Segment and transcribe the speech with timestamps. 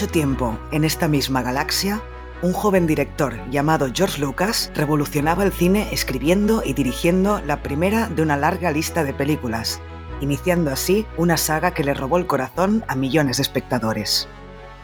[0.00, 2.00] Mucho tiempo, en esta misma galaxia,
[2.40, 8.22] un joven director llamado George Lucas revolucionaba el cine escribiendo y dirigiendo la primera de
[8.22, 9.78] una larga lista de películas,
[10.22, 14.26] iniciando así una saga que le robó el corazón a millones de espectadores.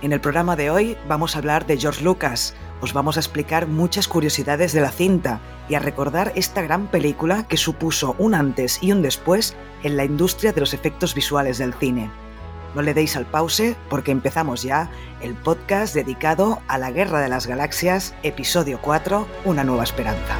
[0.03, 3.67] En el programa de hoy vamos a hablar de George Lucas, os vamos a explicar
[3.67, 8.83] muchas curiosidades de la cinta y a recordar esta gran película que supuso un antes
[8.83, 12.11] y un después en la industria de los efectos visuales del cine.
[12.77, 14.91] No le deis al pause porque empezamos ya
[15.22, 20.36] el podcast dedicado a la Guerra de las Galaxias, episodio 4, Una nueva esperanza.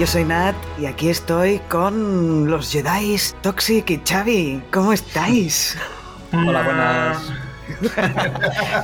[0.00, 4.64] Yo soy Nat y aquí estoy con los Jedi Toxic y Xavi.
[4.72, 5.78] ¿Cómo estáis?
[6.32, 7.51] Hola, buenas.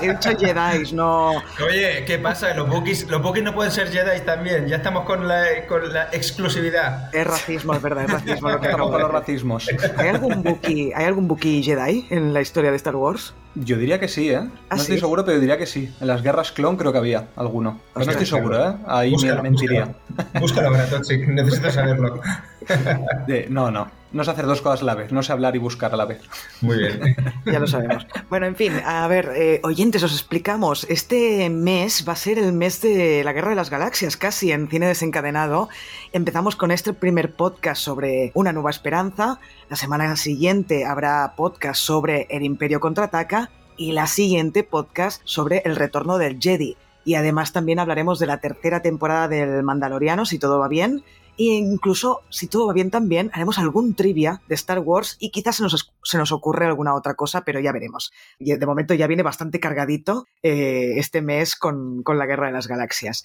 [0.03, 1.33] He dicho Jedi, no.
[1.65, 2.55] Oye, ¿qué pasa?
[2.55, 4.67] Los Bookies, los Wookiees no pueden ser Jedi también.
[4.67, 7.15] Ya estamos con la, con la exclusividad.
[7.15, 8.51] Es racismo, es verdad, es racismo.
[8.51, 9.69] Lo que Estamos con los racismos.
[9.97, 13.35] ¿Hay algún Wookiee, ¿Hay algún Wookiee Jedi en la historia de Star Wars?
[13.55, 14.41] Yo diría que sí, ¿eh?
[14.43, 15.01] No ¿Ah, estoy sí?
[15.01, 15.93] seguro, pero diría que sí.
[16.01, 17.81] En las guerras clon creo que había alguno.
[17.95, 18.75] Pero no estoy seguro, ¿eh?
[18.87, 19.85] Ahí Búscalo, me mentiría.
[19.85, 21.27] Búscalo, Búscalo ahora, Toxic.
[21.27, 22.21] Necesito saberlo.
[23.27, 23.98] De- no, no.
[24.11, 25.13] No sé hacer dos cosas a la vez.
[25.13, 26.23] No sé hablar y buscar a la vez.
[26.61, 27.17] Muy bien.
[27.45, 28.07] Ya lo sabemos.
[28.29, 30.85] Bueno, en fin, a ver, eh, oyentes, os explicamos.
[30.91, 34.69] Este mes va a ser el mes de la Guerra de las Galaxias, casi en
[34.69, 35.69] Cine Desencadenado.
[36.13, 39.41] Empezamos con este primer podcast sobre Una Nueva Esperanza.
[39.71, 43.51] La semana siguiente habrá podcast sobre El Imperio Contraataca.
[43.77, 46.77] Y la siguiente podcast sobre El Retorno del Jedi.
[47.05, 51.05] Y además también hablaremos de la tercera temporada del Mandaloriano, si todo va bien.
[51.39, 55.57] E incluso, si todo va bien también, haremos algún trivia de Star Wars y quizás
[55.57, 58.13] se nos, se nos ocurre alguna otra cosa, pero ya veremos.
[58.39, 62.53] Y de momento ya viene bastante cargadito eh, este mes con, con la Guerra de
[62.53, 63.23] las Galaxias.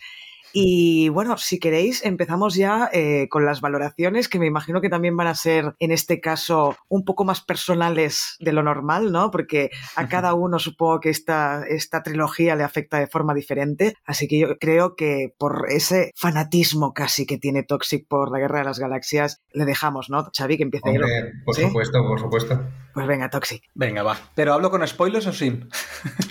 [0.55, 5.17] Y bueno, si queréis, empezamos ya eh, con las valoraciones, que me imagino que también
[5.17, 9.31] van a ser, en este caso, un poco más personales de lo normal, ¿no?
[9.31, 13.95] Porque a cada uno supongo que esta, esta trilogía le afecta de forma diferente.
[14.05, 18.59] Así que yo creo que por ese fanatismo casi que tiene Toxic por la Guerra
[18.59, 20.29] de las Galaxias, le dejamos, ¿no?
[20.37, 20.87] Xavi, que empiece.
[20.87, 21.63] Hombre, por ¿Sí?
[21.63, 22.61] supuesto, por supuesto.
[22.93, 23.63] Pues venga, Toxic.
[23.73, 24.17] Venga, va.
[24.35, 25.67] ¿Pero hablo con spoilers o sin?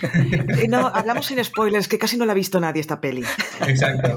[0.02, 3.24] Eh, No, hablamos sin spoilers, que casi no la ha visto nadie esta peli.
[3.66, 4.11] Exacto.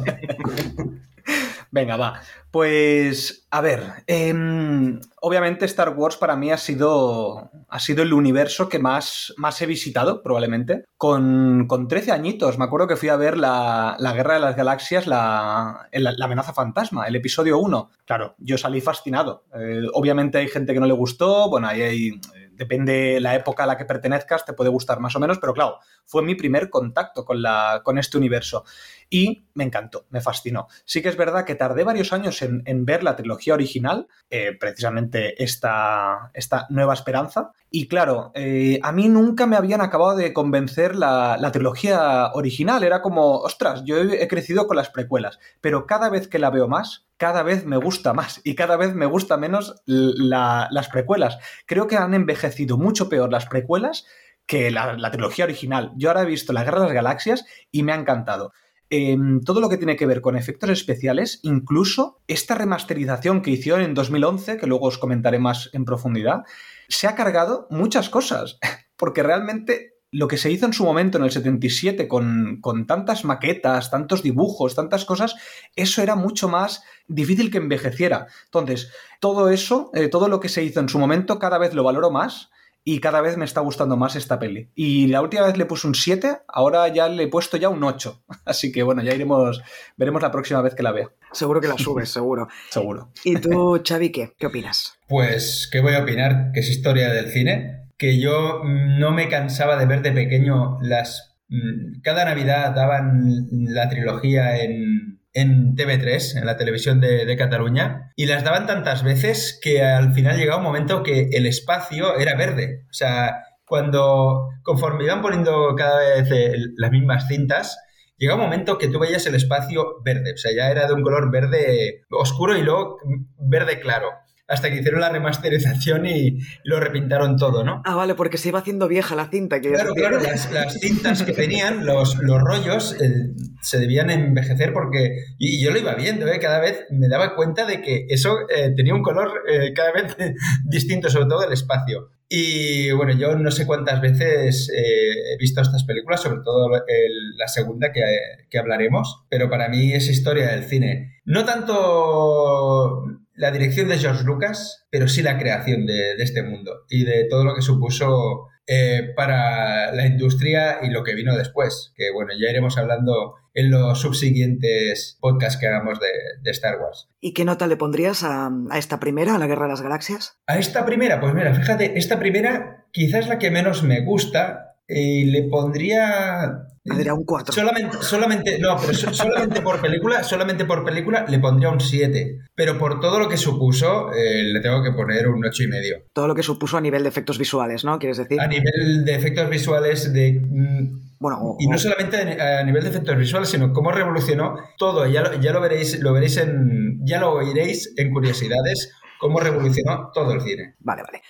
[1.72, 2.22] Venga, va.
[2.52, 8.70] Pues, a ver, em, obviamente Star Wars para mí ha sido, ha sido el universo
[8.70, 10.86] que más, más he visitado, probablemente.
[10.96, 14.56] Con, con 13 añitos, me acuerdo que fui a ver la, la Guerra de las
[14.56, 17.90] Galaxias, la, la amenaza fantasma, el episodio 1.
[18.06, 19.44] Claro, yo salí fascinado.
[19.54, 22.08] Eh, obviamente hay gente que no le gustó, bueno, ahí hay...
[22.10, 25.54] eh, Depende la época a la que pertenezcas, te puede gustar más o menos, pero
[25.54, 28.64] claro, fue mi primer contacto con, la, con este universo
[29.10, 30.68] y me encantó, me fascinó.
[30.86, 35.42] Sí que es verdad que tardé varios años en, ver la trilogía original, eh, precisamente
[35.44, 40.96] esta, esta Nueva Esperanza, y claro, eh, a mí nunca me habían acabado de convencer
[40.96, 46.28] la, trilogía original, era como, ostras, yo he, crecido con las precuelas, pero cada vez
[46.28, 49.82] que la veo más, cada vez me gusta más y cada vez me gusta menos
[49.86, 51.38] la- las precuelas.
[51.66, 54.06] Creo que han envejecido mucho peor las precuelas
[54.46, 55.92] que la, la trilogía original.
[55.96, 58.52] Yo ahora he visto La Guerra de las Galaxias y me ha encantado.
[58.90, 63.82] Em, todo lo que tiene que ver con efectos especiales, incluso esta remasterización que hicieron
[63.82, 66.44] en 2011, que luego os comentaré más en profundidad,
[66.88, 68.60] se ha cargado muchas cosas,
[68.96, 73.26] porque realmente lo que se hizo en su momento en el 77 con, con tantas
[73.26, 75.36] maquetas, tantos dibujos, tantas cosas,
[75.76, 78.28] eso era mucho más difícil que envejeciera.
[78.46, 81.84] Entonces, todo eso, eh, todo lo que se hizo en su momento, cada vez lo
[81.84, 82.50] valoro más
[82.88, 84.70] y cada vez me está gustando más esta peli.
[84.76, 87.84] Y la última vez le puse un 7, ahora ya le he puesto ya un
[87.84, 88.24] 8.
[88.46, 89.62] Así que bueno, ya iremos,
[89.98, 91.10] veremos la próxima vez que la vea.
[91.34, 92.48] Seguro que la subes, seguro.
[92.70, 93.12] Seguro.
[93.24, 94.34] ¿Y tú, Xavi, qué?
[94.38, 94.98] ¿Qué opinas?
[95.10, 96.52] Pues, ¿qué voy a opinar?
[96.54, 97.90] Que es historia del cine.
[97.98, 101.36] que yo no me cansaba de ver de pequeño las...
[101.50, 108.26] mm, Cada Navidad daban la trilogía en, en TV3, en la televisión de, Cataluña, y
[108.26, 112.86] las daban tantas veces que al final llegaba un momento que el espacio era verde.
[112.90, 116.30] O sea, cuando conforme iban poniendo cada vez
[116.78, 117.78] las mismas cintas,
[118.18, 121.04] llegaba un momento que tú veías el espacio verde, o sea, ya era de un
[121.04, 122.98] color verde oscuro y luego
[123.38, 124.12] verde claro,
[124.48, 127.82] hasta que hicieron la remasterización y, lo repintaron todo, ¿no?
[127.86, 129.60] Ah, vale, porque se iba haciendo vieja la cinta.
[129.60, 134.74] Que Claro, claro, las, las cintas que tenían, los, los rollos, eh, se debían envejecer
[134.74, 135.18] porque...
[135.40, 136.40] Y yo lo iba viendo, ¿eh?
[136.40, 140.16] cada vez me daba cuenta de que eso eh, tenía un color eh, cada vez
[140.66, 142.10] distinto, sobre todo el espacio.
[142.28, 147.38] Y bueno, yo no sé cuántas veces eh, he visto estas películas, sobre todo el-
[147.38, 148.02] la segunda que,
[148.50, 151.20] que hablaremos, pero para mí es historia del cine.
[151.26, 153.04] No tanto
[153.36, 157.26] la dirección de George Lucas, pero sí la creación de, de este mundo y de
[157.30, 161.94] todo lo que supuso eh, para la industria y lo que vino después.
[161.96, 166.08] Que bueno, ya iremos hablando en los subsiguientes podcasts que hagamos de,
[166.42, 167.08] de Star Wars.
[167.22, 170.38] ¿Y qué nota le pondrías a, a esta primera, a la Guerra de las Galaxias?
[170.48, 175.26] A esta primera, pues mira, fíjate, esta primera quizás la que menos me gusta y
[175.26, 176.70] le pondría...
[176.86, 177.52] Tendría un 4.
[177.54, 182.38] Solamente, solamente, no, pero solamente por película, solamente por película le pondría un 7.
[182.54, 186.04] Pero por todo lo que supuso, eh, le tengo que poner un ocho y medio.
[186.14, 187.98] Todo lo que supuso a nivel de efectos visuales, ¿no?
[187.98, 188.40] ¿Quieres decir?
[188.40, 192.84] A nivel de efectos visuales, de mm, Bueno, o- y no o- solamente a nivel
[192.84, 195.08] de efectos visuales, sino cómo revolucionó todo.
[195.08, 200.12] Ya lo, ya lo veréis, lo veréis en, ya lo oiréis en curiosidades, cómo revolucionó
[200.14, 200.76] todo el cine.
[200.82, 201.22] Vale, vale.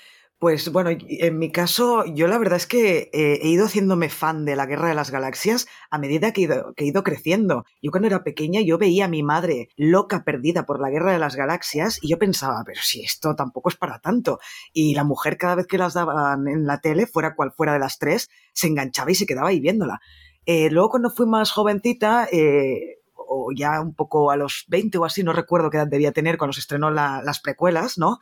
[0.45, 4.45] Pues bueno, en mi caso, yo la verdad es que eh, he ido haciéndome fan
[4.45, 6.41] de la Guerra de las Galaxias a medida que
[6.77, 7.65] he, ido, creciendo.
[7.81, 11.17] Yo cuando era pequeña yo veía a mi madre loca perdida por la Guerra de
[11.17, 14.37] las Galaxias y yo pensaba, pero si esto tampoco es para tanto.
[14.71, 17.79] Y la mujer cada vez que las daban en la tele, fuera cual fuera de
[17.79, 19.99] las tres, se enganchaba y se quedaba ahí viéndola.
[20.45, 25.05] Eh, luego cuando fui más jovencita, eh, o ya un poco a los 20 o
[25.05, 28.19] así, no recuerdo qué edad debía tener cuando se estrenó la- las precuelas, ¿no?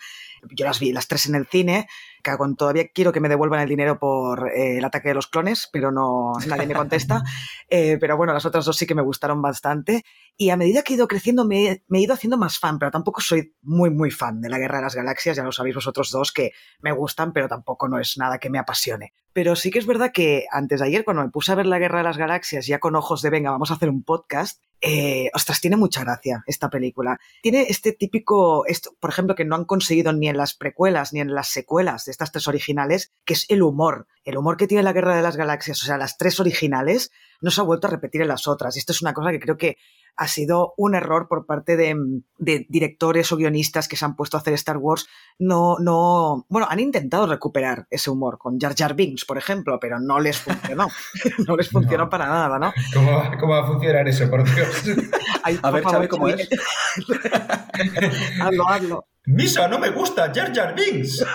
[0.55, 1.87] Yo las vi las tres en el cine,
[2.23, 5.27] que con todavía quiero que me devuelvan el dinero por eh, el ataque de los
[5.27, 7.21] clones, pero no nadie me contesta.
[7.75, 10.03] Eh, pero bueno, las otras dos sí que me gustaron bastante.
[10.37, 12.77] Y a medida que he ido creciendo me, he- me he ido haciendo más fan,
[12.77, 15.73] pero tampoco soy muy, muy fan de la Guerra de las Galaxias, ya lo sabéis
[15.75, 19.13] vosotros dos que me gustan, pero tampoco no es nada que me apasione.
[19.33, 21.79] Pero sí que es verdad que antes de ayer, cuando me puse a ver la
[21.79, 25.31] Guerra de las Galaxias, ya con ojos de venga, vamos a hacer un podcast, eh,
[25.33, 27.17] ostras, tiene mucha gracia esta película.
[27.41, 31.21] Tiene este típico, esto, por ejemplo, que no han conseguido ni en las precuelas ni
[31.21, 34.07] en las secuelas de estas tres originales, que es el humor.
[34.23, 37.11] El humor que tiene la Guerra de las Galaxias, o sea, las tres originales,
[37.41, 38.75] no se ha vuelto a repetir en las otras.
[38.75, 39.77] Y esto es una cosa que creo que
[40.15, 41.95] ha sido un error por parte de,
[42.37, 45.07] de directores o guionistas que se han puesto a hacer Star Wars.
[45.39, 49.99] No, no, bueno, han intentado recuperar ese humor con Jar Jar Binks, por ejemplo, pero
[49.99, 50.87] no les funcionó.
[51.47, 52.09] no les funcionó No.
[52.11, 52.71] para nada, ¿no?
[52.93, 54.83] ¿Cómo, va- cómo va a funcionar eso, por Dios?
[55.43, 56.47] Ay, A por ver, Xavi, ¿cómo es?
[58.41, 59.05] hazlo, hazlo.
[59.25, 61.25] Misa, no me gusta, Jar Jar Binks.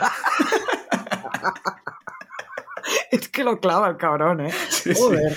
[3.11, 4.51] Es que lo clava el cabrón, ¿eh?
[4.69, 5.01] Sí, sí.
[5.01, 5.37] Joder.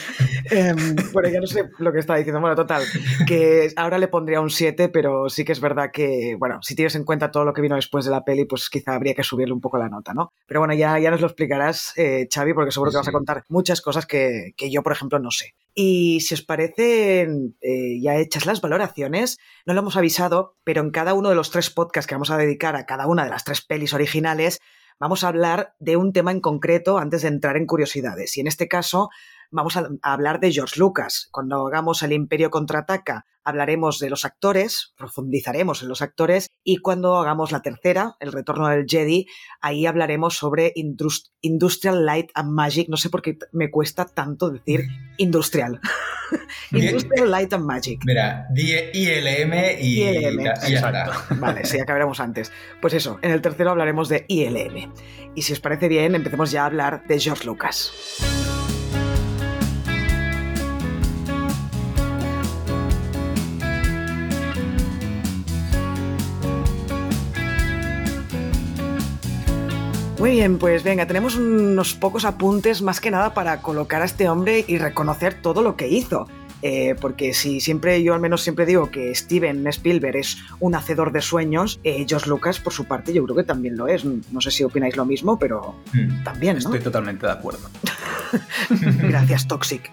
[0.50, 2.42] Em, bueno, ya no sé lo que estaba diciendo.
[2.42, 2.84] Bueno, total,
[3.28, 6.96] que ahora le pondría un 7, pero sí que es verdad que, bueno, si tienes
[6.96, 9.54] en cuenta todo lo que vino después de la peli, pues quizá habría que subirle
[9.54, 10.34] un poco la nota, ¿no?
[10.46, 13.44] Pero bueno, ya, ya nos lo explicarás, eh, Xavi, porque seguro que vas a contar
[13.50, 15.56] muchas cosas que, que yo, por ejemplo, no sé.
[15.74, 20.92] Y si os parecen eh, ya hechas las valoraciones, no lo hemos avisado, pero en
[20.92, 23.46] cada uno de los tres podcasts que vamos a dedicar a cada una de las
[23.46, 24.60] tres pelis originales,
[25.02, 28.38] vamos a hablar de un tema en concreto antes de entrar en curiosidades.
[28.38, 29.10] Y en este caso
[29.52, 31.28] vamos a, a hablar de George Lucas.
[31.32, 36.48] Cuando hagamos El Imperio contraataca, hablaremos de los actores, profundizaremos en los actores.
[36.64, 39.26] Y cuando hagamos la tercera, El Retorno del Jedi,
[39.62, 42.88] ahí hablaremos sobre Indus- Industrial Light and Magic.
[42.90, 44.82] No sé por qué me cuesta tanto decir
[45.18, 45.80] industrial.
[46.72, 48.02] Industrial Light and Magic.
[48.06, 51.12] Mira, ILM y, ILM, y ya exacto.
[51.12, 51.36] está.
[51.36, 52.52] Vale, sí, acabaremos antes.
[52.82, 54.94] Pues eso, en el tercero hablaremos de ILM.
[55.36, 57.92] Y si os parece bien, empecemos ya a hablar de George Lucas.
[70.22, 74.30] Muy bien, pues venga, tenemos unos pocos apuntes más que nada para colocar a este
[74.30, 76.28] hombre y reconocer todo lo que hizo.
[76.62, 81.12] Eh, porque si siempre, yo al menos siempre digo que Steven Spielberg es un hacedor
[81.12, 84.04] de sueños, eh, George Lucas por su parte yo creo que también lo es.
[84.06, 86.24] No sé si opináis lo mismo, pero Mm.
[86.24, 86.60] también, ¿no?
[86.60, 87.70] Estoy totalmente de acuerdo.
[88.70, 89.92] Gracias, Toxic.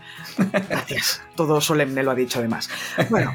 [0.68, 1.22] Gracias.
[1.36, 2.68] Todo solemne lo ha dicho además.
[3.10, 3.32] Bueno,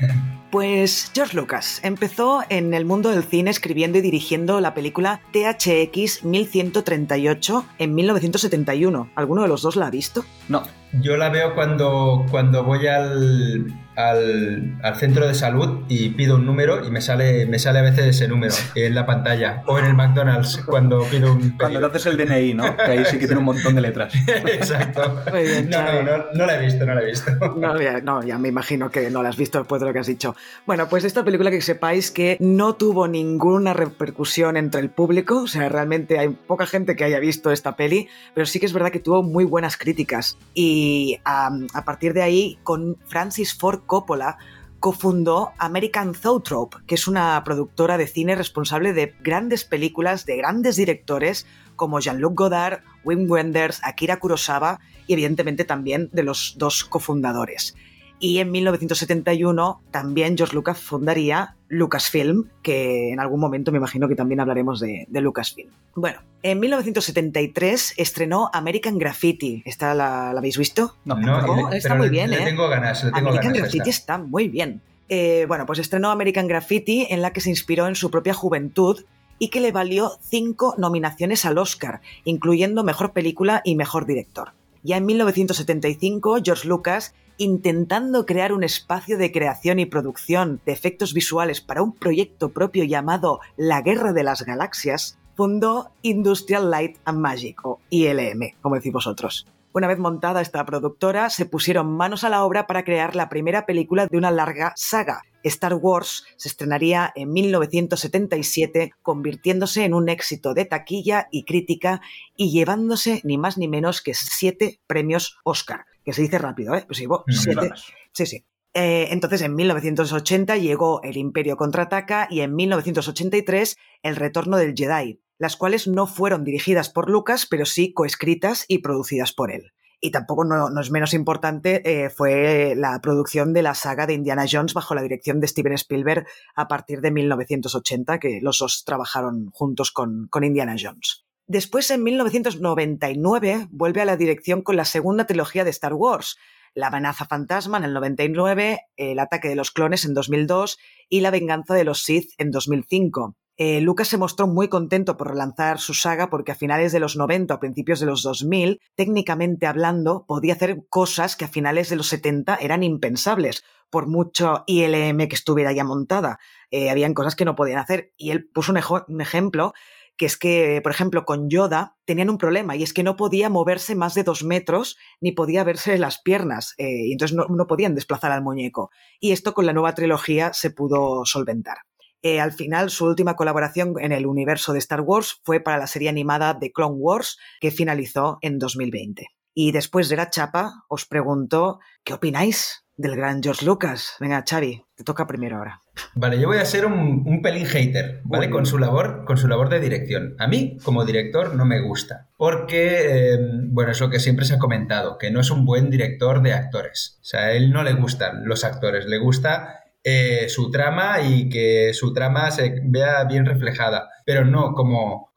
[0.51, 6.23] Pues George Lucas empezó en el mundo del cine escribiendo y dirigiendo la película THX
[6.23, 9.09] 1138 en 1971.
[9.15, 10.23] ¿Alguno de los dos la ha visto?
[10.49, 10.61] No.
[11.01, 16.45] Yo la veo cuando, cuando voy al, al, al, centro de salud y pido un
[16.45, 19.63] número y me sale, me sale a veces ese número en la pantalla.
[19.67, 21.57] O en el McDonald's cuando pido un.
[21.57, 21.57] Pedido.
[21.57, 22.75] Cuando haces el DNI, ¿no?
[22.75, 24.13] Que ahí sí que tiene un montón de letras.
[24.27, 25.21] Exacto.
[25.31, 27.31] Muy bien, no, no, no, no, la he visto, no la he visto.
[27.55, 29.99] No ya, no, ya me imagino que no la has visto después de lo que
[29.99, 30.35] has dicho.
[30.65, 35.47] Bueno, pues esta película que sepáis que no tuvo ninguna repercusión entre el público, o
[35.47, 38.91] sea, realmente hay poca gente que haya visto esta peli, pero sí que es verdad
[38.91, 40.37] que tuvo muy buenas críticas.
[40.53, 44.37] Y um, a partir de ahí, con Francis Ford Coppola
[44.79, 50.75] cofundó American Zoetrope, que es una productora de cine responsable de grandes películas de grandes
[50.75, 51.47] directores
[51.77, 57.75] como Jean-Luc Godard, Wim Wenders, Akira Kurosawa y evidentemente también de los dos cofundadores.
[58.23, 64.15] Y en 1971 también George Lucas fundaría Lucasfilm, que en algún momento me imagino que
[64.15, 65.69] también hablaremos de, de Lucasfilm.
[65.93, 69.61] Bueno, en 1973 estrenó American Graffiti.
[69.65, 70.95] ¿Esta la, la habéis visto?
[71.03, 72.45] No, no, no le, está muy bien, le ¿eh?
[72.45, 74.79] tengo ganas, le tengo American ganas Graffiti está muy bien.
[75.09, 79.03] Eh, bueno, pues estrenó American Graffiti en la que se inspiró en su propia juventud
[79.37, 84.53] y que le valió cinco nominaciones al Oscar, incluyendo Mejor Película y Mejor Director.
[84.83, 91.13] Ya en 1975, George Lucas, intentando crear un espacio de creación y producción de efectos
[91.13, 97.19] visuales para un proyecto propio llamado La Guerra de las Galaxias, fundó Industrial Light and
[97.19, 99.47] Magic, o ILM, como decís vosotros.
[99.71, 103.65] Una vez montada esta productora, se pusieron manos a la obra para crear la primera
[103.65, 105.23] película de una larga saga.
[105.43, 112.01] Star Wars se estrenaría en 1977, convirtiéndose en un éxito de taquilla y crítica
[112.35, 115.85] y llevándose ni más ni menos que siete premios Oscar.
[116.03, 116.83] Que se dice rápido, ¿eh?
[116.85, 117.71] Pues sí, siete.
[118.11, 118.45] Sí, sí.
[118.73, 125.21] Eh, entonces, en 1980 llegó El Imperio contraataca y en 1983 El Retorno del Jedi,
[125.37, 129.73] las cuales no fueron dirigidas por Lucas, pero sí coescritas y producidas por él.
[130.05, 134.13] Y tampoco no, no es menos importante eh, fue la producción de la saga de
[134.13, 138.83] Indiana Jones bajo la dirección de Steven Spielberg a partir de 1980, que los dos
[138.85, 141.23] trabajaron juntos con, con Indiana Jones.
[141.47, 146.35] Después, en 1999, vuelve a la dirección con la segunda trilogía de Star Wars,
[146.73, 151.31] La amenaza fantasma en el 99, El ataque de los clones en 2002 y La
[151.31, 153.37] venganza de los Sith en 2005.
[153.57, 157.15] Eh, Lucas se mostró muy contento por relanzar su saga porque a finales de los
[157.15, 161.95] 90 o principios de los 2000, técnicamente hablando, podía hacer cosas que a finales de
[161.95, 166.39] los 70 eran impensables, por mucho ILM que estuviera ya montada.
[166.71, 169.73] Eh, habían cosas que no podían hacer y él puso un, ejemplo
[170.17, 173.49] que es que, por ejemplo, con Yoda tenían un problema y es que no podía
[173.49, 177.67] moverse más de dos metros ni podía verse las piernas eh, y entonces no, no,
[177.67, 178.89] podían desplazar al muñeco.
[179.19, 181.77] Y esto con la nueva trilogía se pudo solventar.
[182.25, 185.87] Eh, al final, su última colaboración en el universo de Star Wars fue para la
[185.87, 189.27] serie animada de Clone Wars, que finalizó en 2020.
[189.53, 194.13] Y después de la chapa, os pregunto, ¿qué opináis del gran George Lucas?
[194.21, 195.81] Venga, Xavi, te toca primero ahora.
[196.15, 198.49] Vale, yo voy a ser un, un pelín hater, ¿vale?
[198.49, 200.35] Con su, labor, con su labor de dirección.
[200.39, 202.29] A mí, como director, no me gusta.
[202.37, 205.89] Porque, eh, bueno, es lo que siempre se ha comentado, que no es un buen
[205.89, 207.19] director de actores.
[207.21, 211.47] O sea, a él no le gustan los actores, le gusta eh, su trama y
[211.47, 215.31] que su trama se vea bien reflejada, pero no como,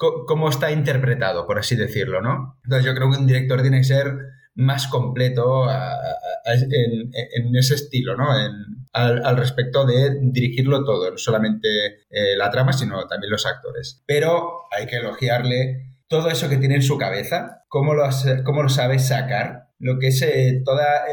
[0.50, 2.58] está interpretado, por así decirlo, ¿no?
[2.64, 4.12] Entonces yo creo que un director tiene que ser
[4.56, 5.68] más completo
[6.46, 8.36] en, en, ese estilo, ¿no?
[8.36, 11.68] En, al, respecto de dirigirlo todo, no solamente
[12.10, 14.02] eh, la trama, sino también los actores.
[14.04, 18.08] Pero hay que elogiarle todo eso que tiene en su cabeza, cómo lo,
[18.44, 21.04] cómo lo sabe sacar, lo que es eh, toda,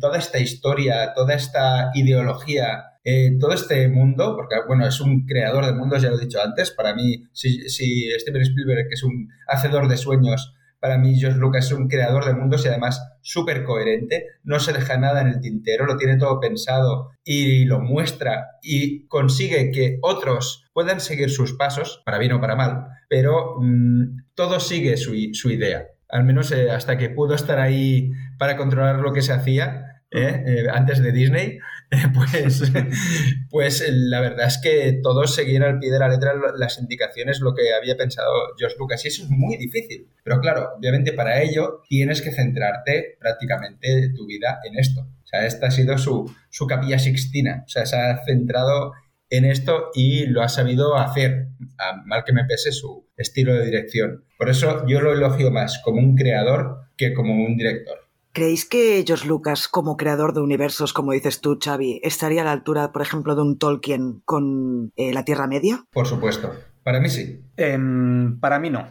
[0.00, 5.66] toda esta historia, toda esta ideología eh, todo este mundo, porque bueno, es un creador
[5.66, 9.28] de mundos, ya lo he dicho antes, para mí, si, si Steven Spielberg es un
[9.46, 13.64] hacedor de sueños, para mí George Lucas es un creador de mundos y además súper
[13.64, 18.58] coherente, no se deja nada en el tintero, lo tiene todo pensado y lo muestra
[18.62, 24.24] y consigue que otros puedan seguir sus pasos, para bien o para mal, pero mmm,
[24.34, 29.00] todo sigue su, su idea, al menos eh, hasta que pudo estar ahí para controlar
[29.00, 29.90] lo que se hacía.
[30.16, 31.58] Eh, antes de Disney,
[32.14, 32.72] pues,
[33.50, 37.54] pues la verdad es que todos seguían al pie de la letra las indicaciones, lo
[37.54, 40.08] que había pensado George Lucas, y eso es muy difícil.
[40.22, 45.02] Pero claro, obviamente para ello tienes que centrarte prácticamente tu vida en esto.
[45.02, 48.92] O sea, esta ha sido su, su capilla sixtina, o sea, se ha centrado
[49.30, 51.48] en esto y lo ha sabido hacer,
[51.78, 54.24] a mal que me pese su estilo de dirección.
[54.38, 58.03] Por eso yo lo elogio más como un creador que como un director.
[58.34, 62.50] ¿Creéis que George Lucas, como creador de universos, como dices tú, Xavi, estaría a la
[62.50, 65.84] altura, por ejemplo, de un Tolkien con eh, la Tierra Media?
[65.92, 66.52] Por supuesto.
[66.82, 67.44] Para mí sí.
[67.56, 68.88] Em, para mí no.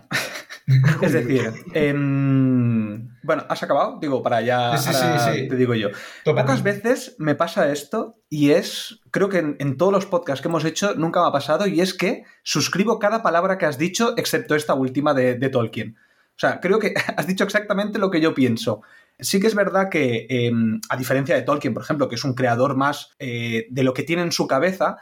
[1.02, 4.00] es decir, em, bueno, ¿has acabado?
[4.00, 5.48] Digo, para ya Sí, sí, sí, sí.
[5.50, 5.90] te digo yo.
[6.24, 6.48] Tópate.
[6.48, 10.48] Pocas veces me pasa esto y es, creo que en, en todos los podcasts que
[10.48, 14.14] hemos hecho nunca me ha pasado y es que suscribo cada palabra que has dicho
[14.16, 15.98] excepto esta última de, de Tolkien.
[16.36, 18.82] O sea, creo que has dicho exactamente lo que yo pienso.
[19.20, 20.52] Sí que es verdad que, eh,
[20.90, 24.04] a diferencia de Tolkien, por ejemplo, que es un creador más eh, de lo que
[24.04, 24.98] tiene en su cabeza,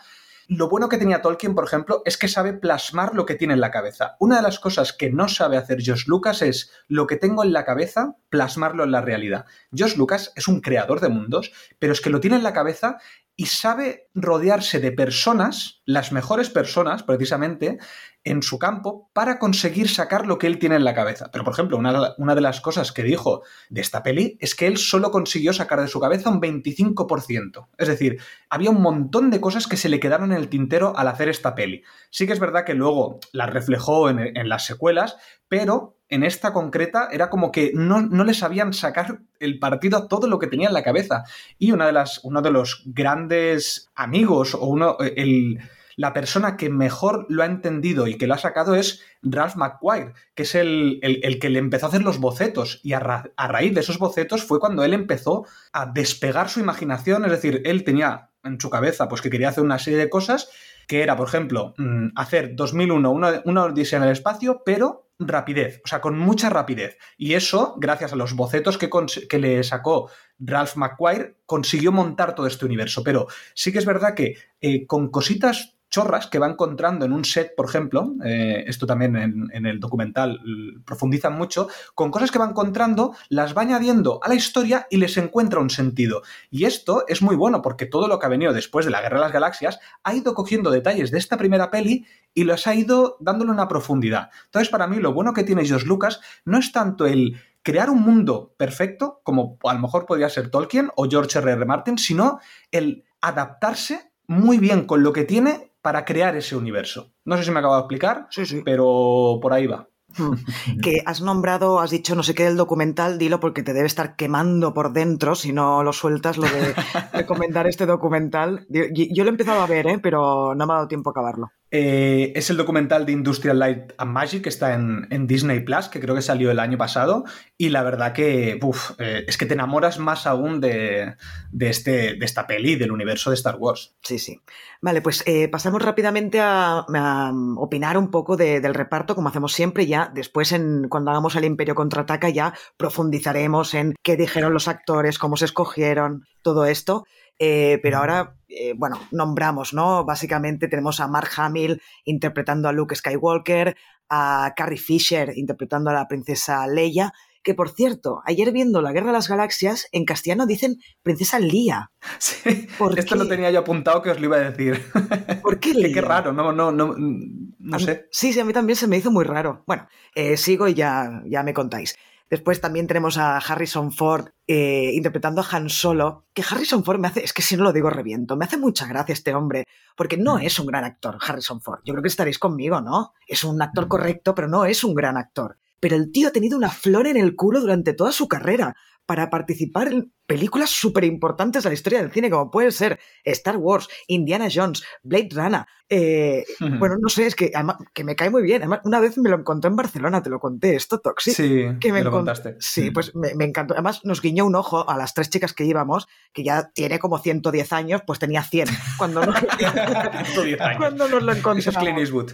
[0.47, 3.61] lo bueno que tenía Tolkien, por ejemplo, es que sabe plasmar lo que tiene en
[3.61, 4.17] la cabeza.
[4.19, 7.53] Una de las cosas que no sabe hacer Josh Lucas es lo que tengo en
[7.53, 9.45] la cabeza, plasmarlo en la realidad.
[9.71, 12.97] Josh Lucas es un creador de mundos, pero es que lo tiene en la cabeza
[13.37, 17.79] y sabe rodearse de personas, las mejores personas, precisamente,
[18.23, 21.29] en su campo, para conseguir sacar lo que él tiene en la cabeza.
[21.31, 24.67] Pero, por ejemplo, una, una de las cosas que dijo de esta peli es que
[24.67, 27.67] él solo consiguió sacar de su cabeza un 25%.
[27.77, 31.07] Es decir, había un montón de cosas que se le quedaron en el tintero al
[31.07, 31.83] hacer esta peli.
[32.09, 36.53] Sí que es verdad que luego la reflejó en, en las secuelas, pero en esta
[36.53, 40.47] concreta era como que no, no, le sabían sacar el partido a todo lo que
[40.47, 41.23] tenía en la cabeza.
[41.57, 45.57] Y una de las, uno de los grandes amigos o uno, el,
[46.01, 50.13] la persona que mejor lo ha entendido y que lo ha sacado es Ralph McQuire,
[50.33, 52.79] que es el, el, el que le empezó a hacer los bocetos.
[52.81, 56.59] Y a, ra a raíz de esos bocetos fue cuando él empezó a despegar su
[56.59, 57.23] imaginación.
[57.25, 60.49] Es decir, él tenía en su cabeza pues que quería hacer una serie de cosas
[60.87, 61.75] que era, por ejemplo,
[62.15, 66.97] hacer 2001 una, una odisea en el espacio, pero rapidez, o sea, con mucha rapidez.
[67.15, 68.89] Y eso, gracias a los bocetos que,
[69.29, 73.03] que, le sacó Ralph McQuire, consiguió montar todo este universo.
[73.03, 77.25] Pero sí que es verdad que eh, con cositas chorras que va encontrando en un
[77.25, 80.39] set, por ejemplo, eh, esto también en, el documental
[80.85, 85.17] profundizan mucho, con cosas que va encontrando, las va añadiendo a la historia y les
[85.17, 86.23] encuentra un sentido.
[86.49, 89.17] Y esto es muy bueno porque todo lo que ha venido después de la Guerra
[89.17, 93.17] de las Galaxias ha ido cogiendo detalles de esta primera peli y los ha ido
[93.19, 94.29] dándole una profundidad.
[94.45, 98.01] Entonces, para mí, lo bueno que tiene Josh Lucas no es tanto el crear un
[98.01, 101.51] mundo perfecto, como a lo mejor podría ser Tolkien o George R.
[101.51, 101.65] R.
[101.65, 102.39] Martin, sino
[102.71, 107.13] el adaptarse muy bien con lo que tiene para crear ese universo.
[107.25, 108.61] No sé si me acabo de explicar, sí, sí.
[108.63, 109.87] pero por ahí va.
[110.83, 114.15] Que has nombrado, has dicho no sé qué del documental, dilo porque te debe estar
[114.15, 116.73] quemando por dentro si no lo sueltas lo de
[117.13, 118.65] recomendar este documental.
[118.69, 119.99] Yo, yo, lo he empezado a ver, ¿eh?
[119.99, 121.51] pero no me ha dado tiempo a acabarlo.
[121.73, 126.01] Eh, es el documental de Industrial Light and Magic que está en, Disney Plus, que
[126.01, 127.23] creo que salió el año pasado.
[127.57, 131.15] Y la verdad que uf, eh, es que te enamoras más aún de,
[131.51, 133.95] de, este, de esta peli, del universo de Star Wars.
[134.01, 134.41] Sí, sí.
[134.81, 139.53] Vale, pues eh, pasamos rápidamente a, a, opinar un poco de, del reparto, como hacemos
[139.53, 139.87] siempre.
[139.87, 145.17] Ya después, en, cuando hagamos el Imperio contraataca, ya profundizaremos en qué dijeron los actores,
[145.17, 147.05] cómo se escogieron, todo esto.
[147.43, 150.05] Eh, pero ahora, eh, bueno, nombramos, ¿no?
[150.05, 153.75] Básicamente tenemos a Mark Hamill interpretando a Luke Skywalker,
[154.09, 159.07] a Carrie Fisher interpretando a la princesa Leia, que por cierto, ayer viendo La Guerra
[159.07, 161.91] de las Galaxias, en castellano dicen princesa Lía.
[162.19, 163.15] Sí, esto qué?
[163.15, 164.79] lo tenía yo apuntado que os lo iba a decir.
[165.41, 165.95] ¿Por qué Lía?
[165.95, 168.07] qué raro, no, no, no, no sé.
[168.11, 169.63] Sí, sí, a mí también se me hizo muy raro.
[169.65, 171.95] Bueno, eh, sigo y ya, ya me contáis.
[172.31, 177.09] Después también tenemos a Harrison Ford eh, interpretando a Han Solo, que Harrison Ford me
[177.09, 179.65] hace, es que si no lo digo reviento, me hace mucha gracia este hombre,
[179.97, 181.81] porque no es un gran actor, Harrison Ford.
[181.83, 183.11] Yo creo que estaréis conmigo, ¿no?
[183.27, 185.57] Es un actor correcto, pero no es un gran actor.
[185.81, 189.29] Pero el tío ha tenido una flor en el culo durante toda su carrera para
[189.29, 193.89] participar en películas súper importantes de la historia del cine, como puede ser Star Wars,
[194.07, 195.65] Indiana Jones, Blade Runner.
[195.89, 196.79] Eh, uh -huh.
[196.79, 198.61] Bueno, no sé, es que, además, que me cae muy bien.
[198.61, 201.33] Además, una vez me lo encontré en Barcelona, te lo conté, esto, Toxic.
[201.33, 202.55] Sí, que me, lo contaste.
[202.59, 203.73] Sí, pues me, me, encantó.
[203.73, 207.17] Además, nos guiñó un ojo a las tres chicas que íbamos, que ya tiene como
[207.17, 209.35] 110 años, pues tenía 100 cuando nos,
[210.77, 211.67] cuando nos lo encontramos.
[211.67, 212.31] Eso es Clint Eastwood.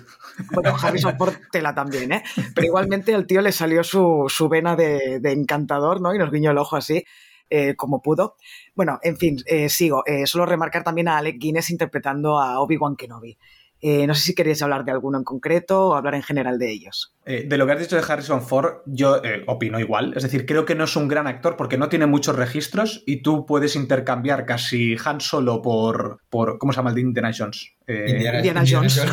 [0.51, 2.23] Bueno, Harrison Ford tela también, ¿eh?
[2.53, 6.13] Pero igualmente al tío le salió su, su vena de, de encantador, ¿no?
[6.13, 7.03] Y nos guiñó el ojo así.
[7.49, 8.35] Eh, como pudo.
[8.75, 10.03] Bueno, en fin, eh, sigo.
[10.05, 13.37] Eh, solo remarcar también a Alec Guinness interpretando a Obi-Wan Kenobi.
[14.07, 17.13] no sé si queréis hablar de alguno en concreto o hablar en general de ellos.
[17.25, 20.13] de lo que has dicho de Harrison Ford, yo opino igual.
[20.15, 23.21] Es decir, creo que no es un gran actor porque no tiene muchos registros y
[23.21, 27.76] tú puedes intercambiar casi Han Solo por, por ¿cómo se llama el de Indiana Jones?
[27.89, 29.01] Eh, Indiana, Indiana Jones.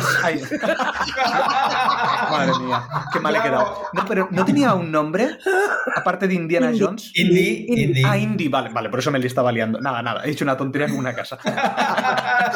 [2.29, 2.83] Madre mía,
[3.13, 3.83] qué mal he quedado.
[3.93, 5.37] No, pero ¿no tenía un nombre?
[5.95, 6.79] Aparte de Indiana Indy.
[6.83, 7.11] Jones.
[7.15, 8.03] Indy, Indy.
[8.05, 9.79] Ah, Indy, vale, vale, por eso me le estaba liando.
[9.79, 11.37] Nada, nada, he dicho una tontería en una casa.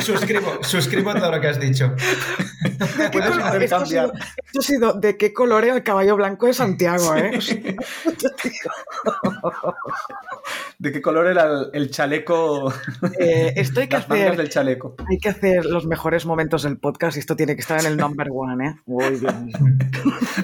[0.00, 1.88] suscribo, suscribo todo lo que has dicho.
[1.88, 3.86] ¿De qué Puedes color- Esto ha, intercambiar.
[3.86, 4.12] sido,
[4.44, 7.32] esto ha sido de qué color era el caballo blanco de Santiago, ¿eh?
[10.78, 12.72] ¿De qué color era el, el chaleco?
[13.18, 14.36] Eh, esto hay que Las mangas hacer.
[14.38, 14.94] del chaleco.
[15.10, 17.96] Hay que hacer los mejores momentos del podcast y esto tiene que estar en el
[17.96, 18.74] number one, ¿eh?
[18.86, 19.56] Uy, Dios mío.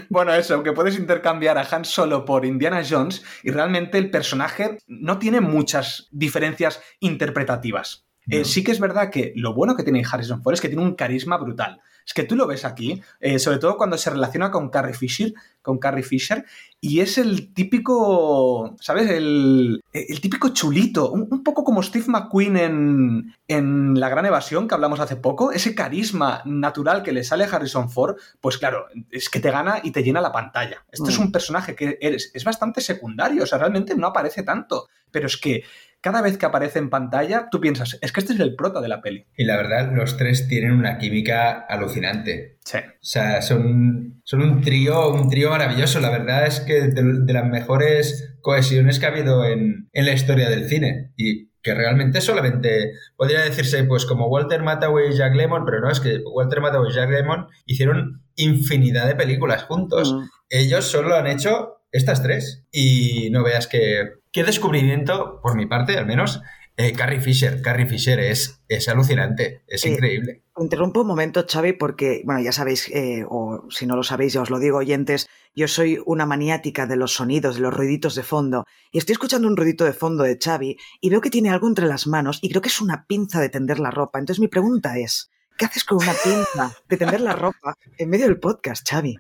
[0.09, 4.79] Bueno, eso, que puedes intercambiar a Han Solo por Indiana Jones y realmente el personaje
[4.87, 8.07] no tiene muchas diferencias interpretativas.
[8.29, 10.83] Eh, sí que es verdad que lo bueno que tiene Harrison Ford es que tiene
[10.83, 11.81] un carisma brutal.
[12.11, 15.33] Es que tú lo ves aquí, eh, sobre todo cuando se relaciona con Carrie Fisher,
[15.63, 16.45] con Carrie Fisher,
[16.81, 19.09] y es el típico, ¿sabes?
[19.11, 24.67] El, el típico chulito, un, un poco como Steve McQueen en, en La Gran Evasión,
[24.67, 28.87] que hablamos hace poco, ese carisma natural que le sale a Harrison Ford, pues claro,
[29.13, 30.85] es que te gana y te llena la pantalla.
[30.91, 31.23] Este es Mm.
[31.23, 35.37] un personaje que eres, es bastante secundario, o sea, realmente no aparece tanto, pero es
[35.37, 35.63] que
[36.01, 38.89] cada vez que aparece en pantalla, tú piensas, es que este es el prota de
[38.89, 39.27] la peli.
[39.37, 42.59] Y la verdad, los tres tienen una química alucinante.
[42.65, 42.79] Sí.
[42.79, 46.01] O sea, son, son un trío, un trío maravilloso.
[46.01, 50.13] La verdad es que de, de las mejores cohesiones que ha habido en, en la
[50.13, 51.13] historia del cine.
[51.17, 55.91] Y que realmente solamente podría decirse, pues como Walter Matthau y Jack Lemmon, pero no,
[55.91, 60.15] es que Walter Matthau y Jack Lemmon hicieron infinidad de películas juntos.
[60.15, 60.25] Mm.
[60.49, 62.65] Ellos solo han hecho estas tres.
[62.71, 64.20] Y no veas que...
[64.33, 66.41] Qué descubrimiento, por mi parte al menos,
[66.77, 67.61] eh, Carrie Fisher.
[67.63, 70.43] Carrie Fisher es, es alucinante, es Eh, increíble.
[70.59, 74.43] Interrumpo un momento, Xavi, porque, bueno, ya sabéis, eh, o si no lo sabéis, ya
[74.43, 78.23] os lo digo, oyentes, yo soy una maniática de los sonidos, de los ruiditos de
[78.23, 81.67] fondo, y estoy escuchando un ruidito de fondo de Xavi y veo que tiene algo
[81.67, 84.19] entre las manos y creo que es una pinza de tender la ropa.
[84.19, 88.27] Entonces mi pregunta es, ¿qué haces con una pinza de tender la ropa en medio
[88.27, 89.19] del podcast, Xavi?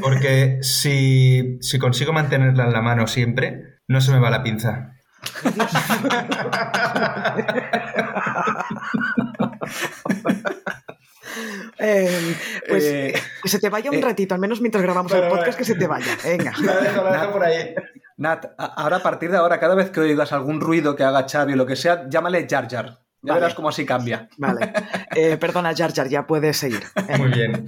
[0.00, 4.92] Porque si, si consigo mantenerla en la mano siempre, no se me va la pinza.
[11.78, 12.36] Eh,
[12.68, 15.58] pues Eh, que se te vaya un eh, ratito, al menos mientras grabamos el podcast,
[15.58, 16.16] que se te vaya.
[16.24, 16.52] Venga.
[16.62, 17.74] La dejo, la dejo por ahí.
[18.16, 21.54] Nat, ahora a partir de ahora, cada vez que oigas algún ruido que haga Xavi
[21.54, 23.00] o lo que sea, llámale Jar Jar.
[23.22, 23.40] Ya Vale.
[23.40, 24.28] verás cómo así cambia.
[24.38, 24.72] Vale.
[25.14, 26.82] Eh, perdona, Jar Jar, ya puedes seguir.
[27.08, 27.66] Eh, Muy bien.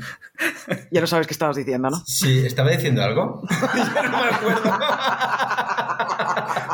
[0.90, 2.02] ya no sabes qué estabas diciendo, ¿no?
[2.06, 3.42] Sí, ¿estaba diciendo algo?
[3.74, 4.78] ya no me acuerdo.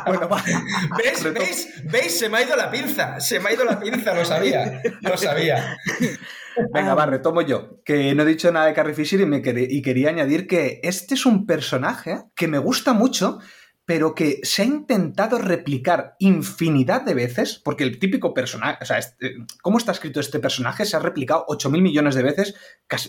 [0.09, 0.29] Bueno.
[0.99, 1.25] ¿Ves?
[1.25, 1.69] Reto- ¿Veis?
[1.85, 2.19] ¿Veis?
[2.19, 3.21] Se me ha ido la pinza.
[3.21, 4.83] Se me ha ido la pinza, lo sabía.
[5.01, 5.77] Lo sabía.
[6.75, 7.81] Venga, va, retomo yo.
[7.85, 10.81] Que no he dicho nada de Carrie Fisher y, me quer- y quería añadir que
[10.83, 13.39] este es un personaje que me gusta mucho,
[13.89, 18.99] pero que se ha intentado replicar infinidad de veces, porque el típico personaje, o sea,
[18.99, 22.55] este- cómo está escrito este personaje se ha replicado 8.000 millones de veces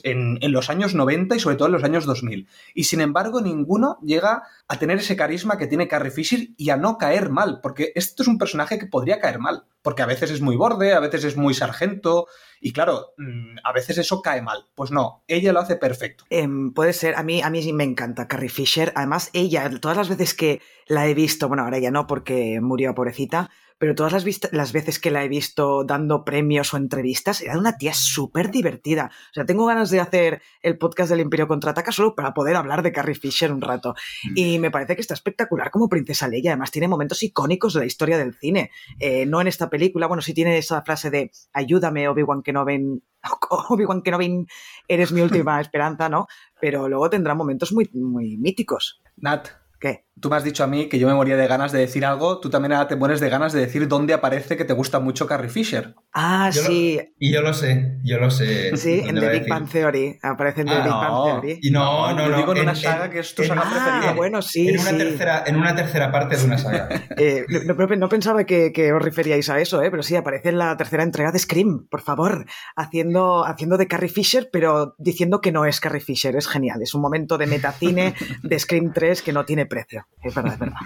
[0.04, 2.48] en los años 90 y sobre todo en los años 2000.
[2.74, 6.78] Y sin embargo, ninguno llega a tener ese carisma que tiene Carrie Fisher y a
[6.78, 10.32] no caer mal, porque esto es un personaje que podría caer mal, porque a veces
[10.32, 12.28] es muy borde, a veces es muy sargento,
[12.62, 14.68] y claro, mm, a veces eso cae mal.
[14.76, 16.26] Pues no, ella lo hace perfecto.
[16.30, 18.92] Em, puede ser, a mí, a mí sí me encanta Carrie Fisher.
[18.96, 22.94] Además, ella, todas las veces que la he visto, bueno, ahora ya no porque murió
[22.94, 27.58] pobrecita, pero todas las, las veces que la he visto dando premios o entrevistas, era
[27.58, 29.10] una tía súper divertida.
[29.32, 32.84] O sea, tengo ganas de hacer el podcast del Imperio Contraataca solo para poder hablar
[32.84, 33.96] de Carrie Fisher un rato.
[34.36, 36.52] Y me parece que está espectacular como Princesa Leia.
[36.52, 38.70] Además, tiene momentos icónicos de la historia del cine.
[39.00, 43.02] Eh, no en esta película, bueno, sí tiene esa frase de ayúdame, Obi-Wan Kenobi,
[43.70, 44.46] Obi-Wan Kenobi,
[44.90, 46.28] eres mi última esperanza, ¿no?
[46.60, 49.02] Pero luego tendrá momentos muy, muy míticos.
[49.16, 49.48] Nat,
[49.80, 50.06] ¿Qué?
[50.22, 52.42] tú me has dicho a mí que yo me moría de ganas de decir algo,
[52.42, 55.26] tú también ahora te mueres de ganas de decir dónde aparece que te gusta mucho
[55.28, 55.96] Carrie Fisher.
[56.12, 58.76] Ah, Yo lo- sí, Y yo lo sé, yo lo sé.
[58.76, 59.48] sí, en ¿Dónde The Big?
[59.50, 60.20] Bang Theory.
[60.22, 61.00] Aparece en The Ah, Big no.
[61.00, 61.60] Bang Theory.
[61.62, 62.38] Y no, no, yo no.
[62.38, 64.12] digo en una saga que es tu saga Ah, preferida.
[64.14, 64.98] bueno, sí, en una sí.
[64.98, 66.90] tercera, en una tercera parte de una saga.
[67.18, 69.90] Eh, no, no- no pensaba que, que os referíais a eso, ¿eh?
[69.90, 74.10] pero sí, aparece en la tercera entrega de Scream, por favor, haciendo, haciendo de Carrie
[74.10, 76.36] Fisher, pero diciendo que no es Carrie Fisher.
[76.36, 80.06] Es genial, es un momento de metacine de Scream 3 que no tiene precio.
[80.22, 80.78] Es verdad, es verdad.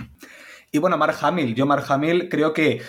[0.71, 2.81] Y bueno, Mark Hamill, yo Mark Hamill creo que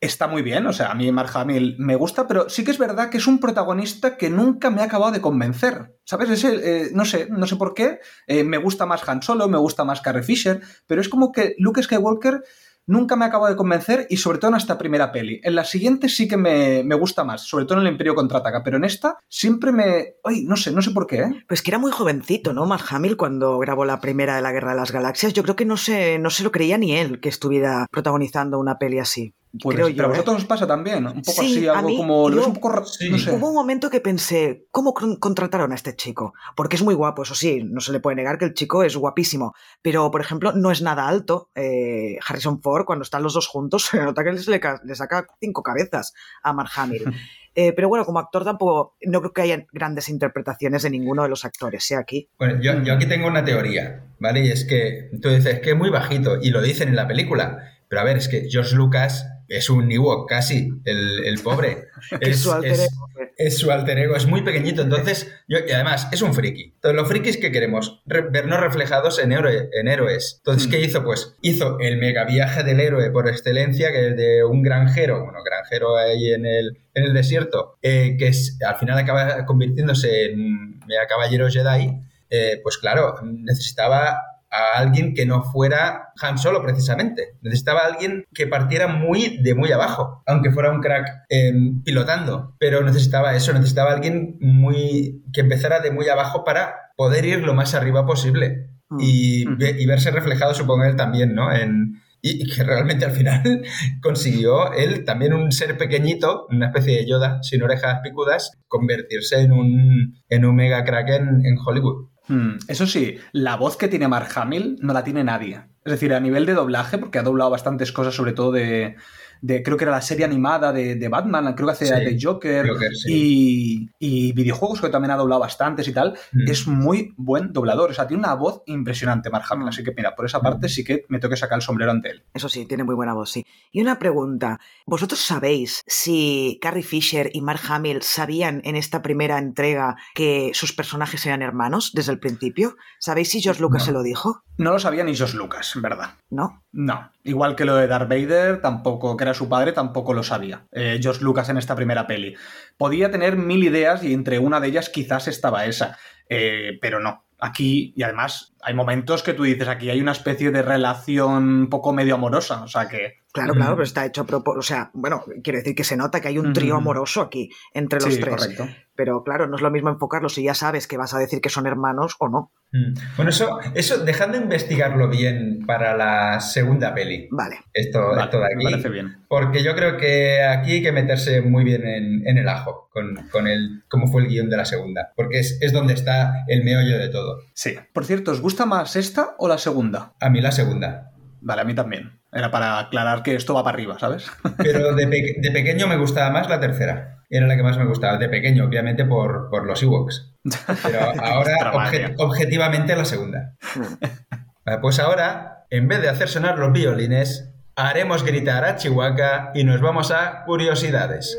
[0.00, 2.78] está muy bien, o sea, a mí Mark Hamill me gusta, pero sí que es
[2.78, 6.30] verdad que es un protagonista que nunca me ha acabado de convencer, ¿sabes?
[6.30, 9.46] Es el, eh, no sé, no sé por qué, eh, me gusta más Han Solo,
[9.48, 12.42] me gusta más Carrie Fisher, pero es como que Luke Skywalker
[12.90, 15.40] nunca me ha acabado de convencer y sobre todo en esta primera peli.
[15.44, 18.62] En la siguiente sí que me, me gusta más, sobre todo en el Imperio Contraataca,
[18.62, 20.14] pero en esta siempre me...
[20.24, 21.44] Ay, no sé, no sé por qué, ¿eh?
[21.48, 22.66] Pues que era muy jovencito, ¿no?
[22.66, 25.32] Mark Hamill cuando grabó la primera de la Guerra de las Galaxias.
[25.32, 28.78] Yo creo que no se, no se lo creía ni él que estuviera protagonizando una
[28.78, 29.34] peli así.
[29.62, 29.88] Puede creo.
[29.96, 30.10] Pero a ¿eh?
[30.10, 32.28] vosotros os pasa también, un poco Sí, así, a algo mí- como.
[32.28, 32.68] Lo ves yo- un poco.
[32.70, 33.10] ra- sí.
[33.10, 33.32] No sé.
[33.32, 36.34] Hubo un momento que pensé, ¿cómo con- contrataron a este chico?
[36.54, 38.96] Porque es muy guapo, eso sí, no se le puede negar que el chico es
[38.96, 39.54] guapísimo.
[39.82, 41.50] Pero, por ejemplo, no es nada alto.
[41.54, 45.62] Eh, Harrison Ford, cuando están los dos juntos, se nota que le, le saca cinco
[45.62, 47.04] cabezas a Mark Hamill.
[47.56, 51.28] Eh, pero bueno, como actor tampoco, no creo que haya grandes interpretaciones de ninguno de
[51.28, 51.94] los actores, ¿sí?
[51.94, 52.30] Aquí.
[52.38, 54.46] Bueno, yo, yo aquí tengo una teoría, ¿vale?
[54.46, 57.58] Y es que tú dices que es muy bajito, y lo dicen en la película.
[57.88, 61.88] Pero a ver, es que George Lucas es un Ewok casi, el, el pobre.
[62.20, 63.08] Es su alter es- ego.
[63.36, 64.80] es su alter ego, es muy pequeñito.
[64.82, 66.72] Entonces, yo, y además, es un friki.
[66.76, 70.36] Entonces, los frikis que queremos, Re- vernos reflejados en, héroe- en héroes.
[70.38, 70.70] Entonces, Mm.
[70.70, 71.04] ¿qué hizo?
[71.04, 75.40] Pues hizo el mega viaje del héroe por excelencia, que es de un granjero, bueno,
[75.44, 80.78] granjero ahí en el, en el desierto, eh, que es, al final acaba convirtiéndose en
[80.86, 81.90] mega caballero Jedi.
[82.32, 84.16] eh, pues claro, necesitaba
[84.50, 87.36] a alguien que no fuera Han Solo precisamente.
[87.42, 91.52] Necesitaba a alguien que partiera muy de muy abajo, aunque fuera un crack eh,
[91.84, 92.56] pilotando.
[92.58, 97.40] Pero necesitaba eso, necesitaba a alguien muy que empezara de muy abajo para poder ir
[97.40, 98.96] lo más arriba posible Mm.
[99.00, 99.58] y, Mm.
[99.78, 101.52] y verse reflejado, supongo él también, ¿no?
[101.54, 103.42] En, y, y que realmente al final
[104.02, 109.52] consiguió él, también un ser pequeñito, una especie de Yoda, sin orejas picudas, convertirse en
[109.52, 112.08] un, en un mega crack en, en Hollywood.
[112.30, 115.62] Hmm, Eso sí, la voz que tiene Mark Hamill no la tiene nadie.
[115.84, 118.94] Es decir, a nivel de doblaje, porque ha doblado bastantes cosas, sobre todo de.
[119.42, 122.18] De- creo que era la serie animada de, de Batman, creo que hace Sí, de
[122.20, 122.68] Joker.
[122.68, 123.90] Joker, sí.
[123.98, 126.18] Y, y videojuegos que también ha doblado bastantes y tal.
[126.32, 126.50] Mm.
[126.50, 127.90] Es muy buen doblador.
[127.90, 129.66] O sea, tiene una voz impresionante, Mark Hamill.
[129.66, 129.68] Mm.
[129.68, 132.10] Así que, mira, por esa parte sí que me tengo que sacar el sombrero ante
[132.10, 132.22] él.
[132.34, 133.44] Eso sí, tiene muy buena voz, sí.
[133.72, 134.60] Y una pregunta.
[134.86, 140.72] ¿Vosotros sabéis si Carrie Fisher y Mark Hamill sabían en esta primera entrega que sus
[140.72, 142.76] personajes eran hermanos desde el principio?
[142.98, 143.86] ¿Sabéis si George Lucas No.
[143.86, 144.42] se lo dijo?
[144.58, 146.10] No lo sabía ni Josh Lucas, en verdad.
[146.28, 146.62] ¿No?
[146.72, 150.66] No, igual que lo de Darth Vader, tampoco, que era su padre, tampoco lo sabía.
[150.70, 152.36] Eh, George Lucas en esta primera peli.
[152.76, 157.24] Podía tener mil ideas y entre una de ellas quizás estaba esa, Eh, pero no.
[157.40, 161.68] Aquí, y además, hay momentos que tú dices, aquí hay una especie de relación un
[161.70, 163.19] poco medio amorosa, o sea que...
[163.32, 164.58] Claro, claro, pero está hecho a propósito.
[164.58, 168.00] O sea, bueno, quiero decir que se nota que hay un trío amoroso aquí entre
[168.00, 168.34] los sí, tres.
[168.34, 168.66] correcto.
[168.96, 171.48] Pero claro, no es lo mismo enfocarlo si ya sabes que vas a decir que
[171.48, 172.52] son hermanos o no.
[172.72, 172.94] Mm.
[173.16, 177.28] Bueno, eso, eso dejad de investigarlo bien para la segunda peli.
[177.30, 177.60] Vale.
[177.72, 178.64] Esto, Vale, esto de me aquí.
[178.64, 179.24] parece bien.
[179.28, 183.14] Porque yo creo que aquí hay que meterse muy bien en, en el ajo con,
[183.30, 185.12] con el, cómo fue el guion de la segunda.
[185.16, 187.38] Porque es, es donde está el meollo de todo.
[187.54, 187.76] Sí.
[187.94, 190.14] Por cierto, ¿os gusta más esta o la segunda?
[190.20, 191.12] A mí la segunda.
[191.40, 192.19] Vale, a mí también.
[192.32, 194.30] Era para aclarar que esto va para arriba, ¿sabes?
[194.58, 197.16] Pero de, pe- de pequeño me gustaba más la tercera.
[197.28, 198.18] Era la que más me gustaba.
[198.18, 200.34] De pequeño, obviamente, por, por los Ewoks.
[200.82, 203.54] Pero ahora, obje- objetivamente, la segunda.
[204.82, 209.80] Pues ahora, en vez de hacer sonar los violines, haremos gritar a Chihuahua y nos
[209.80, 211.36] vamos a curiosidades.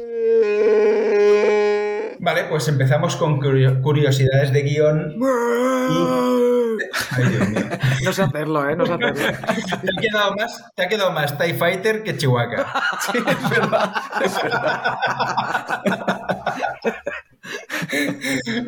[2.20, 5.16] Vale, pues empezamos con curio- curiosidades de guion.
[7.12, 7.62] Ay, Dios mío.
[8.04, 8.76] No sé hacerlo, ¿eh?
[8.76, 9.14] No sé hacerlo.
[9.14, 12.66] Te ha quedado más, te ha quedado más TIE Fighter que Chihuahua.
[13.12, 13.94] Sí, es verdad.
[14.24, 14.98] Es verdad.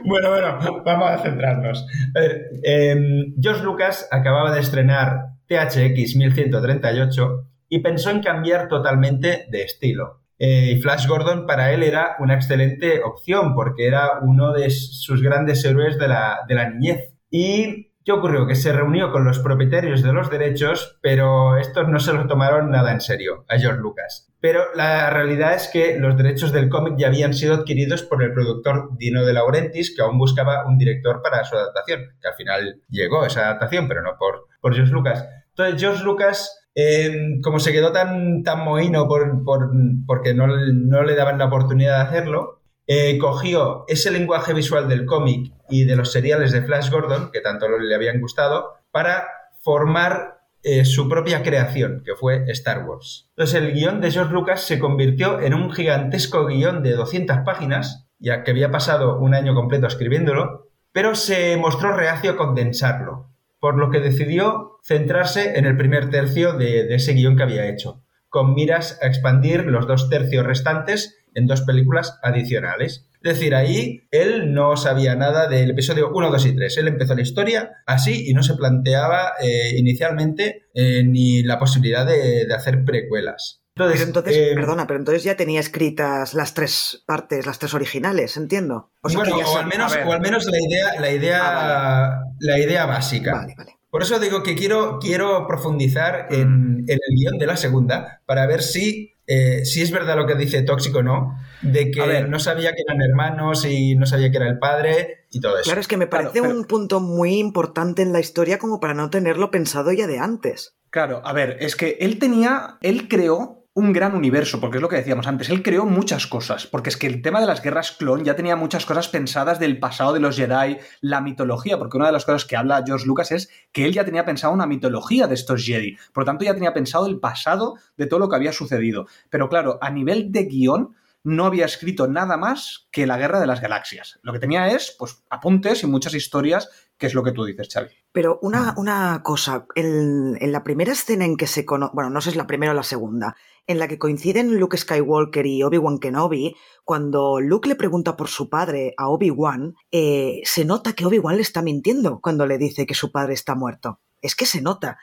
[0.05, 1.86] Bueno, bueno, vamos a centrarnos.
[2.15, 9.45] A ver, em, George Lucas acababa de estrenar THX 1138 y pensó en cambiar totalmente
[9.49, 10.21] de estilo.
[10.39, 15.21] Eh, y Flash Gordon para él era una excelente opción porque era uno de sus
[15.21, 17.13] grandes héroes de la, de la niñez.
[17.29, 18.45] ¿Y qué ocurrió?
[18.47, 22.69] Que se reunió con los propietarios de los derechos, pero estos no se lo tomaron
[22.71, 24.29] nada en serio a George Lucas.
[24.39, 28.33] Pero la realidad es que los derechos del cómic ya habían sido adquiridos por el
[28.33, 32.81] productor Dino De Laurentiis, que aún buscaba un director para su adaptación, que al final
[32.89, 35.25] llegó esa adaptación, pero no por, por George Lucas.
[35.49, 39.69] Entonces George Lucas eh, como se quedó tan, tan mohino por, por-
[40.07, 45.06] porque no, no le daban la oportunidad de hacerlo, eh, cogió ese lenguaje visual del
[45.06, 49.26] cómic y de los seriales de Flash Gordon, que tanto le habían gustado, para
[49.62, 53.30] formar eh, su propia creación, que fue Star Wars.
[53.32, 58.08] Entonces el guion de George Lucas se convirtió en un gigantesco guion de 200 páginas,
[58.19, 63.78] ya que había pasado un año completo escribiéndolo, pero se mostró reacio a condensarlo, por
[63.78, 68.02] lo que decidió centrarse en el primer tercio de, de ese guion que había hecho,
[68.34, 73.08] con miras a expandir los dos tercios restantes en dos películas adicionales.
[73.22, 76.78] Es decir, ahí él no sabía nada del episodio 1, 2 y 3.
[76.80, 82.08] Él empezó la historia así y no se planteaba eh, inicialmente eh, ni la posibilidad
[82.08, 83.62] de, de hacer precuelas.
[83.76, 87.74] Entonces, Pero entonces, eh, perdona, pero entonces ya tenía escritas las tres partes, las tres
[87.76, 88.91] originales, entiendo.
[89.02, 91.41] O sea, bueno, que ya o al menos, o al menos la idea, la idea,
[91.43, 93.34] Ah, la idea básica.
[93.34, 93.72] Vale, vale.
[93.93, 98.47] Por eso digo que quiero, quiero profundizar en, en el guion de la segunda para
[98.47, 101.38] ver si eh, si es verdad lo que dice Tóxico, ¿no?
[101.62, 105.39] De que no sabía que eran hermanos y no sabía que era el padre y
[105.39, 105.65] todo eso.
[105.65, 109.12] Claro, es que me parece un punto muy importante en la historia como para no
[109.12, 110.75] tenerlo pensado ya de antes.
[110.89, 114.89] Claro, a ver, es que él tenía, él creó un gran universo, porque es lo
[114.89, 117.91] que decíamos antes, él creó muchas cosas, porque es que el tema de las guerras
[117.91, 122.05] clon ya tenía muchas cosas pensadas del pasado de los Jedi, la mitología, porque una
[122.05, 125.25] de las cosas que habla George Lucas es que él ya tenía pensado una mitología
[125.25, 128.36] de estos Jedi, por lo tanto ya tenía pensado el pasado de todo lo que
[128.36, 129.07] había sucedido.
[129.31, 133.47] Pero claro, a nivel de guion, no había escrito nada más que la Guerra de
[133.47, 134.19] las Galaxias.
[134.23, 137.69] Lo que tenía es, pues, apuntes y muchas historias, que es lo que tú dices,
[137.73, 137.89] Xavi.
[138.12, 142.25] Pero una, una cosa, en, la primera escena en que se conoce, bueno, no sé
[142.25, 143.36] si es la primera o la segunda,
[143.67, 148.49] en la que coinciden Luke Skywalker y Obi-Wan Kenobi, cuando Luke le pregunta por su
[148.49, 152.95] padre a Obi-Wan, eh, se nota que Obi-Wan le está mintiendo cuando le dice que
[152.95, 154.97] su padre está muerto es que se nota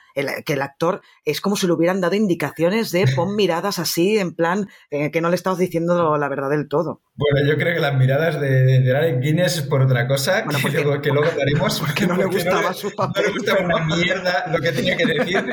[0.45, 4.35] que el actor es como si le hubieran dado indicaciones de pon miradas así, en
[4.35, 7.01] plan eh, que no le estamos diciendo la verdad del todo.
[7.21, 10.71] Bueno, yo creo que las miradas de, de Alec Guinness es por otra cosa, que,
[10.71, 11.79] luego, que luego daremos.
[11.79, 13.21] Porque no le gustaba su papel.
[13.21, 15.45] No le gustaba una mierda lo que tenía que decir.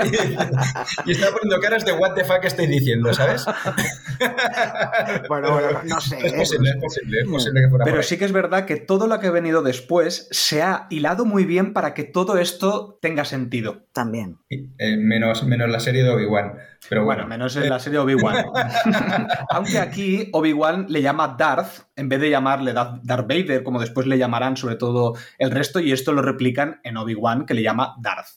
[1.04, 3.44] Y, estaba poniendo caras de what the fuck estoy diciendo, ¿sabes?
[5.28, 6.16] bueno, bueno, no sé.
[6.26, 9.06] Es posible, es posible, es posible que fuera Pero sí que es verdad que todo
[9.06, 13.26] lo que ha venido después se ha hilado muy bien para que todo esto tenga
[13.26, 13.86] sentido.
[13.92, 14.38] También.
[14.48, 16.54] Eh, menos, menos la serie de Obi-Wan.
[16.88, 18.46] Pero bueno, menos en la serie Obi-Wan.
[19.50, 24.16] Aunque aquí Obi-Wan le llama Darth, en vez de llamarle Darth Vader, como después le
[24.16, 28.28] llamarán sobre todo el resto, y esto lo replican en Obi-Wan, que le llama Darth.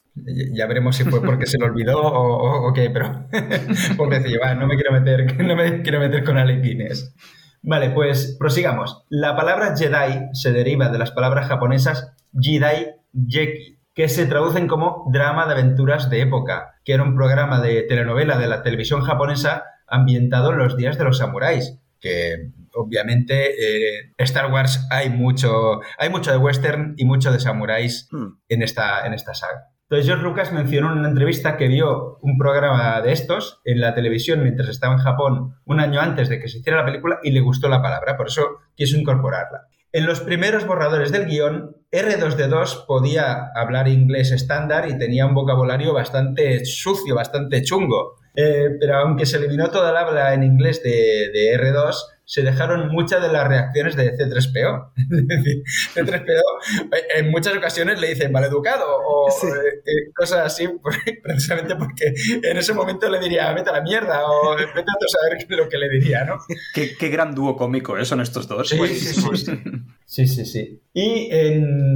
[0.54, 3.26] Ya veremos si fue porque se lo olvidó o, qué, pero
[4.10, 7.16] decir, no me quiero meter, no me quiero meter con Alec Guinness.
[7.64, 9.06] Vale, pues prosigamos.
[9.10, 12.88] La palabra Jedi se deriva de las palabras japonesas Jedi
[13.28, 17.84] Jeki, que se traducen como drama de aventuras de época, que era un programa de
[17.84, 24.14] telenovela de la televisión japonesa ambientado en los días de los samuráis, que obviamente eh,
[24.18, 28.28] Star Wars hay mucho, hay mucho de western y mucho de samuráis hmm.
[28.48, 29.68] en, esta, en esta saga.
[29.84, 33.94] Entonces George Lucas mencionó en una entrevista que vio un programa de estos en la
[33.94, 37.32] televisión mientras estaba en Japón un año antes de que se hiciera la película y
[37.32, 39.68] le gustó la palabra, por eso quiso incorporarla.
[39.94, 45.94] En los primeros borradores del guion, R2D2 podía hablar inglés estándar y tenía un vocabulario
[45.94, 48.16] bastante sucio, bastante chungo.
[48.34, 51.94] Eh, pero aunque se eliminó toda el habla en inglés de, de R2,
[52.26, 54.92] se dejaron muchas de las reacciones de C3PO.
[55.12, 55.64] Es decir,
[55.96, 56.42] C3PO
[57.16, 60.68] en muchas ocasiones le dicen maleducado o eh, eh, cosas así,
[61.24, 65.46] precisamente porque en ese momento le diría vete a la mierda o vete a saber
[65.50, 66.38] lo que le diría, ¿no?
[66.74, 68.06] Qué, gran dúo cómico ¿eh?
[68.06, 68.70] son estos dos.
[68.70, 68.78] Sí,
[70.06, 70.82] sí, sí, sí.
[70.94, 71.30] Y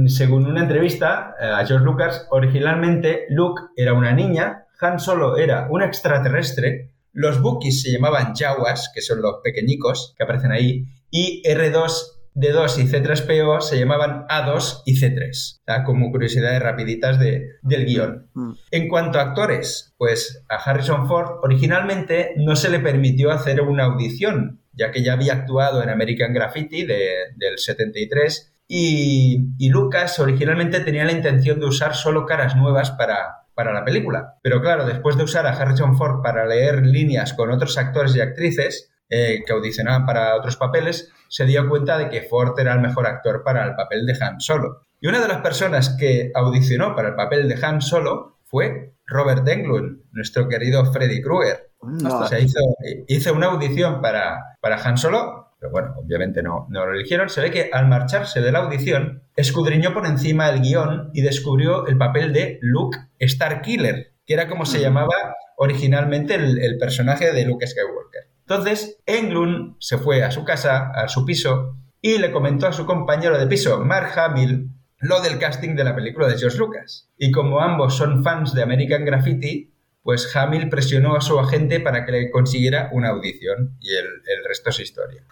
[0.08, 5.82] según una entrevista a George Lucas, originalmente Luke era una niña, Han Solo era un
[5.82, 11.90] extraterrestre los Bookies se llamaban Jawas, que son los pequeñicos que aparecen ahí, y R2,
[12.34, 18.28] D2 y C3PO se llamaban A2 y C3, como curiosidades rapiditas de, del guion.
[18.34, 18.52] Mm.
[18.70, 23.84] En cuanto a actores, pues a Harrison Ford originalmente no se le permitió hacer una
[23.84, 30.80] audición, ya que ya había actuado en American Graffiti del 73 y, y Lucas originalmente
[30.80, 34.34] tenía la intención de usar solo caras nuevas para, para la película.
[34.42, 38.20] Pero claro, después de usar a Harrison Ford para leer líneas con otros actores y
[38.20, 42.80] actrices eh, que audicionaban para otros papeles, se dio cuenta de que Ford era el
[42.80, 44.82] mejor actor para el papel de Han Solo.
[45.00, 49.48] Y una de las personas que audicionó para el papel de Han Solo fue Robert
[49.48, 51.70] Englund, nuestro querido Freddy Krueger.
[51.80, 52.60] O sea, hizo,
[53.08, 57.28] hizo, una audición para, para Han Solo pero bueno, obviamente no, no lo eligieron.
[57.28, 61.86] Se ve que al marcharse de la audición, escudriñó por encima el guion y descubrió
[61.86, 65.14] el papel de Luke Starkiller, que era como se llamaba
[65.56, 68.30] originalmente el, personaje de Luke Skywalker.
[68.40, 72.86] Entonces, Englund se fue a su casa, a su piso, y le comentó a su
[72.86, 77.10] compañero de piso, Mark Hamill, lo del casting de la película de George Lucas.
[77.16, 79.72] Y como ambos son fans de American Graffiti,
[80.06, 84.06] pues Hamill presionó a su agente para que le consiguiera una audición y el,
[84.46, 85.24] resto es historia.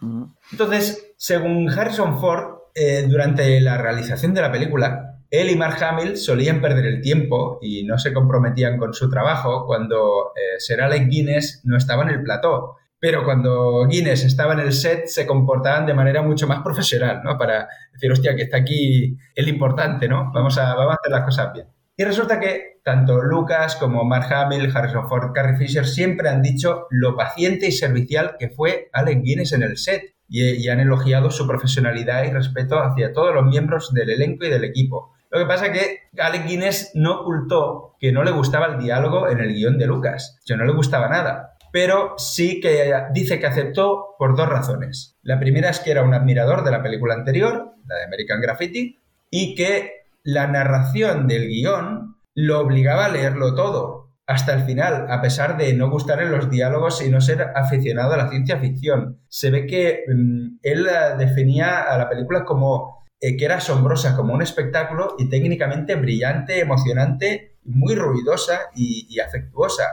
[0.51, 6.17] Entonces, según Harrison Ford, eh, durante la realización de la película, él y Mark Hamill
[6.17, 11.09] solían perder el tiempo y no se comprometían con su trabajo cuando eh, Sir Alec
[11.09, 12.75] Guinness no estaba en el plató.
[12.99, 17.39] Pero cuando Guinness estaba en el set, se comportaban de manera mucho más profesional, ¿no?
[17.39, 20.33] Para decir, hostia, que está aquí el importante, ¿no?
[20.35, 21.74] Vamos a, vamos a hacer las cosas bien.
[21.97, 26.87] Y resulta que tanto Lucas como Mark Hamill, Harrison Ford, Carrie Fisher siempre han dicho
[26.91, 31.47] lo paciente y servicial que fue Alec Guinness en el set y, han elogiado su
[31.47, 35.13] profesionalidad y respeto hacia todos los miembros del elenco y del equipo.
[35.31, 39.29] Lo que pasa es que Alec Guinness no ocultó que no le gustaba el diálogo
[39.29, 43.49] en el guion de Lucas, que no le gustaba nada pero sí que dice que
[43.49, 45.19] aceptó por dos razones.
[45.23, 49.01] La primera es que era un admirador de la película anterior, la de American Graffiti,
[49.29, 55.21] y que la narración del guion lo obligaba a leerlo todo, hasta el final, a
[55.21, 59.21] pesar de no gustarle los diálogos y no ser aficionado a la ciencia ficción.
[59.29, 64.35] Se ve que mm, él definía a la película como eh, que era asombrosa, como
[64.35, 69.85] un espectáculo y técnicamente brillante, emocionante, muy ruidosa y, y afectuosa.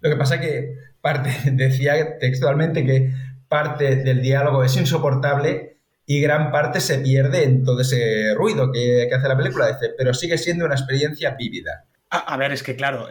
[0.00, 3.12] Lo que pasa que parte, decía textualmente que
[3.48, 9.08] parte del diálogo es insoportable y gran parte se pierde en todo ese ruido que,
[9.12, 11.84] hace la película, dice, pero sigue siendo una experiencia vívida.
[12.10, 13.08] A, ver, es que claro,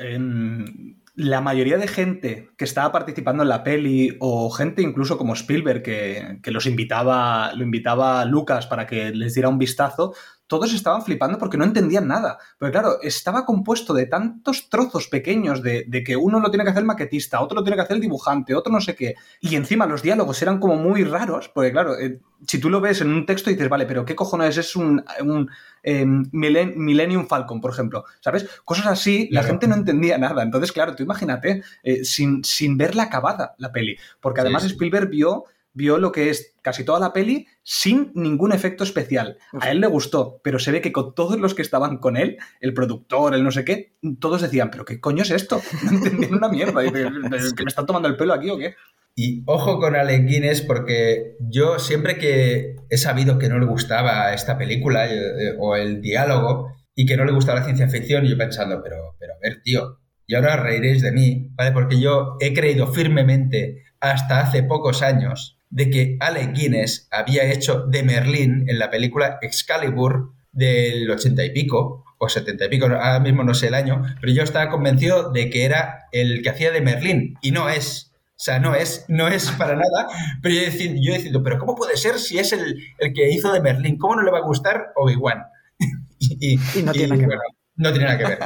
[1.15, 5.83] la mayoría de gente que estaba participando en la peli o gente incluso como Spielberg
[5.83, 10.13] que, que los invitaba, lo invitaba a Lucas para que les diera un vistazo,
[10.49, 12.39] todos estaban flipando porque no entendían nada.
[12.57, 16.81] Pero claro, estaba compuesto de tantos trozos pequeños de, que uno lo tiene que hacer
[16.81, 19.13] el maquetista, otro lo tiene que hacer el dibujante, otro no sé qué.
[19.41, 22.99] Y encima los diálogos eran como muy raros, porque claro, eh, si tú lo ves
[23.01, 25.51] en un texto y dices, vale, pero ¿qué cojones es un, un
[25.83, 28.05] em, Millennium Falcon, por ejemplo?
[28.19, 28.47] ¿Sabes?
[28.65, 30.41] Cosas así, la gente no entendía nada.
[30.41, 33.97] Entonces, claro, tú imagínate, eh, sin, sin verla acabada la peli.
[34.19, 38.83] Porque además Spielberg vio vio lo que es casi toda la peli sin ningún efecto
[38.83, 39.37] especial.
[39.59, 42.37] A él le gustó, pero se ve que con todos los que estaban con él,
[42.59, 45.61] el productor, el no sé qué, todos decían, pero ¿qué coño es esto?
[45.83, 46.83] No entendían una mierda.
[46.83, 48.75] ¿Que me están tomando el pelo aquí o qué?
[49.15, 54.33] Y ojo con Alec Guinness porque yo siempre que he sabido que no le gustaba
[54.33, 58.37] esta película eh, o el diálogo y que no le gustaba la ciencia ficción, yo
[58.37, 61.71] pensando, pero, pero a ver, tío, y ahora reiréis de mí, ¿vale?
[61.71, 67.85] Porque yo he creído firmemente hasta hace pocos años de que Alec Guinness había hecho
[67.85, 73.19] de Merlín en la película Excalibur del ochenta y pico, o setenta y pico, ahora
[73.19, 76.71] mismo no sé el año, pero yo estaba convencido de que era el que hacía
[76.71, 78.11] de Merlín, y no es.
[78.31, 80.07] O sea, no es, no es para nada.
[80.41, 82.73] Pero yo he decidido, pero ¿cómo puede ser si es el,
[83.13, 83.97] que hizo de Merlín?
[83.97, 85.43] ¿Cómo no le va a gustar Obi-Wan?
[86.19, 87.39] y, no tiene nada que ver.
[87.75, 88.39] No tiene nada que ver.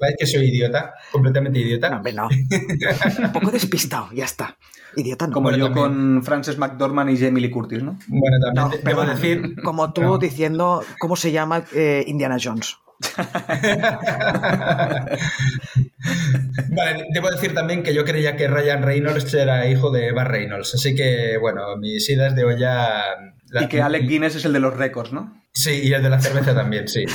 [0.00, 0.94] ¿Parece que soy idiota?
[1.12, 1.90] Completamente idiota.
[1.90, 2.28] No, no.
[3.24, 4.56] Un poco despistado, ya está.
[4.96, 5.34] Idiota no.
[5.34, 7.98] Como yo con Frances McDormand y Jamie Lee Curtis, ¿no?
[8.08, 9.56] Bueno, también debo decir...
[9.62, 12.78] Como tú diciendo cómo se llama eh, Indiana Jones.
[16.70, 20.74] vale, debo decir también que yo creía que Ryan Reynolds era hijo de Bar Reynolds,
[20.74, 23.02] así que, bueno, mis idas de olla...
[23.60, 25.42] Y que Alec Guinness es el de los récords, ¿no?
[25.56, 27.06] Sí, y el de la cerveza también, sí.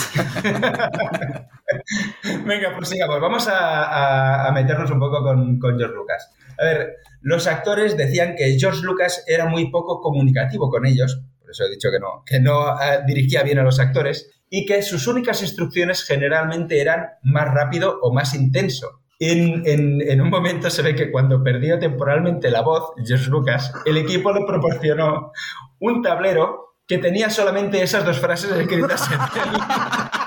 [2.46, 3.22] Venga, pues sigamos.
[3.22, 6.32] Vamos a, meternos un poco con, George Lucas.
[6.62, 11.50] A ver, los actores decían que George Lucas era muy poco comunicativo con ellos, por
[11.50, 14.84] eso he dicho que no, que no eh, dirigía bien a los actores, y que
[14.84, 19.02] sus únicas instrucciones generalmente eran más rápido o más intenso.
[19.18, 23.98] En, en, un momento se ve que cuando perdió temporalmente la voz, George Lucas, el
[23.98, 25.32] equipo le proporcionó
[25.80, 29.60] un tablero que tenía solamente esas dos frases escritas en él.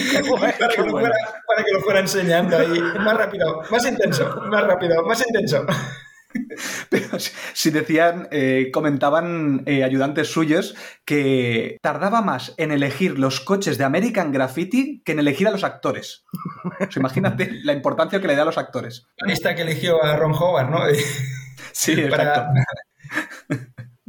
[0.40, 2.80] para, que lo fuera, enseñando ahí.
[2.80, 5.66] Más rápido, más intenso, más rápido, más intenso.
[6.88, 13.78] Pero si decían, eh, comentaban eh, ayudantes suyos que tardaba más en elegir los coches
[13.78, 16.24] de American Graffiti que en elegir a los actores.
[16.94, 19.06] imagínate la importancia que le da a los actores.
[19.26, 20.78] Esta que eligió a Ron Howard, ¿no?
[21.72, 22.44] Sí, exacto.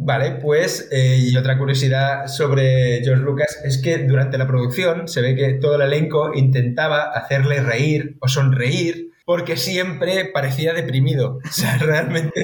[0.04, 5.22] Vale, pues, eh, y otra curiosidad sobre George Lucas es que durante la producción se
[5.22, 11.38] ve que todo el elenco intentaba hacerle reír o sonreír porque siempre parecía deprimido.
[11.47, 12.43] O sea, realmente,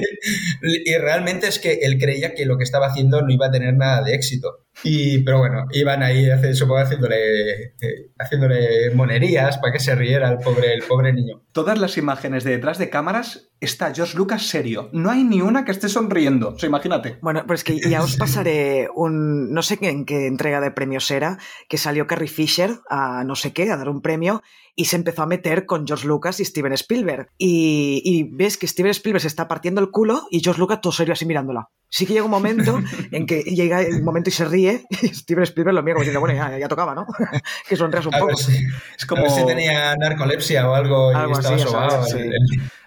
[0.62, 3.74] y realmente es que él creía que lo que estaba haciendo no iba a tener
[3.74, 4.66] nada de éxito.
[4.84, 10.38] Y, pero bueno, iban ahí, supongo, haciéndole, eh, haciéndole monerías para que se riera el
[10.38, 11.42] pobre, el pobre niño.
[11.52, 14.88] Todas las imágenes de detrás de cámaras está George Lucas serio.
[14.92, 16.50] No hay ni una que esté sonriendo.
[16.50, 17.18] O sea, imagínate.
[17.20, 19.52] Bueno, pues que ya os pasaré un.
[19.52, 23.52] No sé en qué entrega de premios era, que salió Carrie Fisher a no sé
[23.52, 24.42] qué, a dar un premio,
[24.78, 27.30] y se empezó a meter con George Lucas y Steven Spielberg.
[27.36, 31.14] Y, ves que Steven Spielberg se está partiendo el culo y George Lucas todo serio
[31.14, 31.68] así mirándola.
[31.90, 32.80] Sí que llega un momento
[33.10, 36.20] en que llega el momento y se ríe, y Steven Spielberg lo mira como diciendo,
[36.20, 37.06] bueno, ya, tocaba, ¿no?
[37.68, 38.32] que sonreas un poco.
[38.32, 39.22] es como...
[39.22, 42.06] A ver si tenía narcolepsia o algo, y estaba sobado.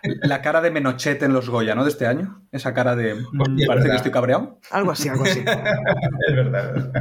[0.04, 1.84] La cara de Menochet en los Goya, ¿no?
[1.84, 2.44] De este año.
[2.52, 3.14] Esa cara de.
[3.14, 4.60] Mm, parece que estoy cabreado.
[4.72, 5.40] Algo así, algo así.
[6.28, 6.92] es verdad.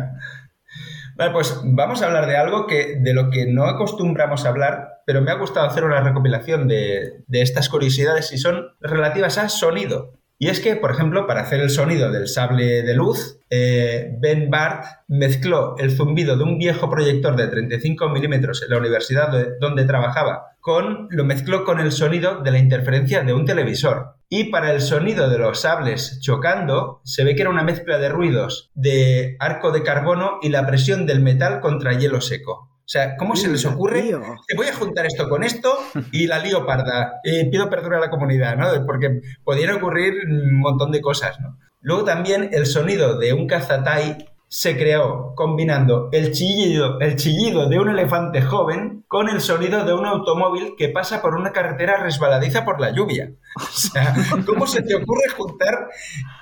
[1.16, 5.03] Vale, pues vamos a hablar de algo que, de lo que no acostumbramos a hablar,
[5.07, 9.48] pero me ha gustado hacer una recopilación de, de estas curiosidades y son relativas a
[9.48, 10.19] sonido.
[10.43, 14.49] Y es que, por ejemplo, para hacer el sonido del sable de luz, eh, Ben
[14.49, 19.30] Bart mezcló el zumbido de un viejo proyector de 35 milímetros en la universidad
[19.61, 24.14] donde trabajaba con, lo mezcló con el sonido de la interferencia de un televisor.
[24.30, 28.09] Y para el sonido de los sables chocando, se ve que era una mezcla de
[28.09, 32.69] ruidos de arco de carbono y la presión del metal contra hielo seco.
[32.91, 34.03] O sea, ¿cómo se les ocurre?
[34.49, 35.78] Te voy a juntar esto con esto
[36.11, 37.20] y la lío parda.
[37.22, 38.66] Y pido perdón a la comunidad, ¿no?
[38.84, 41.57] Porque podrían ocurrir un montón de cosas, ¿no?
[41.82, 47.78] Luego también el sonido de un cazatai se creó combinando el chillido, el chillido de
[47.78, 52.64] un elefante joven con el sonido de un automóvil que pasa por una carretera resbaladiza
[52.64, 53.30] por la lluvia.
[53.57, 54.12] O sea,
[54.46, 55.88] ¿cómo se te ocurre juntar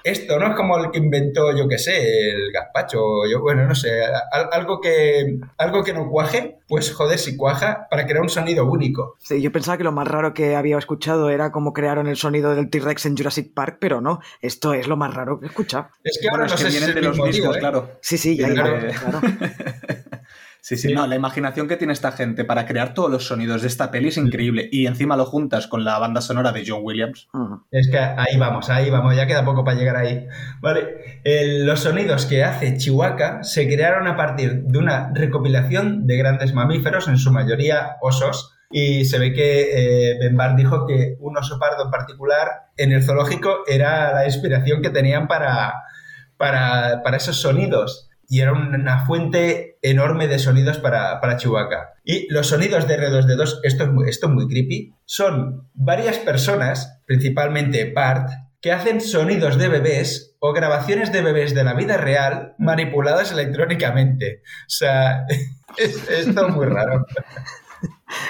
[0.05, 0.39] esto?
[0.39, 3.27] ¿No es como el que inventó, yo qué sé, el gazpacho?
[3.31, 4.01] Yo, bueno, no sé,
[4.53, 9.17] algo que, algo que no cuaje, pues joder, si cuaja para crear un sonido único.
[9.19, 12.55] Sí, yo pensaba que lo más raro que había escuchado era cómo crearon el sonido
[12.55, 15.89] del T-Rex en Jurassic Park, pero no, esto es lo más raro que he escuchado.
[16.05, 17.59] Es que ahora no sé si es de los mismos, ¿eh?
[17.59, 17.91] claro.
[18.03, 18.79] Sí, sí, ya, claro.
[19.01, 19.21] claro.
[20.69, 23.69] Sí, sí, no, la imaginación que tiene esta gente para crear todos los sonidos de
[23.69, 24.69] esta peli es increíble.
[24.71, 27.27] Y encima lo juntas con la banda sonora de John Williams.
[27.71, 30.27] Es que ahí vamos, ahí vamos, ya queda poco para llegar ahí.
[30.61, 31.23] Vale,
[31.65, 37.09] los sonidos que hace Chihuahua se crearon a partir de una recopilación de grandes mamíferos,
[37.09, 38.55] en su mayoría osos.
[38.71, 39.71] Y se ve que
[40.13, 44.27] eh, Ben Bar dijo que un oso pardo en particular en el zoológico era la
[44.27, 45.73] inspiración que tenían para,
[46.37, 51.95] para, para esos sonidos y era una fuente enorme de sonidos para, para Chewbacca.
[52.05, 57.01] Y los sonidos de R2D2, esto es, muy, esto es muy creepy, son varias personas,
[57.07, 58.29] principalmente Bart,
[58.61, 64.43] que hacen sonidos de bebés o grabaciones de bebés de la vida real manipuladas electrónicamente.
[64.43, 65.25] O sea,
[65.77, 67.07] es, esto es muy raro.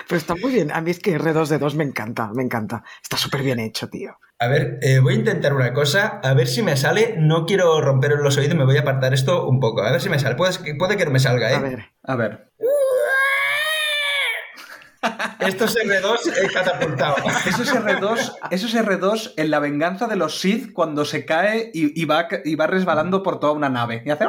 [0.08, 0.70] Pero está muy bien.
[0.72, 2.82] A mí es que R2D2 me encanta, me encanta.
[3.02, 4.18] Está súper bien hecho, tío.
[4.40, 7.16] A ver, eh, voy a intentar una cosa, a ver si me sale.
[7.18, 9.82] No quiero romper los oídos, me voy a apartar esto un poco.
[9.82, 10.36] A ver si me sale.
[10.36, 11.56] Puede, puede que no me salga, ¿eh?
[11.56, 11.84] A ver.
[12.04, 12.52] A ver.
[15.40, 17.16] Esto es R2 catapultado.
[17.46, 21.70] Eso es R2, eso es R2 en la venganza de los Sith cuando se cae
[21.72, 24.02] y, va, y va resbalando por toda una nave.
[24.04, 24.26] Y hace...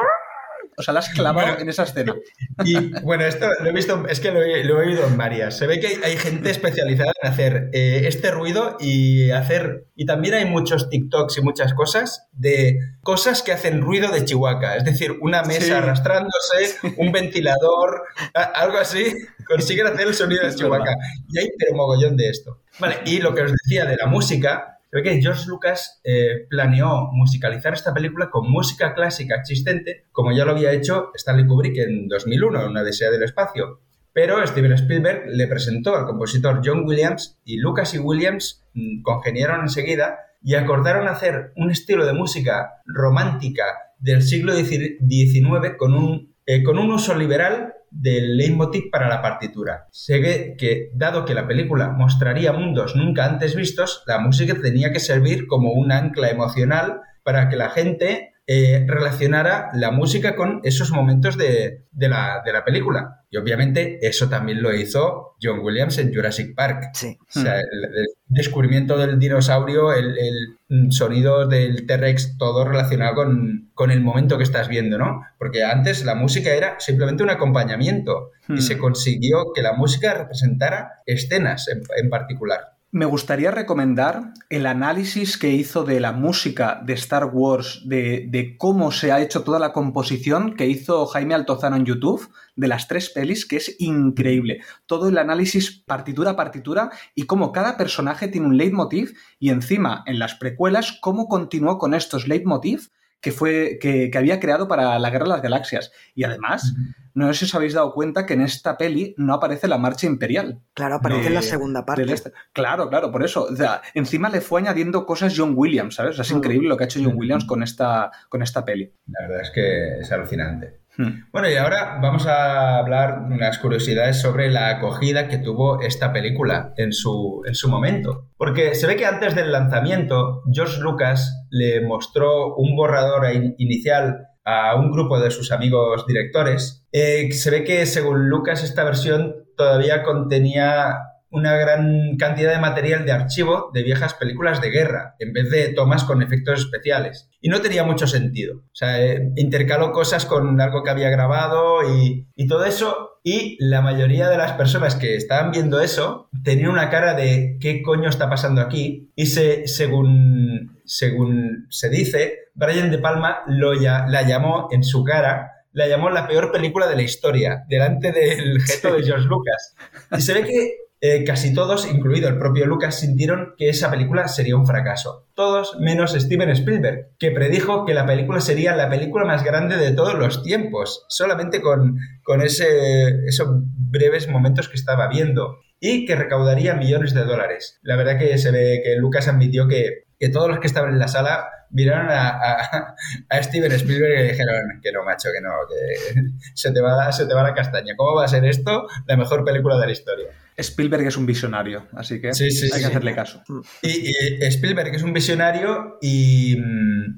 [0.79, 2.15] O sea, la has clavado en esa escena.
[2.63, 5.57] Y bueno, esto lo he visto, es que lo he, oído en varias.
[5.57, 9.87] Se ve que hay, gente especializada en hacer eh, este ruido y hacer.
[9.97, 14.77] Y también hay muchos TikToks y muchas cosas de cosas que hacen ruido de Chihuahua.
[14.77, 18.03] Es decir, una mesa arrastrándose, un ventilador,
[18.33, 19.03] algo así,
[19.45, 20.95] consiguen hacer el sonido de Chihuahua.
[21.27, 22.61] Y hay pero mogollón de esto.
[22.79, 27.73] Vale, y lo que os decía de la música, Que George Lucas eh, planeó musicalizar
[27.73, 32.61] esta película con música clásica existente, como ya lo había hecho Stanley Kubrick en 2001,
[32.61, 33.81] en Una Desea del Espacio.
[34.13, 39.61] Pero Steven Spielberg le presentó al compositor John Williams y Lucas y Williams mm, congeniaron
[39.61, 43.63] enseguida y acordaron hacer un estilo de música romántica
[43.99, 49.87] del siglo XIX con un, eh, con un uso liberal del leitmotiv para la partitura.
[49.91, 54.91] Se ve que, dado que la película mostraría mundos nunca antes vistos, la música tenía
[54.91, 60.61] que servir como un ancla emocional para que la gente eh, relacionara la música con
[60.63, 63.23] esos momentos de, la, película.
[63.29, 66.89] Y obviamente eso también lo hizo John Williams en Jurassic Park.
[66.93, 67.15] Sí.
[67.19, 70.57] O sea, el, descubrimiento del dinosaurio, el,
[70.89, 75.21] sonido del T-Rex, todo relacionado con, el momento que estás viendo, ¿no?
[75.37, 78.79] Porque antes la música era simplemente un acompañamiento y se hmm.
[78.79, 82.61] consiguió que la música representara escenas en particular.
[82.91, 88.91] Me gustaría recomendar el análisis que hizo de la música de Star Wars, de, cómo
[88.91, 93.11] se ha hecho toda la composición que hizo Jaime Altozano en YouTube de las tres
[93.11, 94.61] pelis, que es increíble.
[94.87, 100.03] Todo el análisis partitura a partitura y cómo cada personaje tiene un leitmotiv y encima
[100.07, 102.89] en las precuelas cómo continuó con estos leitmotiv
[103.21, 105.91] que, fue, que, había creado para la Guerra de las Galaxias.
[106.15, 106.73] Y además,
[107.13, 110.07] no sé si os habéis dado cuenta que en esta peli no aparece la marcha
[110.07, 110.59] imperial.
[110.73, 112.11] Claro, aparece en la segunda parte.
[112.11, 112.31] Este.
[112.53, 113.43] Claro, claro, por eso.
[113.43, 116.17] O sea, encima le fue añadiendo cosas John Williams, ¿sabes?
[116.17, 118.93] es increíble lo que ha hecho John Williams con esta, con esta peli.
[119.07, 120.79] La verdad es que es alucinante.
[120.99, 121.29] Hmm.
[121.31, 126.73] Bueno, y ahora vamos a hablar unas curiosidades sobre la acogida que tuvo esta película
[126.75, 128.27] en su, en su momento.
[128.35, 133.27] Porque se ve que antes del lanzamiento, George Lucas le mostró un borrador
[133.57, 136.85] inicial a un grupo de sus amigos directores.
[136.91, 140.97] Eh, se ve que según Lucas esta versión todavía contenía
[141.31, 145.69] una gran cantidad de material de archivo de viejas películas de guerra, en vez de
[145.69, 147.29] tomas con efectos especiales.
[147.41, 148.57] Y no tenía mucho sentido.
[148.57, 153.19] O sea, eh, intercaló cosas con algo que había grabado y, y todo eso.
[153.23, 157.81] Y la mayoría de las personas que estaban viendo eso tenían una cara de ¿qué
[157.81, 159.11] coño está pasando aquí?
[159.15, 165.03] Y se, según, según se dice, Brian De Palma lo, ya, la llamó en su
[165.03, 169.75] cara la llamó la peor película de la historia, delante del gesto de George Lucas.
[170.17, 174.27] Y se ve que eh, casi todos, incluido el propio Lucas, sintieron que esa película
[174.27, 175.27] sería un fracaso.
[175.33, 179.91] Todos menos Steven Spielberg, que predijo que la película sería la película más grande de
[179.91, 186.15] todos los tiempos, solamente con, con ese, esos breves momentos que estaba viendo, y que
[186.15, 187.79] recaudaría millones de dólares.
[187.81, 190.99] La verdad que se ve que Lucas admitió que, que todos los que estaban en
[190.99, 192.95] la sala miraron a,
[193.41, 196.23] Steven Spielberg y le dijeron que no, macho, que no, que
[196.53, 197.95] se te, va, se te va la castaña.
[197.95, 200.27] ¿Cómo va a ser esto la mejor película de la historia?
[200.59, 203.43] Spielberg es un visionario, así que hay que hacerle caso.
[203.81, 204.11] Y,
[204.45, 206.57] Spielberg es un visionario y,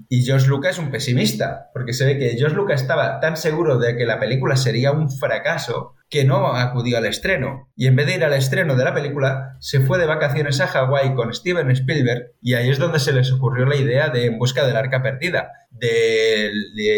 [0.10, 3.78] y George Lucas es un pesimista, porque se ve que George Lucas estaba tan seguro
[3.78, 7.70] de que la película sería un fracaso que no acudió al estreno.
[7.76, 10.68] Y en vez de ir al estreno de la película, se fue de vacaciones a
[10.68, 14.38] Hawái con Steven Spielberg y ahí es donde se les ocurrió la idea de En
[14.38, 16.52] busca del arca perdida, de,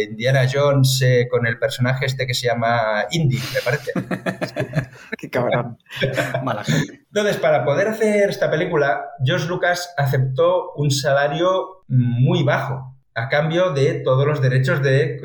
[0.09, 3.91] Indiana Jones eh, con el personaje este que se llama Indy, me parece.
[5.19, 5.77] Qué cabrón.
[6.43, 7.05] Mala gente.
[7.05, 13.71] Entonces, para poder hacer esta película, George Lucas aceptó un salario muy bajo, a cambio
[13.71, 15.19] de todos los derechos de,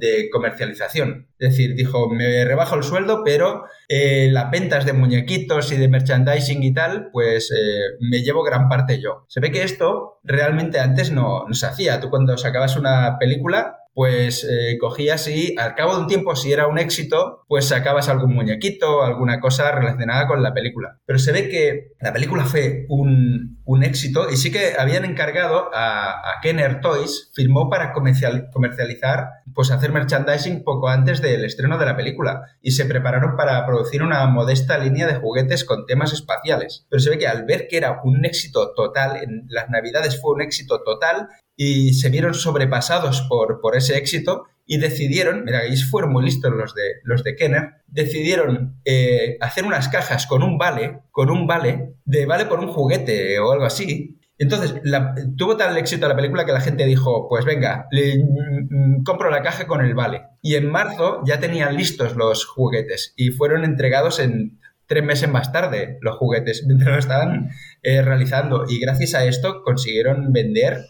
[0.00, 1.28] eh, comercialización.
[1.38, 5.88] Es decir, dijo, me rebajo el sueldo, pero eh, las ventas de muñequitos y de
[5.88, 9.24] merchandising y tal, pues eh, me llevo gran parte yo.
[9.28, 12.00] Se ve que esto realmente antes no, no se hacía.
[12.00, 16.52] Tú cuando sacabas una película, pues eh, cogías y al cabo de un tiempo, si
[16.52, 20.98] era un éxito, pues sacabas algún muñequito, alguna cosa relacionada con la película.
[21.06, 26.38] Pero se ve que la película fue un, éxito y sí que habían encargado a
[26.42, 32.42] Kenner Toys, firmó para comercializar, pues hacer merchandising poco antes del estreno de la película
[32.62, 36.86] y se prepararon para producir una modesta línea de juguetes con temas espaciales.
[36.88, 40.34] Pero se ve que al ver que era un éxito total, en las navidades fue
[40.34, 45.76] un éxito total, y se vieron sobrepasados por, por ese éxito y decidieron, mira, ahí
[45.76, 50.58] fueron muy listos los de, los de Kenner, decidieron eh, hacer unas cajas con un
[50.58, 54.18] vale, con un vale, de vale por un juguete o algo así.
[54.36, 54.74] Entonces,
[55.36, 59.42] tuvo tal éxito la película que la gente dijo, pues venga, mm, mm, compro la
[59.42, 60.22] caja con el vale.
[60.42, 65.52] Y en marzo ya tenían listos los juguetes y fueron entregados en tres meses más
[65.52, 67.50] tarde los juguetes, mientras lo estaban
[67.82, 68.64] eh, realizando.
[68.68, 70.84] Y gracias a esto consiguieron vender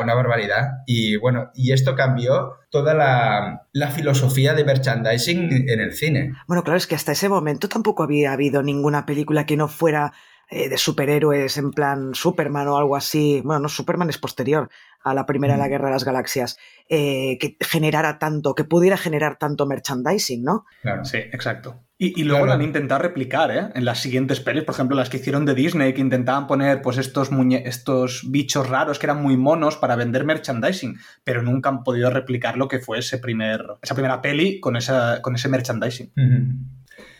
[0.00, 0.82] una barbaridad.
[0.86, 6.32] Y bueno, y esto cambió toda la, filosofía de merchandising en el cine.
[6.46, 10.12] Bueno, claro, es que hasta ese momento tampoco había habido ninguna película que no fuera
[10.50, 13.40] eh, de superhéroes en plan Superman o algo así.
[13.44, 14.70] Bueno, no, Superman es posterior
[15.02, 16.58] a la primera de la Guerra de las Galaxias.
[16.88, 20.64] Eh, que generara tanto, que pudiera generar tanto merchandising, ¿no?
[20.82, 21.87] Claro, sí, exacto.
[22.00, 23.70] Y, luego lo han intentado replicar, ¿eh?
[23.74, 26.96] En las siguientes pelis, por ejemplo, las que hicieron de Disney, que intentaban poner pues
[26.96, 27.30] estos,
[27.64, 32.56] estos bichos raros que eran muy monos para vender merchandising, pero nunca han podido replicar
[32.56, 36.12] lo que fue ese primer, esa primera peli con, esa, con ese merchandising.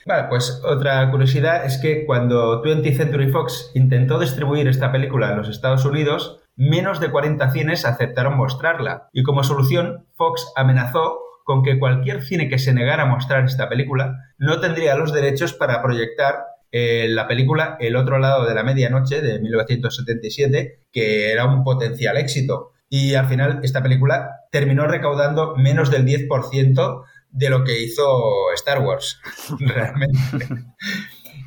[0.07, 5.39] Vale, pues otra curiosidad es que cuando 20th Century Fox intentó distribuir esta película en
[5.39, 9.09] los Estados Unidos, menos de 40 cines aceptaron mostrarla.
[9.13, 11.19] Y como solución, Fox amenazó
[11.49, 15.55] con que cualquier cine que se negara a mostrar esta película no tendría los derechos
[15.55, 21.47] para proyectar eh, la película El otro lado de la medianoche de 1977, que era
[21.47, 22.73] un potencial éxito.
[22.91, 28.81] Y al final esta película terminó recaudando menos del 10% de lo que hizo Star
[28.81, 29.19] Wars,
[29.59, 30.19] realmente.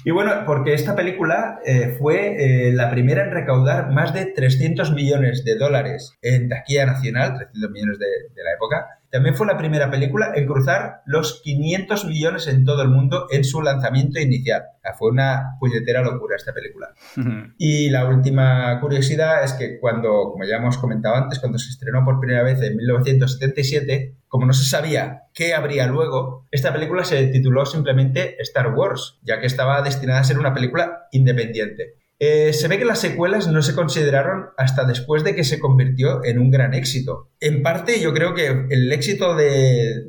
[0.04, 4.94] Y bueno, porque esta película eh, fue eh, la primera en recaudar más de 300
[4.94, 9.58] millones de dólares en taquilla nacional, 300 millones de, de la época, también fue la
[9.58, 14.64] primera película en cruzar los 500 millones en todo el mundo en su lanzamiento inicial.
[14.98, 16.94] Fue una puñetera locura esta película.
[17.58, 22.06] y la última curiosidad es que cuando, como ya hemos comentado antes, cuando se estrenó
[22.06, 27.28] por primera vez en 1977, como no se sabía qué habría luego, esta película se
[27.28, 32.01] tituló simplemente Star Wars, ya que estaba destinada a ser una película independiente.
[32.24, 36.24] Eh, se ve que las secuelas no se consideraron hasta después de que se convirtió
[36.24, 37.32] en un gran éxito.
[37.40, 40.04] En parte, yo creo que el éxito de,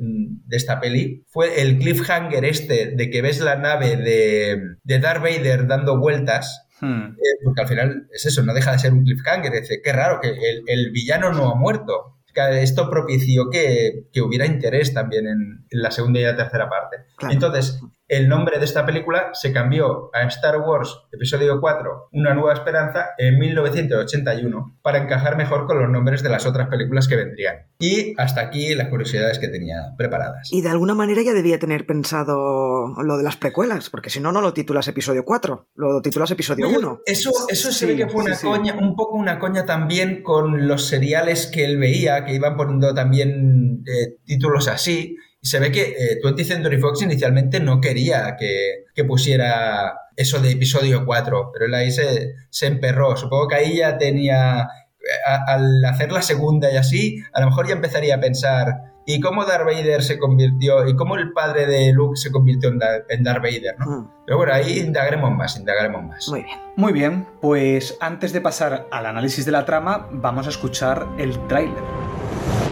[0.51, 5.65] esta peli fue el cliffhanger este de que ves la nave de, de Darth Vader
[5.65, 6.67] dando vueltas.
[6.79, 7.15] Hmm.
[7.17, 9.51] Eh, porque al final es eso, no deja de ser un cliffhanger.
[9.51, 10.35] Dice, qué raro que
[10.67, 16.23] el, villano no ha muerto esto propició que, hubiera interés también en, la segunda y
[16.23, 16.97] la tercera parte.
[17.29, 17.79] Entonces,
[18.13, 23.09] el nombre de esta película se cambió a Star Wars Episodio 4, Una nueva esperanza,
[23.17, 27.55] en 1981, para encajar mejor con los nombres de las otras películas que vendrían.
[27.79, 30.49] Y hasta aquí las curiosidades que tenía preparadas.
[30.51, 34.31] Y de alguna manera ya debía tener pensado lo de las precuelas, porque si no,
[34.31, 36.99] no lo titulas Episodio 4, lo titulas Episodio 1.
[37.05, 40.85] Eso, eso se ve que fue una coña, un poco una coña también con los
[40.85, 45.17] seriales que él veía, que iban poniendo también eh, títulos así.
[45.43, 50.39] Y se ve que eh, 20th Century Fox inicialmente no quería que, que, pusiera eso
[50.39, 53.17] de episodio 4, pero él ahí se, se emperró.
[53.17, 57.67] Supongo que ahí ya tenía, a, al hacer la segunda y así, a lo mejor
[57.67, 61.91] ya empezaría a pensar, ¿y cómo Darth Vader se convirtió, y cómo el padre de
[61.91, 63.85] Luke se convirtió en Darth Vader, ¿no?
[63.85, 64.11] Mm.
[64.25, 66.29] Pero bueno, ahí indagaremos más, indagaremos más.
[66.29, 66.59] Muy bien.
[66.77, 71.37] Muy bien, pues antes de pasar al análisis de la trama, vamos a escuchar el
[71.47, 71.83] tráiler.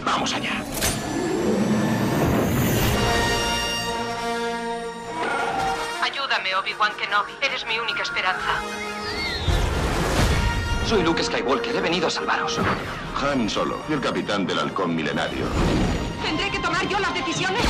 [0.05, 0.70] Vamos allá.
[6.61, 7.31] Obi-Wan Kenobi.
[7.41, 8.61] Eres mi única esperanza.
[10.85, 11.75] Soy Luke Skywalker.
[11.75, 12.59] He venido a salvaros.
[13.19, 15.45] Han Solo, el capitán del halcón milenario.
[16.23, 17.63] ¿Tendré que tomar yo las decisiones?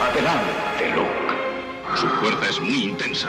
[0.00, 1.96] Adelante, Luke.
[1.96, 3.28] Su fuerza es muy intensa.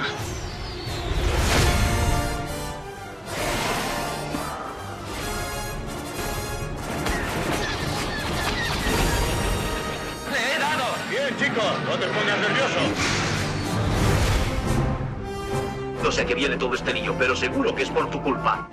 [10.34, 10.86] ¡Le he dado!
[11.10, 13.17] Bien, chicos, no te pongas nervioso.
[16.08, 18.70] No sé qué viene todo este lío, pero seguro que es por tu culpa.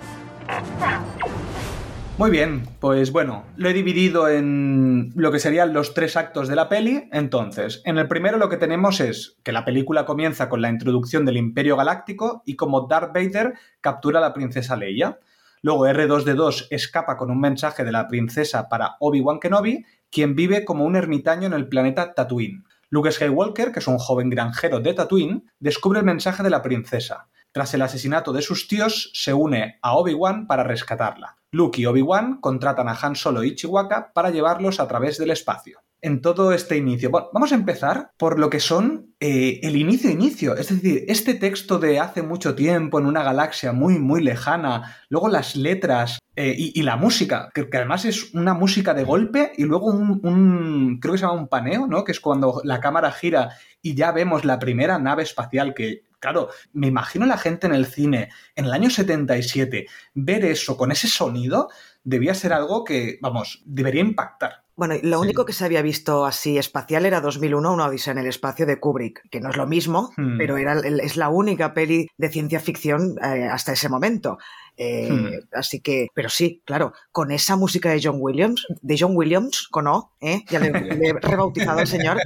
[2.17, 6.55] Muy bien, pues bueno, lo he dividido en lo que serían los tres actos de
[6.55, 7.09] la peli.
[7.11, 11.25] Entonces, en el primero lo que tenemos es que la película comienza con la introducción
[11.25, 15.19] del Imperio Galáctico y como Darth Vader captura a la princesa Leia.
[15.61, 20.85] Luego R2D2 escapa con un mensaje de la princesa para Obi-Wan Kenobi, quien vive como
[20.85, 22.63] un ermitaño en el planeta Tatooine.
[22.95, 27.27] Luke Skywalker, que es un joven granjero de Tatooine, descubre el mensaje de la princesa.
[27.51, 31.37] Tras el asesinato de sus tíos, se une a Obi-Wan para rescatarla.
[31.51, 35.81] Luke y Obi-Wan contratan a Han Solo y Chihuahua para llevarlos a través del espacio.
[36.01, 37.09] En todo este inicio.
[37.09, 40.55] Bueno, vamos a empezar por lo que son eh, el inicio-inicio.
[40.55, 45.29] Es decir, este texto de hace mucho tiempo en una galaxia muy, muy lejana, luego
[45.29, 49.63] las letras eh, y, la música, que, que, además es una música de golpe y
[49.63, 52.03] luego un, un, creo que se llama un paneo, ¿no?
[52.03, 56.49] Que es cuando la cámara gira y ya vemos la primera nave espacial que Claro,
[56.73, 59.85] me imagino la gente en el cine en el año 77
[60.15, 61.69] ver eso con ese sonido
[62.03, 64.64] debía ser algo que, vamos, debería impactar.
[64.75, 65.23] Bueno, lo sí.
[65.23, 68.79] único que se había visto así espacial era 2001, una odisea en el espacio de
[68.79, 70.37] Kubrick, que no es lo mismo, hmm.
[70.37, 74.37] pero era, es la única peli de ciencia ficción eh, hasta ese momento.
[74.77, 75.29] Eh, hmm.
[75.53, 79.87] Así que, pero sí, claro, con esa música de John Williams, de John Williams, con
[79.87, 80.43] O, ¿eh?
[80.49, 82.17] ya le, le, he rebautizado al señor,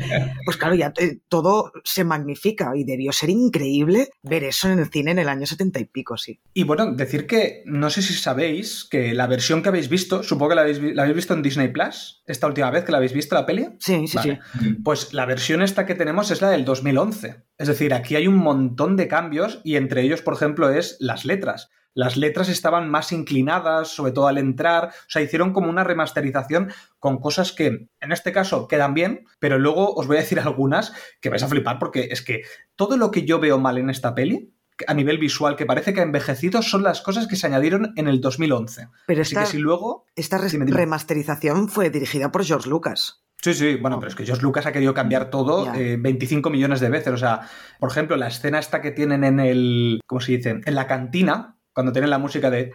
[0.45, 4.89] pues claro, ya eh, todo se magnifica y debió ser increíble ver eso en el
[4.89, 6.39] cine en el año setenta y pico, sí.
[6.53, 10.49] Y bueno, decir que no sé si sabéis que la versión que habéis visto, supongo
[10.49, 13.13] que la habéis, la habéis visto en Disney Plus, esta última vez que la habéis
[13.13, 13.67] visto la peli.
[13.79, 14.39] Sí, sí, vale.
[14.59, 14.73] sí.
[14.83, 17.43] Pues la versión esta que tenemos es la del 2011.
[17.57, 21.25] Es decir, aquí hay un montón de cambios y entre ellos, por ejemplo, es las
[21.25, 25.83] letras las letras estaban más inclinadas, sobre todo al entrar, o sea, hicieron como una
[25.83, 30.39] remasterización con cosas que en este caso quedan bien, pero luego os voy a decir
[30.39, 32.43] algunas que vais a flipar porque es que
[32.75, 34.53] todo lo que yo veo mal en esta peli,
[34.87, 38.07] a nivel visual que parece que ha envejecido son las cosas que se añadieron en
[38.07, 38.87] el 2011.
[39.07, 40.05] Pero esta, Así que si luego...
[40.15, 43.25] esta re remasterización fue dirigida por George Lucas.
[43.41, 46.81] Sí, sí, bueno, pero es que George Lucas ha querido cambiar todo eh, 25 millones
[46.81, 47.13] de veces.
[47.13, 47.41] O sea,
[47.79, 50.01] por ejemplo, la escena esta que tienen en el.
[50.05, 50.61] ¿Cómo se dice?
[50.65, 52.73] En la cantina, cuando tienen la música de.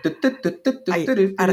[1.36, 1.52] Ahora,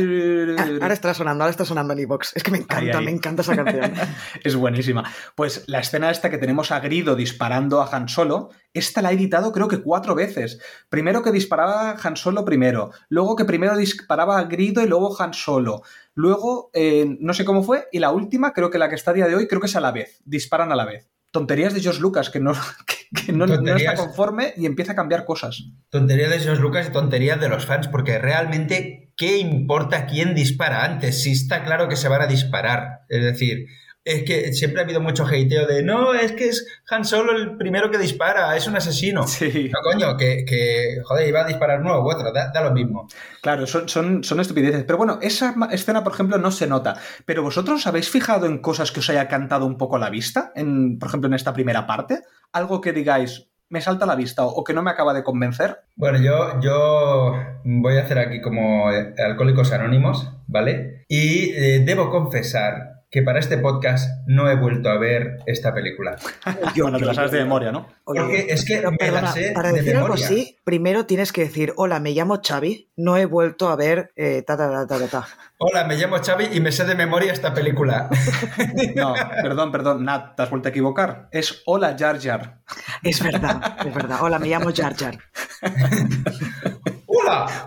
[0.81, 2.31] ahora, está sonando, ahora está sonando en Evox.
[2.33, 3.03] Es que me encanta, ahí, ahí.
[3.03, 3.91] me encanta esa canción.
[4.41, 5.03] es buenísima.
[5.35, 9.15] Pues la escena esta que tenemos a Grido disparando a Han Solo, esta la he
[9.15, 10.61] editado creo que cuatro veces.
[10.87, 15.21] Primero que disparaba a Han Solo primero, luego que primero disparaba a Grido y luego
[15.21, 15.81] Han Solo.
[16.13, 19.15] Luego, eh, no sé cómo fue, y la última, creo que la que está a
[19.15, 20.21] día de hoy, creo que es a la vez.
[20.23, 22.53] Disparan a la vez tonterías de George Lucas que no,
[22.85, 22.95] que,
[23.25, 25.63] que no, no, está conforme y empieza a cambiar cosas.
[25.89, 30.85] Tonterías de George Lucas y tonterías de los fans, porque realmente, ¿qué importa quién dispara
[30.85, 31.21] antes?
[31.21, 33.01] Si está claro que se van a disparar.
[33.09, 33.67] Es decir,
[34.03, 37.57] es que siempre ha habido mucho hateo de no, es que es Han Solo el
[37.57, 39.27] primero que dispara, es un asesino.
[39.27, 39.69] Sí.
[39.71, 43.07] No, coño, que, que joder, iba a disparar uno u otro, da, da lo mismo.
[43.41, 44.83] Claro, son, son, son, estupideces.
[44.83, 46.95] Pero bueno, esa escena, por ejemplo, no se nota.
[47.25, 50.51] Pero vosotros habéis fijado en cosas que os haya cantado un poco a la vista,
[50.55, 52.21] en, por ejemplo, en esta primera parte.
[52.51, 55.77] Algo que digáis, me salta a la vista o que no me acaba de convencer?
[55.95, 61.05] Bueno, yo, yo voy a hacer aquí como Alcohólicos Anónimos, ¿vale?
[61.07, 66.15] Y eh, debo confesar que para este podcast no he vuelto a ver esta película.
[66.75, 67.89] Yo, bueno, te la sabes de memoria, ¿no?
[68.05, 71.41] Porque es que me perdona, la sé para de decir algo así, primero tienes que
[71.41, 74.97] decir, hola, me llamo Xavi, no he vuelto a ver eh, ta, ta, ta, ta,
[74.97, 75.27] ta, ta.
[75.57, 78.09] Hola, me llamo Xavi y me sé de memoria esta película.
[78.95, 81.27] No, perdón, perdón, Nat, te has vuelto a equivocar.
[81.31, 82.59] Es Hola Jar Jar.
[83.03, 84.19] Es verdad, es verdad.
[84.21, 85.17] Hola, me llamo Jar Jar.
[87.21, 87.65] ¡Hola!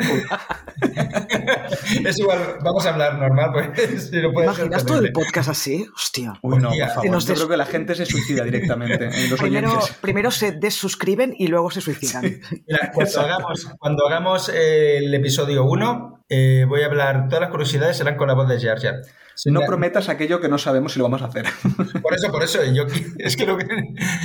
[2.05, 5.13] es igual, vamos a hablar normal, pues si no ¿Te puede ser imaginas todo el
[5.13, 5.87] podcast así?
[5.95, 6.35] Hostia.
[6.43, 7.11] Uy, no, Hostia, por favor.
[7.11, 9.11] nos Yo des- creo que la gente se suicida directamente.
[9.29, 12.23] los Primero, primero se desuscriben y luego se suicidan.
[12.67, 17.97] Mira, cuando hagamos, cuando hagamos el episodio 1, eh, voy a hablar, todas las curiosidades
[17.97, 18.97] serán con la voz de Jar Jar.
[19.35, 21.45] Sin No prometas aquello que no sabemos si lo vamos a hacer.
[22.03, 22.85] Por eso, por eso, yo
[23.19, 23.57] es que no,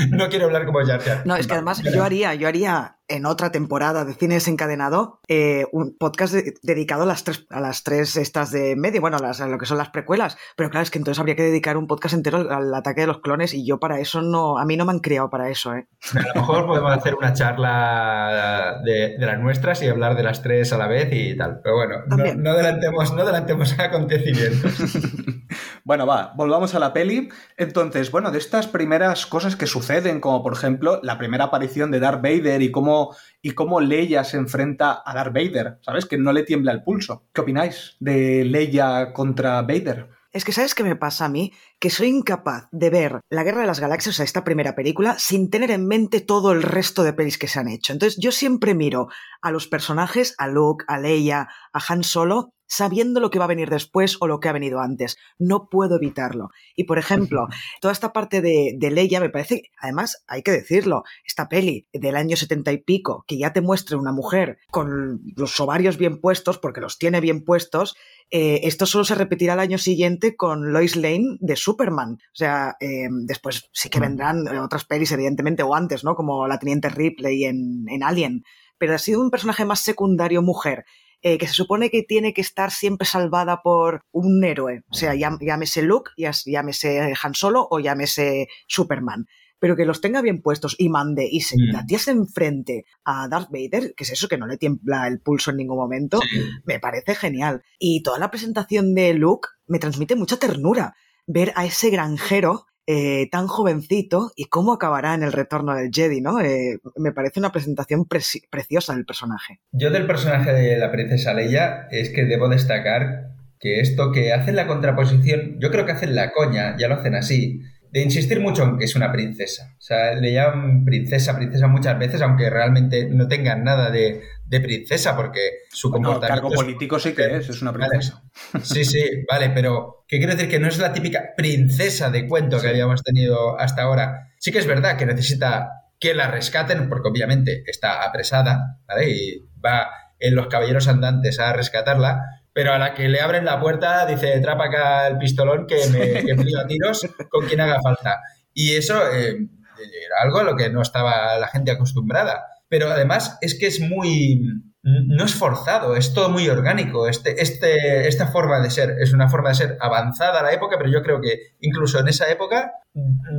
[0.10, 1.22] no quiero hablar como Jar Jar.
[1.26, 5.66] No, es que además yo haría, yo haría en otra temporada de Cine Desencadenado eh,
[5.72, 9.20] un podcast de- dedicado a las tres, a las tres estas de medio, bueno, a,
[9.22, 10.38] las- a lo que son las precuelas.
[10.56, 13.08] Pero claro, es que entonces habría que dedicar un podcast entero al, al ataque de
[13.08, 15.74] los clones y yo para eso no, a mí no me han criado para eso,
[15.74, 15.88] ¿eh?
[16.16, 20.42] A lo mejor podemos hacer una charla de, de las nuestras y hablar de las
[20.44, 21.62] tres a la vez y tal.
[21.64, 21.96] Pero bueno,
[22.38, 24.74] no adelantemos, no adelantemos acontecimientos.
[25.90, 27.30] Bueno, va, volvamos a la peli.
[27.58, 32.00] Entonces, bueno, de estas primeras cosas que suceden, como por ejemplo la primera aparición de
[32.00, 36.06] Darth Vader y cómo, y cómo Leia se enfrenta a Darth Vader, ¿sabes?
[36.06, 37.26] Que no le tiembla el pulso.
[37.34, 40.10] ¿Qué opináis de Leia contra Vader?
[40.32, 41.54] Es que, ¿sabes qué me pasa a mí?
[41.80, 45.18] Que soy incapaz de ver La Guerra de las Galaxias, o sea, esta primera película,
[45.18, 47.94] sin tener en mente todo el resto de pelis que se han hecho.
[47.94, 49.08] Entonces, yo siempre miro
[49.42, 53.50] a los personajes, a Luke, a Leia, a Han Solo, sabiendo lo que va a
[53.50, 55.18] venir después o lo que ha venido antes.
[55.40, 56.52] No puedo evitarlo.
[56.76, 57.48] Y, por ejemplo,
[57.82, 62.16] toda esta parte de, de Leia me parece, además, hay que decirlo, esta peli del
[62.16, 66.60] año setenta y pico, que ya te muestre una mujer con los ovarios bien puestos,
[66.60, 67.96] porque los tiene bien puestos,
[68.30, 72.14] eh, esto solo se repetirá el año siguiente con Lois Lane de Superman.
[72.14, 76.14] O sea, eh, después sí que vendrán eh, otras pelis, evidentemente, o antes, ¿no?
[76.14, 78.44] Como la Teniente Ripley en, en Alien.
[78.78, 80.86] Pero ha sido un personaje más secundario mujer.
[81.22, 84.84] Eh, que se supone que tiene que estar siempre salvada por un héroe.
[84.90, 89.28] O sea, llámese Luke, llámese Han Solo o llámese Superman.
[89.62, 92.18] Pero que los tenga bien puestos y mande y se Mm.
[92.18, 95.78] enfrente a Darth Vader, que es eso que no le tiembla el pulso en ningún
[95.78, 96.22] momento,
[96.64, 97.62] me parece genial.
[97.78, 100.96] Y toda la presentación de Luke me transmite mucha ternura.
[101.28, 106.22] Ver a ese granjero eh, tan jovencito y cómo acabará en el retorno del Jedi,
[106.22, 106.42] ¿no?
[106.42, 109.60] Eh, me parece una presentación preci- preciosa del personaje.
[109.72, 113.30] Yo del personaje de la princesa Leia es que debo destacar
[113.60, 117.14] que esto que hacen la contraposición, yo creo que hacen la coña, ya lo hacen
[117.14, 117.62] así,
[117.92, 119.74] de insistir mucho en que es una princesa.
[119.78, 124.62] O sea, le llaman princesa, princesa muchas veces, aunque realmente no tengan nada de, de
[124.62, 125.40] princesa, porque
[125.72, 126.28] su comportamiento...
[126.42, 127.88] cargo es- político sí que es, es una Vale.
[127.90, 128.24] princesa.
[128.64, 130.50] Sí, sí, vale, pero ¿qué quiero decir?
[130.50, 134.32] Que no es la típica princesa de cuento que habíamos tenido hasta ahora.
[134.40, 135.70] Sí que es verdad que necesita
[136.00, 139.10] que la rescaten, porque obviamente está apresada, ¿vale?
[139.10, 143.58] Y va en los caballeros andantes a rescatarla, pero a la que le abren la
[143.58, 147.80] puerta dice, trapa acá el pistolón que me, que me a tiros con quien haga
[147.82, 148.20] falta.
[148.54, 152.48] Y eso eh, era algo a lo que no estaba la gente acostumbrada.
[152.68, 154.42] Pero además es que es muy...
[154.84, 157.08] No es forzado, es todo muy orgánico.
[157.08, 160.76] Este, este, esta forma de ser es una forma de ser avanzada a la época,
[160.78, 162.74] pero yo creo que incluso en esa época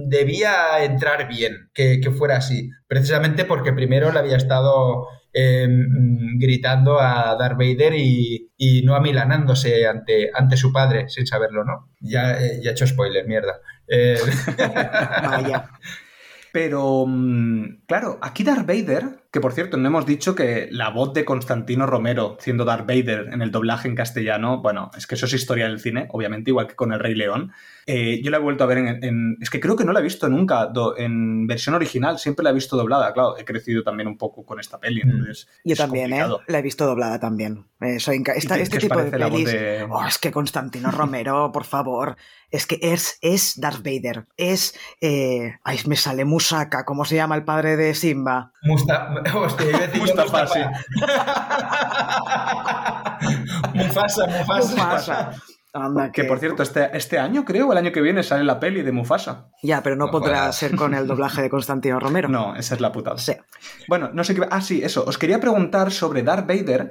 [0.07, 2.71] debía entrar bien que, que fuera así.
[2.87, 9.87] Precisamente porque primero le había estado mm, gritando a Darth Vader y, y no amilanándose
[9.87, 11.91] ante, ante su padre sin saberlo, ¿no?
[12.01, 13.61] Ya, eh, ya he hecho spoiler, mierda.
[13.87, 14.19] Eh,
[14.59, 15.71] Vaya.
[16.53, 21.13] Pero, mm, claro, aquí Darth Vader, que por cierto no hemos dicho que la voz
[21.15, 25.27] de Constantino Romero, siendo Darth Vader en el doblaje en castellano, bueno, es que eso
[25.27, 27.53] es historia del cine, obviamente, igual que con El Rey León.
[27.87, 30.01] Eh, yo la he vuelto a ver en, en- Es que creo que no la
[30.01, 33.13] he visto nunca do- en versión original, siempre la he visto doblada.
[33.13, 35.49] Claro, he crecido también un poco con esta peli, entonces.
[35.65, 36.21] Yo es también, ¿eh?
[36.21, 36.41] complicado.
[36.49, 37.65] La he visto doblada también.
[37.81, 39.53] Eh, soy inca- esta- qué- este qué os tipo de parece la voz pelis.
[39.53, 42.17] de- Oh, es que Constantino Romero, por favor.
[42.51, 44.27] Es que es, es Darth Vader.
[44.37, 44.75] Es.
[45.01, 46.85] eh, Ay, me sale Musaka.
[46.85, 48.53] ¿Cómo se llama el padre de Simba?
[48.63, 50.45] Musta- hostia, iba a decir yo Mustafa,
[53.75, 54.75] Mufasa, Mufasa.
[54.75, 55.33] Mufasa.
[55.73, 58.59] Anda, Que por cierto, este, este año creo, o el año que viene, sale la
[58.59, 59.51] peli de Mufasa.
[59.63, 62.29] Ya, pero no, No podrá ser con el doblaje de Constantino Romero.
[62.29, 63.19] No, esa es la putada.
[63.19, 63.35] Sí.
[63.87, 64.49] Bueno, no sé qué.
[64.51, 65.05] Ah, sí, eso.
[65.07, 66.91] Os quería preguntar sobre Darth Vader.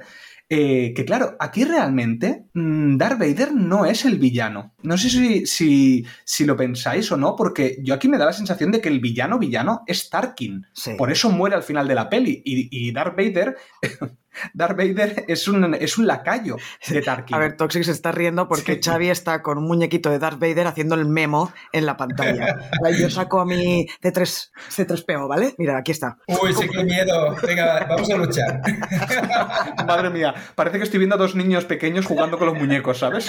[0.52, 4.74] Eh, que claro, aquí realmente mm, Darth Vader no es el villano.
[4.82, 8.32] No sé si, si, si lo pensáis o no, porque yo aquí me da la
[8.32, 10.66] sensación de que el villano villano es Tarkin.
[10.72, 10.94] Sí.
[10.98, 12.42] Por eso muere al final de la peli.
[12.44, 13.56] Y, y Darth Vader
[14.54, 16.56] Darth Vader es un, es un lacayo
[16.88, 17.34] de Tarkin.
[17.36, 18.80] A ver, Toxic se está riendo porque Sí.
[18.90, 22.56] Xavi está con un muñequito de Darth Vader haciendo el memo en la pantalla.
[22.98, 25.54] Yo saco a mi C3, C3PO, ¿vale?
[25.58, 26.16] Mira, aquí está.
[26.26, 27.36] Uy, sí, qué miedo.
[27.46, 28.60] Venga, vamos a luchar.
[29.86, 33.28] Madre mía, parece que estoy viendo a dos niños pequeños jugando con los muñecos, ¿sabes?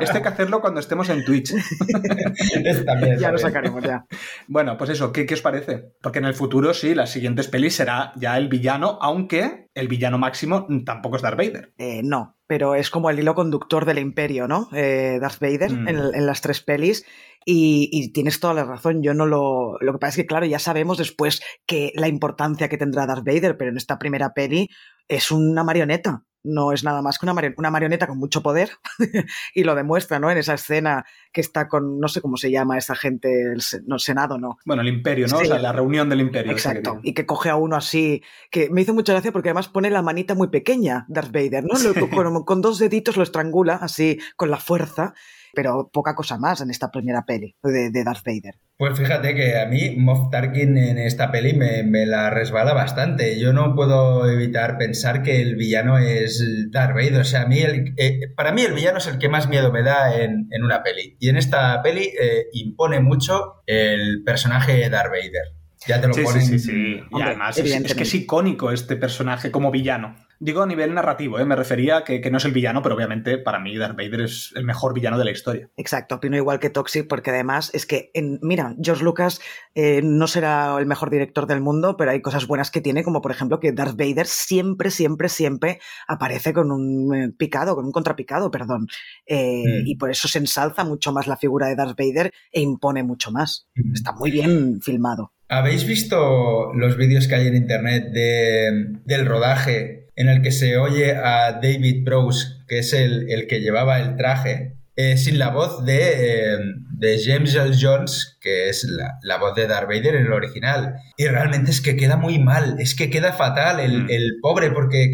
[0.00, 1.52] Esto hay que hacerlo cuando estemos en Twitch.
[1.52, 4.04] Bien, Ya lo sacaremos, ya.
[4.48, 5.92] Bueno, pues eso, ¿qué, qué os parece?
[6.00, 10.18] Porque en el futuro, sí, las siguientes pelis será ya el villano, aunque el villano
[10.18, 11.72] máximo tampoco es Darth Vader.
[11.78, 14.68] Eh, no, pero es como el hilo conductor del imperio, ¿no?
[14.72, 15.88] Eh, Darth Vader Mm.
[15.88, 17.04] en, en las tres pelis.
[17.46, 19.78] Y, y tienes toda la razón, yo no lo...
[19.80, 23.24] Lo que pasa es que, claro, ya sabemos después que la importancia que tendrá Darth
[23.24, 24.68] Vader, pero en esta primera peli
[25.08, 26.24] es una marioneta.
[26.42, 28.70] No es nada más que una, una marioneta con mucho poder
[29.54, 30.30] y lo demuestra, ¿no?
[30.30, 33.82] En esa escena que está con, no sé cómo se llama esa gente, el se-
[33.86, 34.58] no, Senado, ¿no?
[34.64, 35.38] Bueno, el imperio, ¿no?
[35.38, 35.44] Sí.
[35.44, 36.52] O sea, la reunión del imperio.
[36.52, 39.68] que Exacto, y que coge a uno así, que me hizo mucha gracia porque además
[39.68, 41.78] pone la manita muy pequeña, Darth Vader, ¿no?
[41.78, 45.14] Lo- con, con dos deditos lo estrangula así con la fuerza,
[45.54, 48.54] pero poca cosa más en esta primera peli de, de Darth Vader.
[48.76, 53.38] Pues fíjate que a mí Moff Tarkin en esta peli me, me la resbala bastante.
[53.38, 57.20] Yo no puedo evitar pensar que el villano es Darth Vader.
[57.20, 59.70] O sea, a mí el- eh, para mí el villano es el que más miedo
[59.70, 61.16] me da en, en una peli.
[61.20, 65.54] Y en esta peli eh, impone mucho el personaje de Darth Vader.
[65.86, 66.42] Ya te lo Sí, ponen.
[66.42, 66.72] sí, sí, sí.
[66.72, 68.02] Y Hombre, además es, es que evidentemente.
[68.02, 70.16] es icónico este personaje como villano.
[70.42, 71.44] Digo a nivel narrativo, ¿eh?
[71.44, 74.22] me refería a que, que no es el villano, pero obviamente para mí Darth Vader
[74.22, 75.68] es el mejor villano de la historia.
[75.76, 79.40] Exacto, opino igual que Toxic porque además es que, en, mira, George Lucas
[79.74, 83.20] eh, no será el mejor director del mundo, pero hay cosas buenas que tiene, como
[83.20, 85.78] por ejemplo que Darth Vader siempre, siempre, siempre
[86.08, 88.86] aparece con un eh, picado, con un contrapicado, perdón.
[89.26, 89.86] Eh, Mm.
[89.86, 93.30] Y por eso se ensalza mucho más la figura de Darth Vader e impone mucho
[93.30, 93.66] más.
[93.74, 93.92] Mm.
[93.94, 95.32] Está muy bien filmado.
[95.48, 100.76] ¿Habéis visto los vídeos que hay en internet de- del rodaje en el que se
[100.76, 105.48] oye a David Prowse, que es el, el que llevaba el traje, eh, sin la
[105.48, 106.58] voz de, eh,
[106.90, 110.96] de James Earl Jones, que es la, la voz de Darth Vader en el original?
[111.16, 114.10] Y realmente es que queda muy mal, es que queda fatal el, Mm.
[114.10, 115.10] el pobre, porque eh,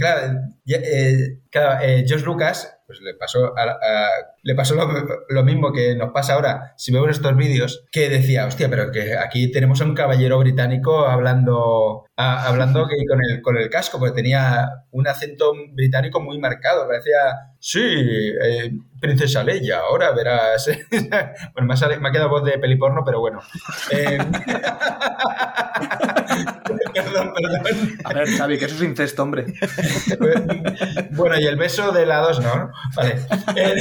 [1.51, 4.11] claro, eh, George Lucas pues le pasó, a- a-
[4.43, 4.75] le pasó
[5.29, 9.17] lo, mismo que nos pasa ahora si vemos estos vídeos, que decía, hostia, pero que
[9.17, 14.15] aquí tenemos a un caballero británico hablando, hablando que con, el, con el casco, porque
[14.15, 17.19] tenía un acento británico muy marcado, parecía,
[17.59, 18.71] sí, eh,
[19.01, 20.69] princesa Leia, ahora verás.
[21.55, 23.41] bueno, me ha, sale- me ha quedado voz de peliporno, pero bueno.
[23.91, 24.19] Eh,
[27.03, 27.99] perdón, perdón.
[28.05, 29.47] A ver, Xavi, que eso es incesto, hombre.
[31.13, 32.71] Bueno, y el beso de la 2, ¿no?
[32.95, 33.17] Vale.
[33.57, 33.75] Eh,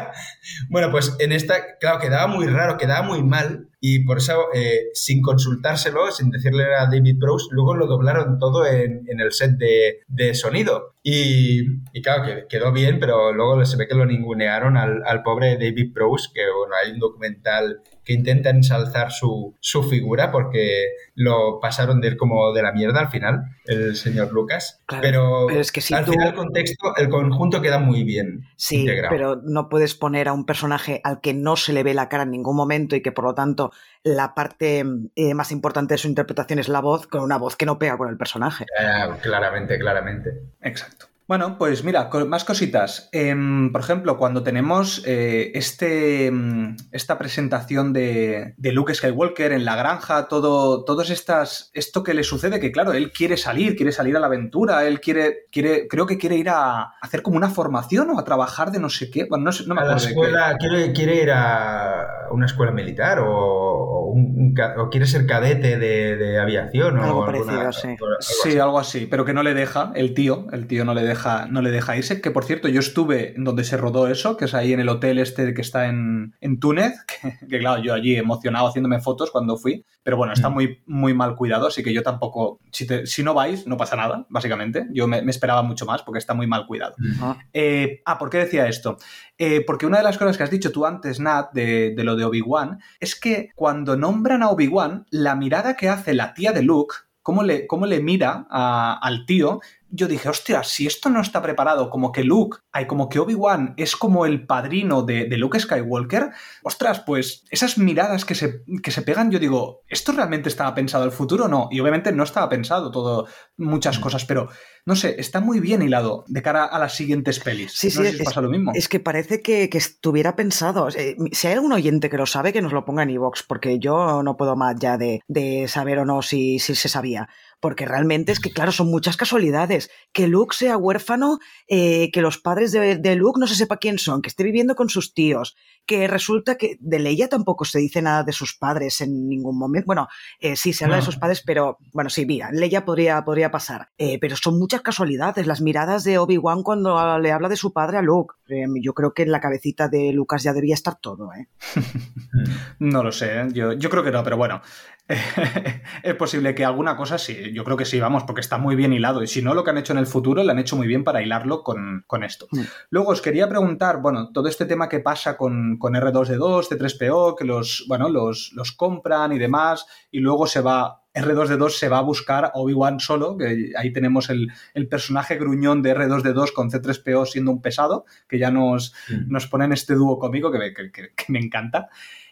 [0.70, 3.68] bueno, pues en esta, claro, quedaba muy raro, quedaba muy mal.
[3.80, 8.66] Y por eso, eh, sin consultárselo, sin decirle a David Prowse, luego lo doblaron todo
[8.66, 10.94] en, en el set de, de sonido.
[11.02, 15.22] Y, y claro, que quedó bien, pero luego se ve que lo ningunearon al, al
[15.22, 20.86] pobre David Prowse, que bueno, hay un documental que intenta ensalzar su, su figura porque
[21.14, 24.80] lo pasaron de él como de la mierda al final, el señor Lucas.
[24.86, 28.02] Claro, pero, pero es que si al tú- final el contexto, el conjunto queda muy
[28.04, 29.14] bien Sí, integrado.
[29.14, 32.22] pero no puedes poner a un personaje al que no se le ve la cara
[32.22, 34.84] en ningún momento y que por lo tanto la parte
[35.14, 37.98] eh, más importante de su interpretación es la voz, con una voz que no pega
[37.98, 38.64] con el personaje.
[38.80, 40.30] Ah, claramente, claramente.
[40.62, 41.06] Exacto.
[41.28, 43.10] Bueno, pues mira, más cositas.
[43.12, 49.66] Em, por ejemplo, cuando tenemos eh, este, mm, esta presentación de, de Luke Skywalker en
[49.66, 53.92] la granja, todo, todos estas, esto que le sucede, que claro, él quiere salir, quiere
[53.92, 57.50] salir a la aventura, él quiere, quiere, creo que quiere ir a hacer como una
[57.50, 59.26] formación o a trabajar de no sé qué.
[59.28, 60.20] Bueno, no, sé, no me a la acuerdo de qué.
[60.20, 65.76] escuela, quiere, quiere ir a una escuela militar o, o un- o quiere ser cadete
[65.78, 67.88] de, de aviación o Algo alguna- parecido, sí.
[67.88, 68.58] algo Sí, así.
[68.58, 71.17] algo así, pero que no le deja, el tío, el tío no le deja,
[71.50, 72.20] no le deja irse.
[72.20, 74.88] Que por cierto, yo estuve en donde se rodó eso, que es ahí en el
[74.88, 76.94] hotel este que está en, en Túnez,
[77.40, 80.54] que, que claro, yo allí emocionado haciéndome fotos cuando fui, pero bueno, está Mm.
[80.54, 83.96] muy, muy mal cuidado, así que yo tampoco, si, te- si no vais, no pasa
[83.96, 84.86] nada, básicamente.
[84.92, 86.94] Yo me, me esperaba mucho más porque está muy mal cuidado.
[87.20, 88.96] Ah, Eh, ah, ¿por qué decía esto?
[89.36, 92.16] Eh, porque una de las cosas que has dicho tú antes, Nat, de, de lo
[92.16, 96.62] de Obi-Wan, es que cuando nombran a Obi-Wan, la mirada que hace la tía de
[96.62, 99.60] Luke, cómo le, cómo le mira a- al tío,
[99.90, 103.74] yo dije, hostia, si esto no está preparado, como que Luke, hay como que Obi-Wan
[103.76, 106.30] es como el padrino de, de Luke Skywalker,
[106.62, 111.04] ostras, pues esas miradas que se, que se pegan, yo digo, ¿esto realmente estaba pensado
[111.04, 111.68] el futuro o no?
[111.70, 113.26] Y obviamente no estaba pensado todo,
[113.56, 114.48] muchas cosas, pero
[114.84, 117.72] no sé, está muy bien hilado de cara a las siguientes pelis.
[117.72, 118.72] Sí, no sí, sé si es- pasa lo mismo.
[118.74, 120.90] Es que parece que, que estuviera pensado.
[120.90, 123.78] Sea, si hay algún oyente que lo sabe, que nos lo ponga en iVoox, porque
[123.78, 127.28] yo no puedo más ya de, de saber o no si, si se sabía.
[127.60, 129.90] Porque realmente es que, claro, son muchas casualidades.
[130.12, 133.98] Que Luke sea huérfano, eh, que los padres de, de, Luke no se sepa quién
[133.98, 135.56] son, que esté viviendo con sus tíos,
[135.86, 139.86] que resulta que de Leia tampoco se dice nada de sus padres en ningún momento.
[139.86, 141.02] Bueno, eh, sí, se habla no.
[141.02, 143.88] de sus padres, pero bueno, sí, mira, Leia podría, podría pasar.
[143.98, 145.46] Eh, pero son muchas casualidades.
[145.46, 148.34] Las miradas de Obi-Wan cuando le habla de su padre a Luke.
[148.82, 151.48] yo creo que en la cabecita de Lucas ya debía estar todo, ¿eh?
[152.78, 154.60] no lo sé, yo, yo creo que no, pero bueno,
[156.02, 158.92] es posible que alguna cosa sí, yo creo que sí, vamos, porque está muy bien
[158.92, 159.22] hilado.
[159.22, 161.02] Y si no, lo que han hecho en el futuro lo han hecho muy bien
[161.02, 162.46] para hilarlo con, con esto.
[162.50, 162.60] Mm.
[162.90, 167.44] Luego os quería preguntar, bueno, todo este tema que pasa con, con R2D2, C3PO, que
[167.44, 171.02] los, bueno, los, los compran y demás, y luego se va.
[171.14, 175.82] R2D2 se va a buscar a Obi-Wan solo, que ahí tenemos el, el, personaje gruñón
[175.82, 179.32] de R2D2 con C3PO siendo un pesado, que ya nos, mm.
[179.32, 181.88] nos ponen este dúo cómico que, que, que, que me encanta.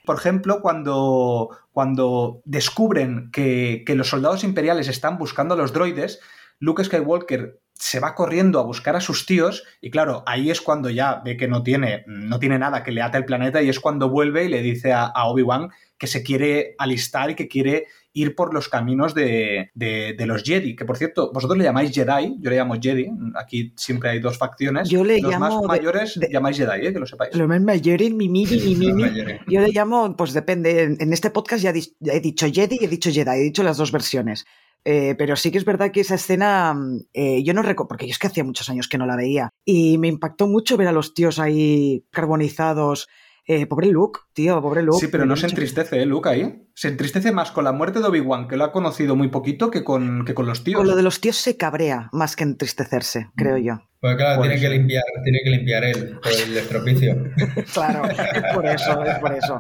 [0.07, 6.21] Por ejemplo, cuando, cuando descubren que, que, los soldados imperiales están buscando a los droides,
[6.59, 10.89] Luke Skywalker se va corriendo a buscar a sus tíos y claro, ahí es cuando
[10.89, 13.81] ya ve que no tiene, no tiene nada que le ate el planeta y es
[13.81, 17.87] cuando vuelve y le dice a Obi-Wan que se quiere alistar y que quiere
[18.17, 21.93] ir por los caminos de, de, de, los Jedi, que por cierto, vosotros le llamáis
[21.93, 24.89] Jedi, yo le llamo Jedi, aquí siempre hay dos facciones.
[24.89, 26.93] Yo le los llamo más mayores de, llamáis Jedi, ¿eh?
[26.95, 27.37] que lo sepáis.
[27.37, 29.03] Los más mayores, mi, mi, mi, mi, mi.
[29.49, 32.89] Yo le llamo, pues depende, en este podcast ya, ya he dicho Jedi y he
[32.89, 34.47] dicho Jedi, he dicho las dos versiones.
[34.87, 36.75] Eh, pero sí que es verdad que esa escena,
[37.13, 39.51] eh, yo no recuerdo, porque yo es que hacía muchos años que no la veía,
[39.65, 43.09] y me impactó mucho ver a los tíos ahí carbonizados.
[43.49, 44.99] Eh, pobre Luke, tío, pobre Luke.
[44.99, 46.67] Sí, pero no se entristece, ¿eh, Luke, ahí.
[46.75, 49.85] Se entristece más con la muerte de Obi-Wan, que lo ha conocido muy poquito, que
[49.85, 50.79] con, que con los tíos.
[50.79, 53.89] Con lo de los tíos se cabrea más que entristecerse, creo yo.
[54.01, 57.17] Pues claro, tiene que, limpiar, tiene que limpiar él por el estropicio.
[57.73, 59.59] claro, es por eso, es por eso.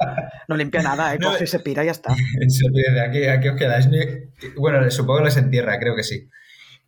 [0.48, 1.18] No limpia nada, ¿eh?
[1.22, 2.14] coge, no, se pira y ya está.
[2.48, 3.88] Se pierde, aquí, aquí os quedáis.
[4.56, 6.28] Bueno, supongo que les entierra, creo que sí.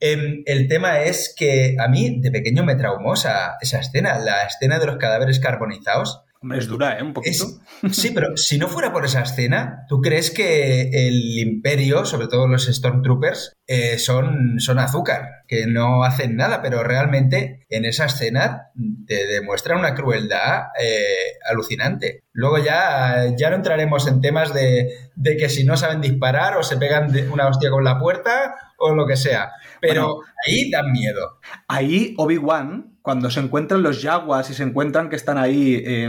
[0.01, 4.42] Eh, el tema es que a mí de pequeño me traumó esa, esa escena, la
[4.42, 6.24] escena de los cadáveres carbonizados.
[6.41, 7.03] Es dura, ¿eh?
[7.03, 7.47] Un poquito.
[7.91, 12.47] Sí, pero si no fuera por esa escena, ¿tú crees que el imperio, sobre todo
[12.47, 15.43] los Stormtroopers, eh, son, son azúcar?
[15.49, 18.70] Que no hacen nada, pero realmente en esa escena
[19.07, 22.22] te demuestra una crueldad eh, alucinante.
[22.32, 26.62] Luego ya, ya no entraremos en temas de, de, que si no saben disparar o
[26.62, 29.51] se pegan una hostia con la puerta o lo que sea.
[29.81, 31.41] Pero bueno, ahí dan miedo.
[31.68, 36.07] Ahí Obi-Wan cuando se encuentran los Jaguars y se encuentran que están ahí eh,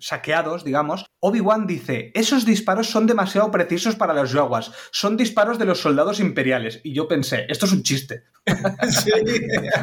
[0.00, 5.64] saqueados, digamos, Obi-Wan dice, esos disparos son demasiado precisos para los Jaguars, son disparos de
[5.64, 6.82] los soldados imperiales.
[6.84, 8.24] Y yo pensé, esto es un chiste.
[8.90, 9.10] sí.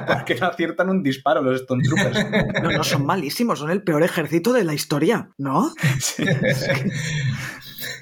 [0.07, 2.23] Porque no aciertan un disparo los Stormtroopers.
[2.61, 5.73] No, no, son malísimos, son el peor ejército de la historia, ¿no?
[5.99, 6.23] Sí.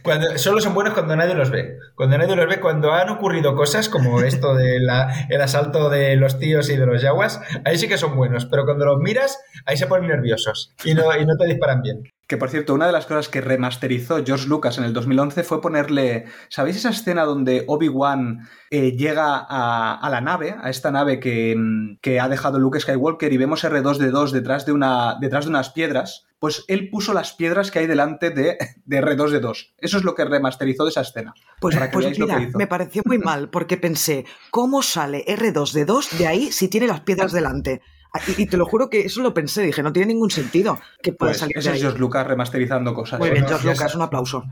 [0.04, 1.78] Cuando, solo son buenos cuando nadie los ve.
[1.96, 4.88] Cuando nadie los ve, cuando han ocurrido cosas como esto del
[5.30, 8.46] de asalto de los tíos y de los yaguas, ahí sí que son buenos.
[8.46, 11.04] Pero cuando los miras, ahí se ponen nerviosos y no
[11.38, 12.04] te disparan bien.
[12.32, 15.60] Que por cierto, una de las cosas que remasterizó George Lucas en el 2011 fue
[15.60, 16.28] ponerle.
[16.48, 21.58] ¿Sabéis esa escena donde Obi-Wan eh, llega a, a, la nave, a esta nave que,
[22.02, 26.26] que, ha dejado Luke Skywalker y vemos R2D2 detrás de, una, detrás de unas piedras?
[26.40, 29.74] Pues él puso las piedras que hay delante de, de R2D2.
[29.80, 31.34] Eso es lo que remasterizó de esa escena.
[31.60, 36.70] Pues, pues mira, me pareció muy mal porque pensé, ¿cómo sale R2D2 de ahí si
[36.70, 37.82] tiene las piedras delante?
[38.28, 41.14] Y, y, te lo juro que eso lo pensé, dije, no tiene ningún sentido que
[41.14, 41.78] pueda pues salir ese de ahí.
[41.78, 43.20] es George Lucas remasterizando cosas.
[43.20, 44.44] Muy bien, Bueno, George Lucas, un aplauso.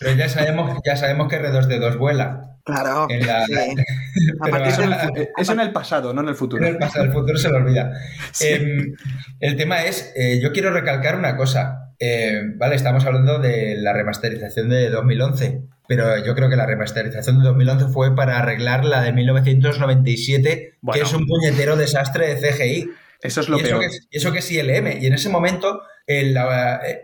[0.00, 2.50] Pero ya sabemos, ya sabemos que R2D2 vuela.
[2.64, 3.06] Claro.
[3.08, 3.52] En la- sí.
[4.66, 6.64] Eso de en, el, eso en el pasado, no en el futuro.
[6.64, 7.92] En el pasado, el futuro se lo olvida.
[8.40, 8.78] Eh,
[9.40, 11.92] el tema es, eh, yo quiero recalcar una cosa.
[12.00, 17.38] Eh, vale, estamos hablando de la remasterización de 2011, pero yo creo que la remasterización
[17.38, 20.98] de 2011 fue para arreglar la de 1997, Bueno.
[21.00, 22.90] que es un puñetero desastre de CGI.
[23.24, 23.80] Eso es lo y eso peor.
[23.90, 25.02] que, y eso que es ILM.
[25.02, 26.36] Y en ese momento, el-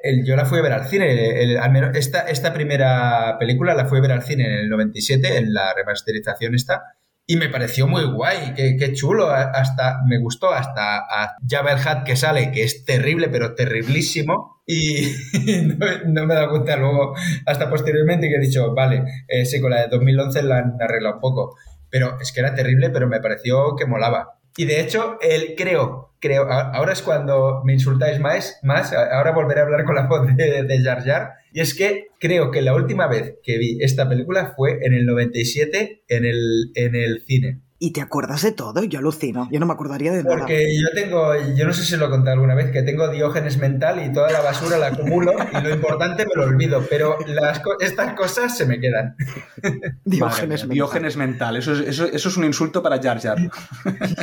[0.03, 1.43] el- yo la fui a ver al cine.
[1.43, 1.59] el-
[1.95, 5.75] esta, esta primera película la fui a ver al cine en el 97, en la
[5.75, 6.83] remasterización esta.
[7.27, 9.31] Y me pareció muy guay, qué, qué chulo.
[9.31, 14.63] Hasta me gustó hasta a Jabba el Hutt que sale, que es terrible, pero terriblísimo.
[14.67, 15.13] Y
[15.79, 17.15] no, no me he dado cuenta luego,
[17.47, 21.15] hasta posteriormente, que he dicho, vale, eh, sí, con la de 2011 la han arreglado
[21.17, 21.57] un poco.
[21.89, 24.40] Pero es que era terrible, pero me pareció que molaba.
[24.57, 29.61] Y de hecho, el creo, creo, ahora es cuando me insultáis más, más ahora volveré
[29.61, 32.75] a hablar con la voz de, de Jar Jar, y es que creo que la
[32.75, 37.61] última vez que vi esta película fue en el 97 en el, en el cine.
[37.83, 38.85] Y te acuerdas de todo.
[38.85, 39.49] Yo alucino.
[39.51, 40.37] Yo no me acordaría de nada.
[40.37, 43.57] Porque yo tengo, yo no sé si lo he contado alguna vez, que tengo diógenes
[43.57, 47.63] mental y toda la basura la acumulo y lo importante me lo olvido, pero las,
[47.81, 49.17] estas cosas se me quedan.
[50.05, 50.75] Diógenes, mental.
[50.75, 51.57] Diógenes mental.
[51.57, 53.39] Eso es, eso, eso es, un insulto para Jar Jar.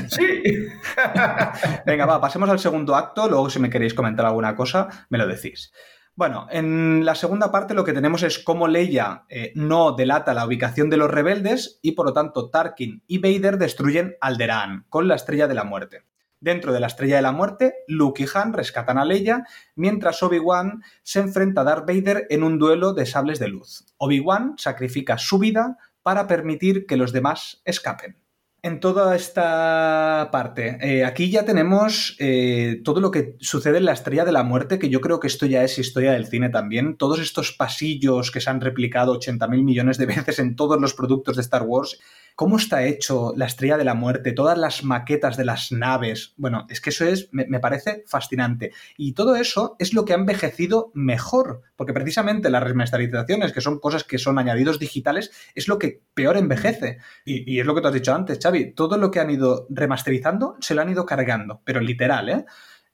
[0.10, 0.44] Sí.
[1.86, 3.28] Venga, va, pasemos al segundo acto.
[3.28, 5.72] Luego, si me queréis comentar alguna cosa, me lo decís.
[6.18, 10.48] Bueno, en la segunda parte lo que tenemos es cómo Leia eh, no delata la
[10.48, 15.14] ubicación de los rebeldes y por lo tanto Tarkin y Vader destruyen Alderaan con la
[15.14, 16.06] Estrella de la Muerte.
[16.40, 19.46] Dentro de la Estrella de la Muerte, Luke y Han rescatan a Leia,
[19.76, 23.86] mientras Obi-Wan se enfrenta a Darth Vader en un duelo de sables de luz.
[23.98, 28.18] Obi-Wan sacrifica su vida para permitir que los demás escapen
[28.64, 30.78] en toda esta parte.
[30.82, 34.80] Eh, aquí ya tenemos eh, todo lo que sucede en la Estrella de la Muerte,
[34.80, 36.98] que yo creo que esto ya es historia del cine también.
[36.98, 41.36] Todos estos pasillos que se han replicado 80.000 millones de veces en todos los productos
[41.36, 42.00] de Star Wars
[42.38, 46.36] cómo está hecho la Estrella de la Muerte, todas las maquetas de las naves.
[46.38, 48.74] Bueno, es que eso es, me, parece fascinante.
[48.96, 53.80] Y todo eso es lo que ha envejecido mejor, porque precisamente las remasterizaciones, que son
[53.80, 57.00] cosas que son añadidos digitales, es lo que peor envejece.
[57.26, 59.66] Y, y es lo que tú has dicho antes, Xavi, todo lo que han ido
[59.72, 62.46] remasterizando se lo han ido cargando, pero literal, ¿eh?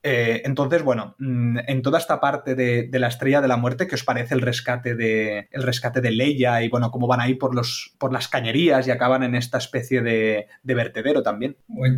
[0.03, 3.95] Eh, entonces, bueno, mm, en toda esta parte de, la estrella de la muerte, ¿qué
[3.95, 7.55] os parece el rescate de, el rescate de Leia y bueno, cómo van ahí por,
[7.55, 11.55] los, por las cañerías y acaban en esta especie de, de vertedero también?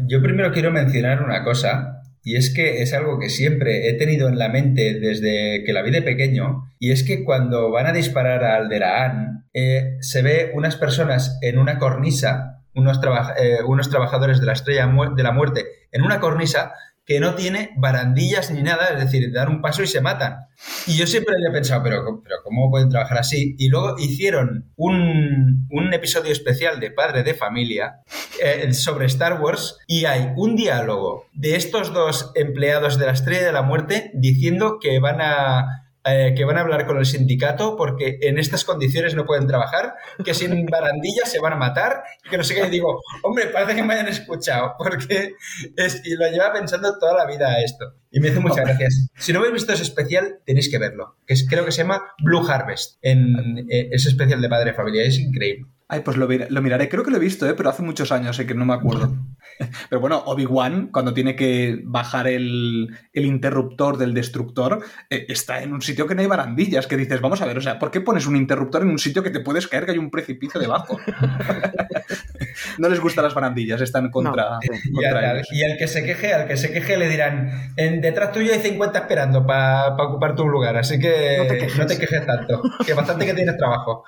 [0.07, 4.27] Yo primero quiero mencionar una cosa, y es que es algo que siempre he tenido
[4.27, 7.94] en la mente desde que la vi de pequeño, y es que cuando van a
[7.94, 12.99] disparar a Alderaan, eh, se ve unas personas en una cornisa, unos,
[13.40, 16.73] eh, unos trabajadores de la estrella de la muerte en una cornisa,
[17.06, 20.48] que no tiene barandillas ni nada, es decir, dar un paso y se matan.
[20.88, 23.56] Y yo siempre había pensado, pero, pero ¿cómo pueden trabajar así?
[23.60, 28.02] Y luego hicieron un, un episodio especial de Padre de Familia
[28.41, 33.45] eh, sobre Star Wars y hay un diálogo de estos dos empleados de la Estrella
[33.45, 37.76] de la Muerte diciendo que van a eh, que van a hablar con el sindicato
[37.76, 42.30] porque en estas condiciones no pueden trabajar, que sin barandillas se van a matar y
[42.30, 42.68] que no sé qué.
[42.68, 45.34] Y digo, hombre, parece que me hayan escuchado porque
[45.76, 47.95] es, y lo lleva pensando toda la vida esto.
[48.11, 49.10] Y me hace muchas gracias.
[49.18, 51.18] Si no habéis visto ese especial, tenéis que verlo.
[51.26, 52.98] Que es, creo que se llama Blue Harvest.
[53.02, 55.03] En, eh, ese especial de Padre de Familia.
[55.03, 55.65] Es increíble.
[55.88, 56.88] Ay, pues lo, lo, miraré.
[56.88, 57.53] Creo que lo he visto, ¿eh?
[57.56, 58.45] pero hace muchos años, ¿eh?
[58.45, 59.14] que no me acuerdo.
[59.90, 65.73] Pero bueno, Obi-Wan, cuando tiene que bajar el, el interruptor del destructor, eh, está en
[65.73, 68.02] un sitio que no hay barandillas, que dices, vamos a ver, o sea, ¿por qué
[68.02, 70.99] pones un interruptor en un sitio que te puedes caer, que hay un precipicio debajo?
[72.77, 74.60] no les gustan las barandillas, están contra, no.
[74.94, 78.32] contra y, y, al que se queje, al que se queje le dirán, en, detrás
[78.32, 81.77] tuyo hay 50 esperando para pa ocupar tu lugar, así que no te, quejes.
[81.77, 84.03] no te quejes tanto, que bastante que tienes trabajo.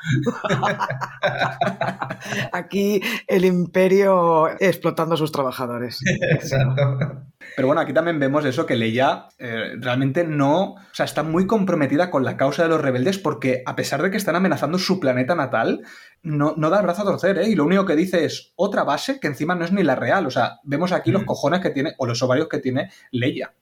[2.52, 6.00] Aquí el imperio explotando a sus trabajadores.
[6.32, 7.24] Exacto.
[7.56, 11.48] Pero bueno, aquí también vemos eso, que Leia eh, realmente no, o sea, está muy
[11.48, 15.00] comprometida con la causa de los rebeldes porque a pesar de que están amenazando su
[15.00, 15.82] planeta natal,
[16.24, 17.50] no, no da el brazo a torcer, ¿eh?
[17.50, 20.26] Y lo único que dice es otra base que encima no es ni la real.
[20.28, 21.14] O sea, vemos aquí mm.
[21.14, 23.54] los cojones que tiene, o los ovarios que tiene Leia.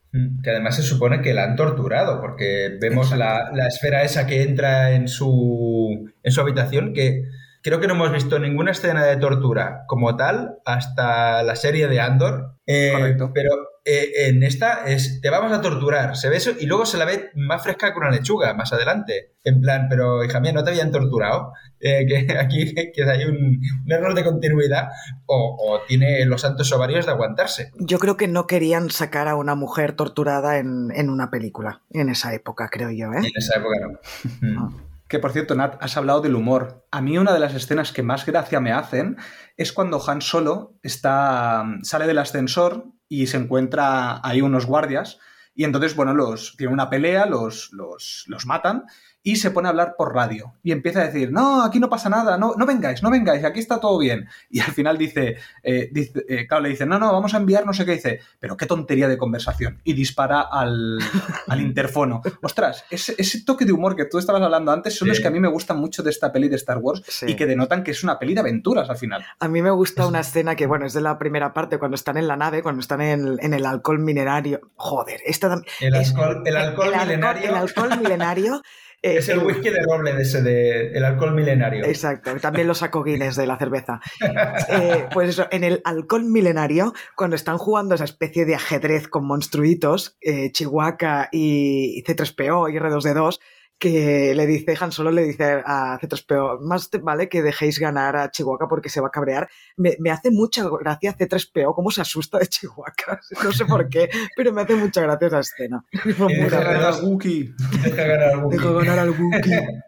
[0.41, 4.43] Que además se supone que la han torturado, porque vemos la, la, esfera esa que
[4.43, 7.25] entra en su, en su habitación, que
[7.65, 11.99] creo que no hemos visto ninguna escena de tortura como tal hasta la serie de
[11.99, 12.59] Andor.
[12.67, 13.31] Eh, Correcto.
[13.33, 16.99] Pero eh, en esta es, te vamos a torturar, se ve eso y luego se
[16.99, 19.31] la ve más fresca que una lechuga más adelante.
[19.43, 21.53] En plan, pero hija mía, no te habían torturado.
[21.79, 24.89] Eh, que aquí que hay un, un, error de continuidad
[25.25, 27.71] o, o, tiene los santos ovarios de aguantarse.
[27.79, 32.09] Yo creo que no querían sacar a una mujer torturada en, en una película, en
[32.09, 33.11] esa época, creo yo.
[33.11, 33.25] ¿eh?
[33.25, 33.99] En esa época no.
[34.59, 34.94] Ah.
[35.07, 36.87] Que por cierto, Nat, has hablado del humor.
[36.91, 39.17] A mí una de las escenas que más gracia me hacen
[39.55, 45.19] es cuando Han Solo está, sale del ascensor y se encuentra ahí unos guardias
[45.55, 48.83] y entonces, bueno, los, tiene una pelea, los, los, los matan
[49.25, 52.09] y se pone a hablar por radio y empieza a decir, no, aquí no pasa
[52.09, 54.29] nada, no, no vengáis, no vengáis, aquí está todo bien.
[54.55, 57.65] Y al final dice, eh, dice eh, claro, le dice, no, no, vamos a enviar
[57.65, 59.81] no sé qué, dice, pero qué tontería de conversación.
[59.83, 60.99] Y dispara al,
[61.47, 62.21] al interfono.
[62.43, 65.09] Ostras, ese, ese, toque de humor que tú estabas hablando antes son sí.
[65.09, 67.25] los que a mí me gustan mucho de esta peli de Star Wars sí.
[67.29, 69.25] y que denotan que es una peli de aventuras al final.
[69.39, 72.17] A mí me gusta una escena que, bueno, es de la primera parte, cuando están
[72.17, 74.61] en la nave, cuando están en, en el alcohol minerario.
[74.75, 77.49] Joder, esta el alcohol, el alcohol el, milenario.
[77.49, 78.61] El alcohol milenario.
[79.05, 81.85] Eh, es el whisky de roble de ese de el alcohol milenario.
[81.85, 84.01] Exacto, también los saco Guinness de la cerveza.
[84.69, 89.27] eh, pues eso, en el alcohol milenario, cuando están jugando esa especie de ajedrez con
[89.27, 93.39] monstruitos, eh, Chihuahua y C3PO y R2D2,
[93.77, 98.15] que le dice, Han Solo le dice a C3PO, más te vale que dejéis ganar
[98.15, 99.49] a Chihuahua porque se va a cabrear.
[99.77, 102.85] Me, me hace mucha gracia C3PO cómo se asusta de Chihuahua.
[103.43, 105.85] No sé por qué, pero me hace mucha gracia esa escena.
[106.03, 107.53] Deja ganar al Wookiee.
[107.83, 108.57] Deja ganar al Wookiee.
[108.57, 109.83] Deja ganar al Wookiee.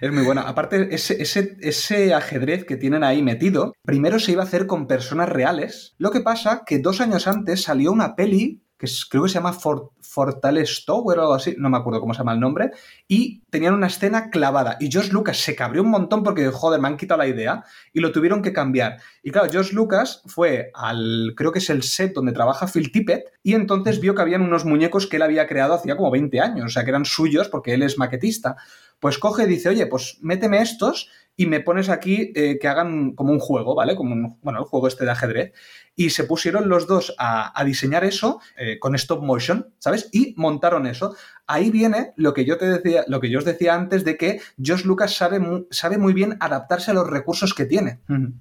[0.00, 0.42] es muy buena.
[0.42, 4.86] Aparte, ese, ese, ese ajedrez que tienen ahí metido, primero se iba a hacer con
[4.86, 5.94] personas reales.
[5.98, 9.52] Lo que pasa que dos años antes salió una peli que creo que se llama
[9.52, 12.70] For- Fortales o algo así, no me acuerdo cómo se llama el nombre,
[13.08, 14.76] y tenían una escena clavada.
[14.80, 18.00] Y George Lucas se cabreó un montón porque, joder, me han quitado la idea y
[18.00, 18.98] lo tuvieron que cambiar.
[19.22, 23.24] Y claro, George Lucas fue al, creo que es el set donde trabaja Phil Tippett,
[23.42, 26.66] y entonces vio que habían unos muñecos que él había creado hacía como 20 años,
[26.66, 28.56] o sea, que eran suyos porque él es maquetista.
[28.98, 33.12] Pues coge y dice, oye, pues méteme estos y me pones aquí eh, que hagan
[33.14, 33.94] como un juego, ¿vale?
[33.94, 35.52] Como un, bueno, el juego este de ajedrez.
[35.96, 40.08] Y se pusieron los dos a, diseñar eso eh, con stop motion, ¿sabes?
[40.12, 41.16] Y montaron eso.
[41.48, 44.40] Ahí viene lo que yo te decía, lo que yo os decía antes de que
[44.64, 48.00] Josh Lucas sabe, mu- sabe muy bien adaptarse a los recursos que tiene.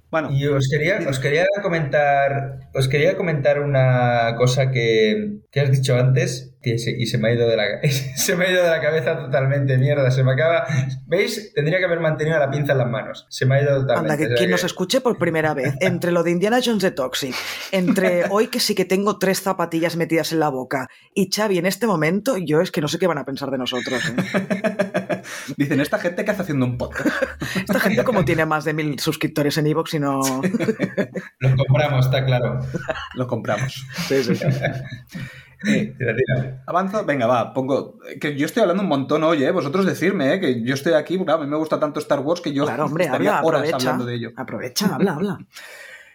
[0.09, 5.71] Bueno, Y os quería, os quería comentar, os quería comentar una cosa que, que has
[5.71, 7.63] dicho antes que se- y se me ha ido de la
[8.15, 10.65] se me ha ido de la cabeza totalmente, mierda, se me acaba.
[11.05, 11.53] ¿Veis?
[11.53, 13.27] Tendría que haber mantenido la pinza en las manos.
[13.29, 14.13] Se me ha ido totalmente.
[14.13, 16.89] Anda, que quien que- nos escuche por primera vez, entre lo de Indiana Jones de
[16.91, 17.35] Toxic,
[17.71, 21.67] entre hoy que sí que tengo tres zapatillas metidas en la boca y Xavi en
[21.67, 24.01] este momento, yo es que no sé qué van a pensar de nosotros.
[24.05, 25.21] ¿eh?
[25.57, 27.07] dicen, esta gente que hace haciendo un podcast.
[27.55, 30.19] Esta gente como tiene más de mil suscriptores en Evox y no...
[31.39, 32.59] Los compramos, está claro.
[33.15, 33.85] Lo compramos.
[34.07, 34.45] Sí, sí.
[35.67, 35.95] Eh.
[36.67, 37.97] Avanzo, venga, va, pongo.
[38.19, 39.51] Que yo estoy hablando un montón hoy, ¿eh?
[39.51, 40.39] Vosotros decirme, ¿eh?
[40.39, 42.85] Que yo estoy aquí, claro, a mí me gusta tanto Star Wars que yo Claro,
[42.85, 44.31] hombre, estaría habla, horas hablando de ello.
[44.35, 45.39] Aprovecha, habla, habla.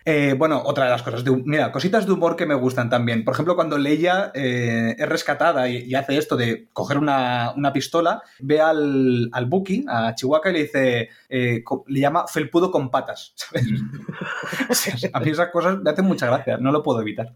[0.05, 3.25] Eh, bueno, otra de las cosas, de, mira, cositas de humor que me gustan también.
[3.25, 8.23] Por ejemplo, cuando Leia eh, es rescatada y, hace esto de coger una, una pistola,
[8.39, 13.35] ve al, al Buki, a Chihuahua, y le dice, eh, le llama felpudo con patas.
[15.13, 17.35] a mí esas cosas me hacen mucha gracia, no lo puedo evitar.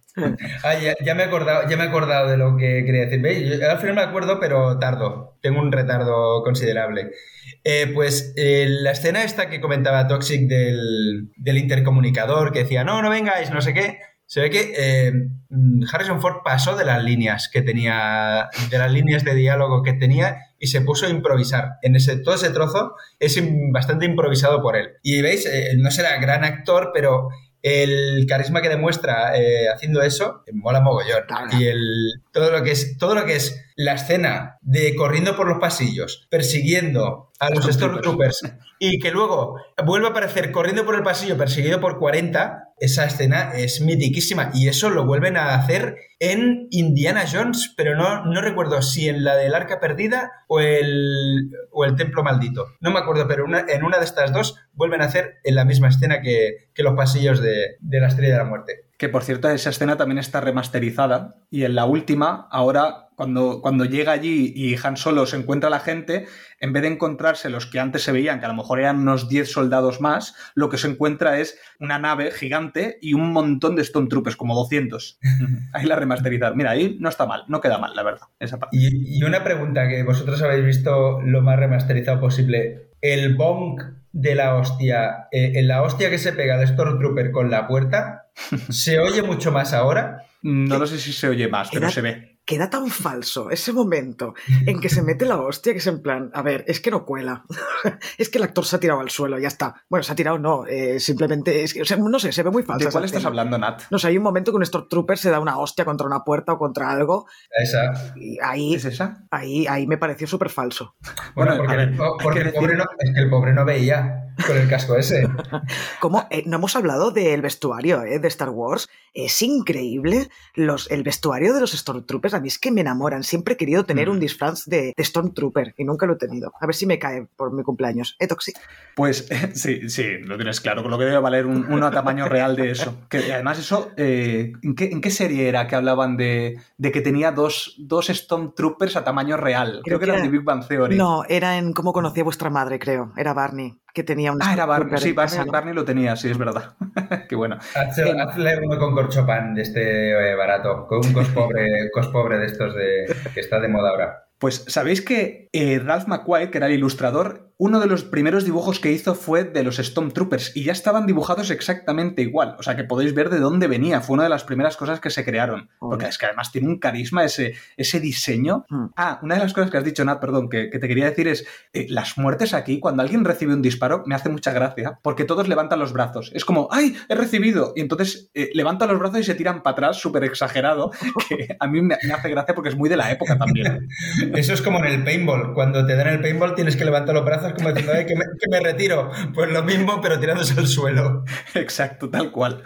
[0.62, 3.60] Ah, ya, me he acordado, ya me he acordado de lo que quería decir.
[3.60, 5.36] Yo al final me acuerdo, pero tardo.
[5.40, 7.12] Tengo un retardo considerable.
[7.62, 13.02] Eh, pues eh, la escena esta que comentaba Toxic del, del intercomunicador, que decía, no,
[13.02, 13.98] no vengáis, no sé qué.
[14.26, 15.12] Se ve que eh,
[15.50, 19.92] mm, Harrison Ford pasó de las líneas que tenía, de las líneas de diálogo que
[19.92, 21.74] tenía y se puso a improvisar.
[21.82, 23.38] En ese, todo ese trozo es
[23.72, 24.92] bastante improvisado por él.
[25.02, 27.28] Y veis, no será gran actor, pero
[27.64, 31.22] el carisma que demuestra eh, haciendo eso mola mogollón.
[31.26, 31.48] Claro.
[31.58, 35.48] Y el, todo, lo que es, todo lo que es la escena de corriendo por
[35.48, 38.42] los pasillos, persiguiendo a los Stormtroopers
[38.78, 43.52] y que luego vuelve a aparecer corriendo por el pasillo perseguido por 40, esa escena
[43.54, 48.82] es mitiquísima y eso lo vuelven a hacer en Indiana Jones, pero no, no recuerdo
[48.82, 52.66] si en la del Arca Perdida o el, o el Templo Maldito.
[52.80, 55.64] No me acuerdo, pero una- en una de estas dos vuelven a hacer en la
[55.64, 58.86] misma escena que, que los pasillos de, de la Estrella de la Muerte.
[58.98, 61.36] Que por cierto, esa escena también está remasterizada.
[61.50, 65.70] Y en la última, ahora, cuando, cuando llega allí y Han Solo se encuentra a
[65.70, 66.26] la gente,
[66.60, 69.28] en vez de encontrarse los que antes se veían, que a lo mejor eran unos
[69.28, 73.84] 10 soldados más, lo que se encuentra es una nave gigante y un montón de
[73.84, 75.18] Stormtroopers, como 200.
[75.72, 76.56] ahí la remasterizaron.
[76.56, 78.76] Mira, ahí no está mal, no queda mal, la verdad, esa parte.
[78.76, 82.93] Y, y una pregunta que vosotros habéis visto lo más remasterizado posible.
[83.04, 83.82] El bonk
[84.12, 88.28] de la hostia, eh, en la hostia que se pega de Stormtrooper con la puerta,
[88.70, 90.24] ¿se oye mucho más ahora?
[90.40, 92.33] No lo sé si se oye más, pero Era- se ve.
[92.44, 94.34] Queda tan falso ese momento
[94.66, 97.04] en que se mete la hostia que es en plan, a ver, es que no
[97.06, 97.44] cuela.
[98.18, 99.82] es que el actor se ha tirado al suelo, ya está.
[99.88, 102.50] Bueno, se ha tirado, no, eh, simplemente, es que, o sea, no sé, se ve
[102.50, 102.86] muy falso.
[102.86, 103.82] ¿De cuál estás hablando, Nat?
[103.90, 106.52] No sé, hay un momento que un Stormtrooper se da una hostia contra una puerta
[106.52, 108.14] o contra algo Esa.
[108.16, 109.24] y ahí, ¿Es esa?
[109.30, 110.96] ahí, ahí me pareció súper falso.
[111.34, 113.30] Bueno, Bueno, porque, a ver, el, hay porque que el pobre no, es que el
[113.30, 115.28] pobre no veía con el casco ese.
[116.00, 121.02] Como eh, no hemos hablado del vestuario eh, de Star Wars, es increíble los, el
[121.02, 122.34] vestuario de los Stormtroopers.
[122.34, 123.22] A mí es que me enamoran.
[123.22, 124.20] Siempre he querido tener un Mm.
[124.20, 126.52] disfraz de, de Stormtrooper y nunca lo he tenido.
[126.60, 128.16] A ver si me cae por mi cumpleaños.
[128.18, 128.52] ¿Eh, Toxi?
[128.96, 132.28] Pues sí, sí, lo tienes claro, con lo que debe valer un, uno a tamaño
[132.28, 132.96] real de eso.
[133.08, 137.00] Que además eso, eh, ¿en, qué, en qué serie era que hablaban de, de que
[137.00, 139.80] tenía dos, dos Stormtroopers a tamaño real?
[139.84, 140.96] Creo, Creo que que eran de era- Big Bang Theory.
[140.96, 143.12] No, era en cómo conocí a vuestra madre, creo.
[143.16, 144.98] Era Barney, que tenía un Ah, era Barney.
[144.98, 145.48] Sí, Barney.
[145.48, 146.74] Barney lo tenía, sí, es verdad.
[147.28, 147.58] Qué bueno.
[147.76, 152.38] Hazle, hazle uno con corchopan de este eh, barato, con un cos pobre, cos pobre
[152.38, 154.26] de estos de, que está de moda ahora.
[154.44, 158.80] Pues sabéis que eh, Ralph McQuaid, que era el ilustrador, uno de los primeros dibujos
[158.80, 162.56] que hizo fue de los Stormtroopers y ya estaban dibujados exactamente igual.
[162.58, 164.00] O sea que podéis ver de dónde venía.
[164.00, 165.70] Fue una de las primeras cosas que se crearon.
[165.78, 168.66] Porque es que además tiene un carisma ese, ese diseño.
[168.68, 168.86] Mm.
[168.96, 171.28] Ah, una de las cosas que has dicho, Nat, perdón, que, que te quería decir
[171.28, 175.24] es eh, las muertes aquí, cuando alguien recibe un disparo, me hace mucha gracia porque
[175.24, 176.32] todos levantan los brazos.
[176.34, 176.96] Es como, ¡ay!
[177.08, 177.72] He recibido.
[177.76, 180.90] Y entonces eh, levantan los brazos y se tiran para atrás, súper exagerado,
[181.28, 183.88] que a mí me, me hace gracia porque es muy de la época también.
[184.34, 185.54] Eso es como en el paintball.
[185.54, 188.24] Cuando te dan el paintball tienes que levantar los brazos como diciendo, "Ay, que, me,
[188.38, 189.10] que me retiro.
[189.34, 191.24] Pues lo mismo, pero tirándose al suelo.
[191.54, 192.62] Exacto, tal cual.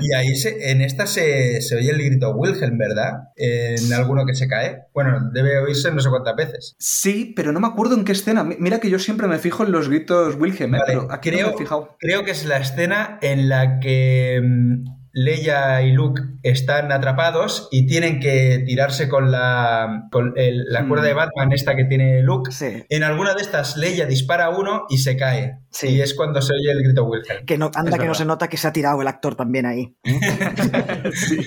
[0.00, 3.12] Y ahí se- en esta se, se oye el grito Wilhelm, ¿verdad?
[3.36, 4.84] En alguno que se cae.
[4.94, 6.74] Bueno, debe oírse no sé cuántas veces.
[6.78, 8.42] Sí, pero no me acuerdo en qué escena.
[8.44, 10.78] Mi- Mira que yo siempre me fijo en los gritos Wilhelm, ¿eh?
[10.78, 11.96] Vale, pero aquí no creo, me he fijado.
[11.98, 17.86] creo que es la escena en la que mm, Leia y Luke están atrapados y
[17.86, 22.50] tienen que tirarse con la, con el- la cuerda de Batman esta que tiene Luke.
[22.50, 22.84] Sí.
[22.88, 25.58] En alguna de estas, Leia dispara a uno y se cae.
[25.70, 25.88] Sí.
[25.88, 27.46] Y es cuando se oye el grito Wilhelm.
[27.46, 29.66] Que no, anda Es que no se nota que se ha tirado el actor también
[29.66, 29.94] ahí.
[31.14, 31.38] Sí,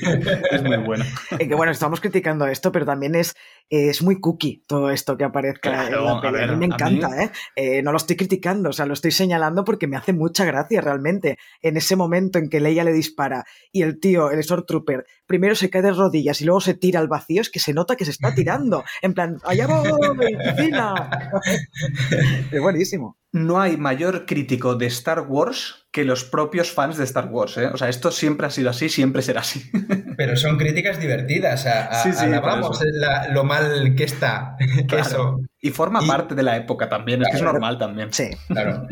[0.52, 1.06] es muy bueno.
[1.40, 3.36] Eh, que bueno, estamos criticando esto, pero también es,
[3.70, 6.44] es muy cookie todo esto que aparezca Claro, en la a peli.
[6.44, 7.32] A, mí me encanta, mí- ¿eh?
[7.56, 10.82] Eh, No lo estoy criticando, o sea, lo estoy señalando porque me hace mucha gracia
[10.82, 11.38] realmente.
[11.62, 15.70] En ese momento en que Leia le dispara y el tío, el Trooper, primero se
[15.70, 18.12] cae de rodillas y luego se tira al vacío, es que se nota que se
[18.12, 18.84] está tirando.
[19.02, 21.10] En plan, allá voy, piscina.
[22.52, 23.18] es buenísimo.
[23.36, 27.68] No hay mayor crítico de Star Wars que los propios fans de Star Wars, ¿eh?
[27.68, 29.70] O sea, esto siempre ha sido así, siempre será así.
[30.18, 31.66] Pero son críticas divertidas.
[31.66, 34.56] A, a- Sí, sí, la- lo mal que está.
[34.88, 35.02] Claro.
[35.06, 35.40] Eso.
[35.60, 37.53] Y forma Y- parte de la época también, es que es Claro.
[37.53, 38.14] normal también.
[38.14, 38.30] Sí.
[38.48, 38.88] Claro.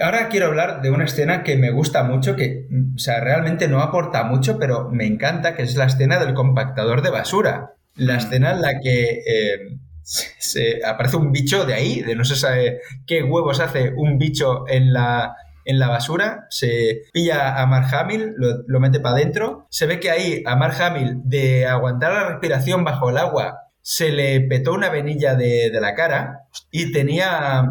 [0.00, 3.80] Ahora quiero hablar de una escena que me gusta mucho, que, o sea, realmente no
[3.80, 7.72] aporta mucho, pero me encanta, que es la escena del compactador de basura.
[7.96, 8.18] La Mm.
[8.18, 9.78] escena en la que eh,
[10.08, 14.64] se, aparece un bicho de ahí, de no se sabe qué huevos hace un bicho
[14.66, 19.66] en la, en la basura, se pilla a Mark Hamill, lo, lo mete para adentro,
[19.70, 24.10] se ve que ahí a Mark Hamill, de aguantar la respiración bajo el agua, se
[24.10, 26.40] le petó una venilla de, de la cara
[26.70, 27.64] y tenía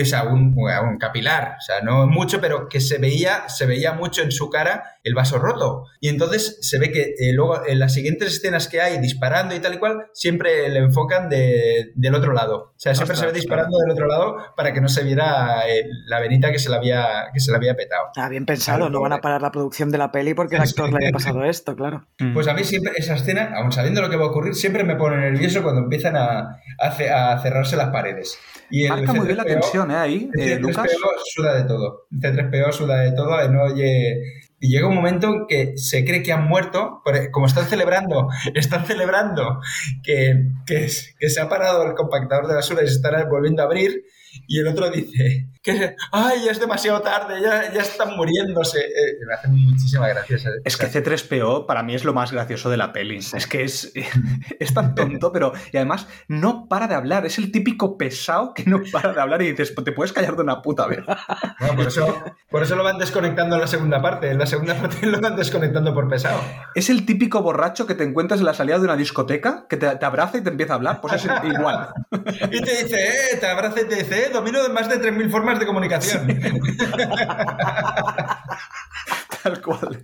[0.00, 3.92] o sea, un, un capilar, o sea, no mucho, pero que se veía, se veía
[3.92, 5.84] mucho en su cara el vaso roto.
[6.00, 9.60] Y entonces se ve que eh, luego en las siguientes escenas que hay disparando y
[9.60, 12.56] tal y cual, siempre le enfocan de- del otro lado.
[12.56, 15.84] O sea, siempre se ve disparando del otro lado para que no se viera eh,
[16.06, 18.08] la venita que se le había, que se le había petado.
[18.16, 20.62] Ah, bien pensado, Claro, no van a parar la producción de la peli porque al
[20.62, 22.06] actor le haya pasado esto, claro.
[22.18, 22.34] Mm.
[22.34, 24.96] Pues a mí siempre esa escena, aun sabiendo lo que va a ocurrir, siempre me
[24.96, 28.38] pone nervioso cuando empiezan a, a ce- a cerrarse las paredes.
[28.70, 29.96] Y el Marca muy bien la C3PO tensión, ¿eh?
[29.96, 30.90] Ahí, El eh, C3PO Lucas.
[31.34, 32.06] suda de todo.
[32.12, 34.20] El C3PO suda de todo, no oye.
[34.60, 38.86] Y llega un momento en que se cree que han muerto, como están celebrando, están
[38.86, 39.60] celebrando
[40.02, 40.88] que, que,
[41.18, 44.04] que se ha parado el compactador de basura y se están volviendo a abrir,
[44.46, 47.40] y el otro dice que ¡ay, ya es demasiado tarde!
[47.42, 48.78] Ya, ya están muriéndose.
[48.80, 52.32] Eh, me hace muchísima gracia esa- Es que esa- C3PO para mí es lo más
[52.32, 53.18] gracioso de la peli.
[53.18, 53.92] Es que es,
[54.58, 55.52] es tan tonto, pero.
[55.72, 57.26] Y además, no para de hablar.
[57.26, 60.36] Es el típico pesado que no para de hablar y dices, "Pues te puedes callar
[60.36, 61.00] de una puta vez.
[61.60, 64.30] Bueno, por, eso, por eso lo van desconectando en la segunda parte.
[64.30, 66.40] En la segunda parte lo van desconectando por pesado.
[66.74, 69.94] Es el típico borracho que te encuentras en la salida de una discoteca, que te,
[69.96, 71.00] te abraza y te empieza a hablar.
[71.02, 71.88] Pues es igual.
[72.50, 75.30] Y te dice, eh, te abraza y te dice, eh, domino de más de 3.000
[75.30, 76.26] formas de comunicación.
[79.42, 80.02] Tal cual.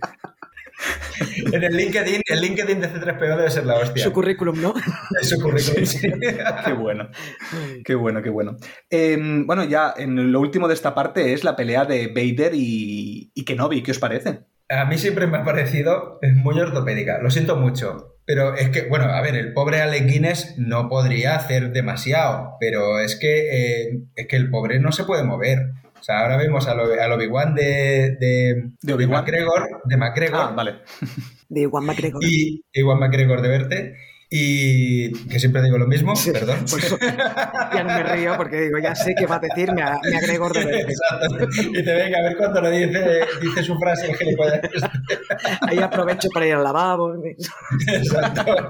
[1.19, 4.03] En el LinkedIn, el LinkedIn de C3PO debe ser la hostia.
[4.03, 4.73] Su currículum, ¿no?
[5.19, 5.85] Es su currículum.
[5.85, 6.07] sí.
[6.65, 7.09] Qué bueno.
[7.83, 8.57] Qué bueno, qué bueno.
[8.89, 13.31] Eh, bueno, ya en lo último de esta parte es la pelea de Vader y,
[13.33, 13.81] y Kenobi.
[13.81, 14.41] ¿Qué os parece?
[14.69, 18.16] A mí siempre me ha parecido es muy ortopédica, lo siento mucho.
[18.27, 22.99] Pero es que, bueno, a ver, el pobre Alec Guinness no podría hacer demasiado, pero
[22.99, 23.47] es que,
[23.87, 25.59] eh, es que el pobre no se puede mover.
[25.99, 29.21] O sea, ahora vemos al, Obi- al Obi-Wan de, de, ¿De Obi-Wan?
[29.21, 30.75] McGregor, de McGregor Ah, vale.
[31.49, 32.21] De Juan McGregor.
[32.23, 33.97] y Iwan McGregor de verte,
[34.29, 36.65] y que siempre digo lo mismo, Sí, perdón.
[37.73, 40.17] ya no me río porque digo, ya sé que va a decir, me, a- me
[40.17, 40.81] agrego de.
[40.81, 41.47] Exacto.
[41.73, 44.59] Y te venga a ver cuando lo dice, dice su frase el gilipollas.
[45.61, 47.13] Ahí aprovecho para ir al lavabo.
[47.87, 48.69] Exacto.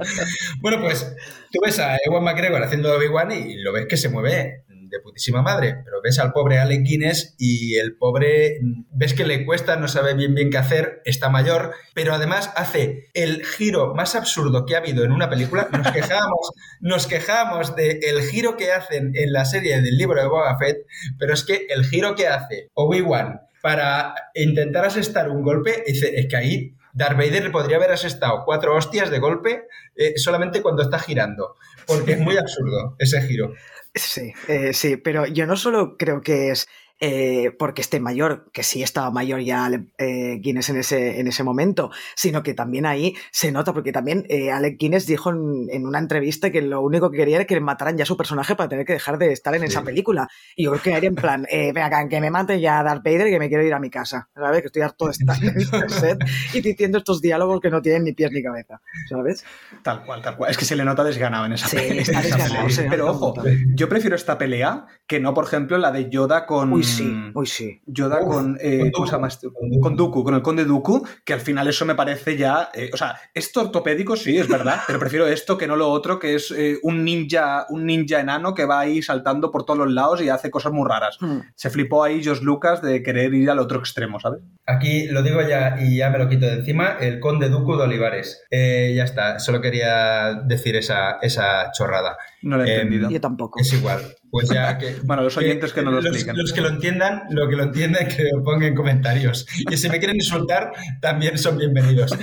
[0.62, 1.16] Bueno, pues
[1.52, 5.42] tú ves a Ewan McGregor haciendo Obi-Wan y lo ves que se mueve de putísima
[5.42, 9.76] madre, pero ves al pobre Alec Guinness y el pobre mm, ves que le cuesta,
[9.76, 14.66] no sabe bien bien qué hacer, está mayor, pero además hace el giro más absurdo
[14.66, 15.68] que ha habido en una película.
[15.72, 16.52] Nos quejamos,
[16.82, 20.86] nos quejamos del giro que hacen en la serie del libro de Boba Fett,
[21.18, 26.28] pero es que el giro que hace Obi-Wan para intentar asestar un golpe, es, es
[26.28, 30.82] que ahí Darth Vader le podría haber asestado cuatro hostias de golpe eh, solamente cuando
[30.82, 31.56] está girando,
[31.86, 33.54] porque es muy absurdo ese giro.
[33.98, 36.68] Sí, eh, sí, pero yo no solo creo que es
[37.00, 41.44] eh, porque esté mayor, que sí estaba mayor ya eh, Guinness en ese, en ese
[41.44, 45.86] momento, sino que también ahí se nota, porque también eh, Alec Guinness dijo en, en,
[45.86, 48.70] una entrevista que lo único que quería era que le mataran ya su personaje para
[48.70, 49.68] tener que dejar de estar en sí.
[49.68, 50.28] esa película.
[50.56, 53.30] Y yo creo que haría en plan, eh, venga, que me mate ya Darth Vader,
[53.30, 54.62] que me quiero ir a mi casa, ¿sabes?
[54.62, 56.20] Que estoy harto de estar en este set
[56.54, 59.44] y diciendo estos diálogos que no tienen ni pies ni cabeza, ¿sabes?
[59.84, 60.50] Tal cual, tal cual.
[60.50, 62.02] Es que se le nota desganado en esa sí, pelea.
[62.02, 62.90] Está desganado, pelea.
[62.90, 63.36] Pero ojo,
[63.76, 66.74] yo prefiero esta pelea que no, por ejemplo, la de Yoda con.
[66.74, 67.82] Uy, sí, uy, sí.
[67.86, 68.58] Yoda Uf, con.
[68.62, 69.48] Eh, ¿Cómo se llama este?
[69.82, 72.70] Con Dooku, con el conde Dooku, que al final eso me parece ya.
[72.74, 76.20] Eh, o sea, es ortopédico, sí, es verdad, pero prefiero esto que no lo otro,
[76.20, 79.92] que es eh, un ninja, un ninja enano que va ahí saltando por todos los
[79.92, 81.18] lados y hace cosas muy raras.
[81.20, 81.40] Hmm.
[81.56, 84.42] Se flipó ahí Josh Lucas de querer ir al otro extremo, ¿sabes?
[84.66, 87.84] Aquí lo digo ya y ya me lo quito de encima, el conde Dooku de
[87.84, 88.44] Olivares.
[88.52, 92.18] Eh, ya está, solo quería decir esa, esa chorrada.
[92.42, 93.10] No lo he Eh, entendido.
[93.10, 93.60] Yo tampoco.
[93.60, 94.02] Es igual.
[94.30, 94.96] Pues ya que.
[95.04, 96.38] Bueno, los oyentes que no lo los, expliquen.
[96.38, 99.46] los que lo entiendan, lo que lo entiendan, que lo pongan en comentarios.
[99.70, 100.72] Y si me quieren insultar,
[101.02, 102.18] también son bienvenidos.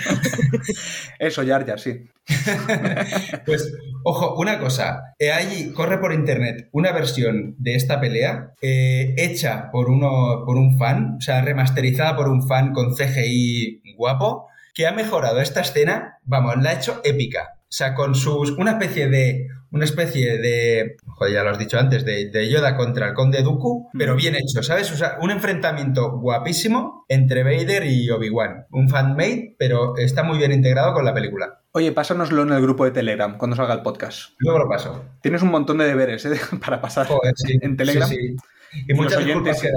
[1.18, 2.10] Eso, Jar Jar, sí.
[3.44, 3.72] Pues,
[4.04, 5.14] ojo, una cosa.
[5.20, 10.78] Hay, corre por internet una versión de esta pelea eh, hecha por, uno, por un
[10.78, 16.18] fan, o sea, remasterizada por un fan con CGI guapo, que ha mejorado esta escena,
[16.24, 17.54] vamos, la ha hecho épica.
[17.74, 18.52] O sea, con sus.
[18.52, 19.48] una especie de.
[19.74, 20.96] Una especie de.
[21.04, 24.36] Joder, ya lo has dicho antes, de, de Yoda contra el Conde Dooku, pero bien
[24.36, 24.92] hecho, ¿sabes?
[24.92, 28.66] O sea, un enfrentamiento guapísimo entre Vader y Obi-Wan.
[28.70, 31.60] Un fanmade, pero está muy bien integrado con la película.
[31.72, 34.34] Oye, pásanoslo en el grupo de Telegram cuando salga el podcast.
[34.38, 35.06] Luego lo paso.
[35.20, 36.38] Tienes un montón de deberes ¿eh?
[36.64, 38.08] para pasar Joder, sí, en Telegram.
[38.08, 38.36] sí, sí.
[38.86, 39.72] Y, Y muchas los oyentes-.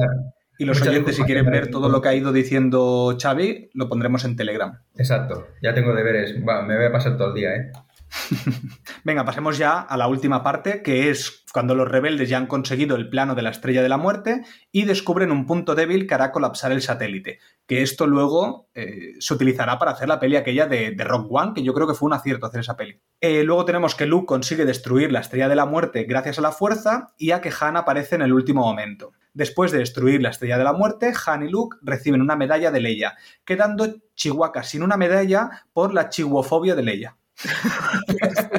[0.60, 3.90] Y los Muchas oyentes, si quieren ver todo lo que ha ido diciendo Xavi, lo
[3.90, 4.80] pondremos en Telegram.
[4.96, 6.36] Exacto, ya tengo deberes.
[6.40, 7.72] Me voy a pasar todo el día, ¿eh?
[9.04, 12.96] Venga, pasemos ya a la última parte, que es cuando los rebeldes ya han conseguido
[12.96, 16.32] el plano de la estrella de la muerte y descubren un punto débil que hará
[16.32, 17.40] colapsar el satélite.
[17.66, 21.54] Que esto luego eh, se utilizará para hacer la peli aquella de, de Rock One,
[21.54, 23.02] que yo creo que fue un acierto hacer esa peli.
[23.22, 26.52] Eh, luego tenemos que Luke consigue destruir la estrella de la muerte gracias a la
[26.52, 29.14] fuerza y a que Han aparece en el último momento.
[29.34, 32.82] Después de destruir la estrella de la muerte, Han y Luke reciben una medalla de
[32.82, 33.16] Leia,
[33.46, 37.17] quedando Chihuahua sin una medalla por la chihuofobia de Leia.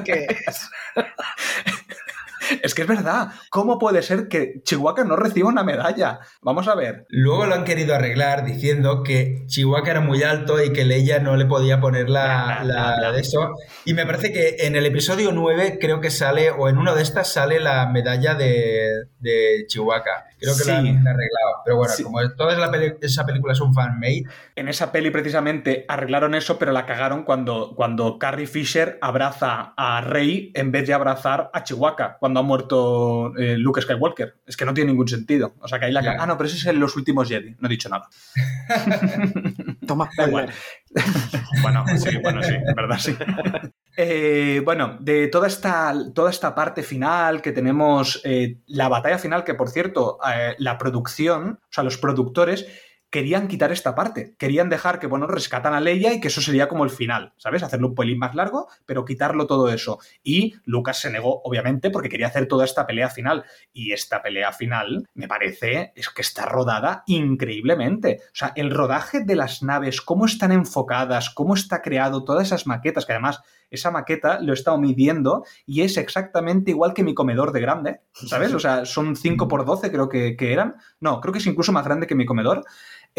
[0.04, 0.70] ¿Qué es?
[2.62, 3.28] Es que es verdad.
[3.50, 6.20] ¿Cómo puede ser que Chihuahua no reciba una medalla?
[6.40, 7.04] Vamos a ver.
[7.10, 11.36] Luego lo han querido arreglar diciendo que Chihuahua era muy alto y que Leia no
[11.36, 13.50] le podía poner la, la- de eso.
[13.84, 17.02] Y me parece que en el episodio 9 creo que sale, o en uno de
[17.02, 20.02] estas sale la medalla de, de Chihuahua.
[20.38, 20.70] Creo que Sí.
[20.70, 21.62] lo han arreglado.
[21.64, 22.02] Pero bueno, Sí.
[22.02, 24.24] como toda la peli- esa película es un fan-made,
[24.56, 30.00] En esa peli precisamente arreglaron eso, pero la cagaron cuando, cuando Carrie Fisher abraza a
[30.00, 34.36] Rey en vez de abrazar a Chihuahua cuando ha muerto eh, Luke Skywalker.
[34.46, 35.54] Es que no tiene ningún sentido.
[35.60, 37.54] O sea que ahí la Ah, no, pero ese es en los últimos Jedi.
[37.58, 38.08] No he dicho nada.
[39.86, 40.50] Toma, Da igual.
[41.62, 43.16] bueno, sí, bueno, sí, en verdad sí.
[44.00, 49.42] Eh, bueno, de toda esta, toda esta parte final que tenemos, eh, la batalla final,
[49.42, 52.68] que por cierto, eh, la producción, o sea, los productores
[53.10, 54.36] querían quitar esta parte.
[54.38, 57.64] Querían dejar que, bueno, rescatan a Leia y que eso sería como el final, ¿sabes?
[57.64, 59.98] Hacerlo un pelín más largo, pero quitarlo todo eso.
[60.22, 63.46] Y Lucas se negó, obviamente, porque quería hacer toda esta pelea final.
[63.72, 68.20] Y esta pelea final, me parece, es que está rodada increíblemente.
[68.26, 72.68] O sea, el rodaje de las naves, cómo están enfocadas, cómo está creado, todas esas
[72.68, 77.14] maquetas, que además esa maqueta lo he estado midiendo y es exactamente igual que mi
[77.14, 78.54] comedor de grande, ¿sabes?
[78.54, 80.76] O sea, son 5 por 12 creo que, que eran.
[81.00, 82.64] No, creo que es incluso más grande que mi comedor.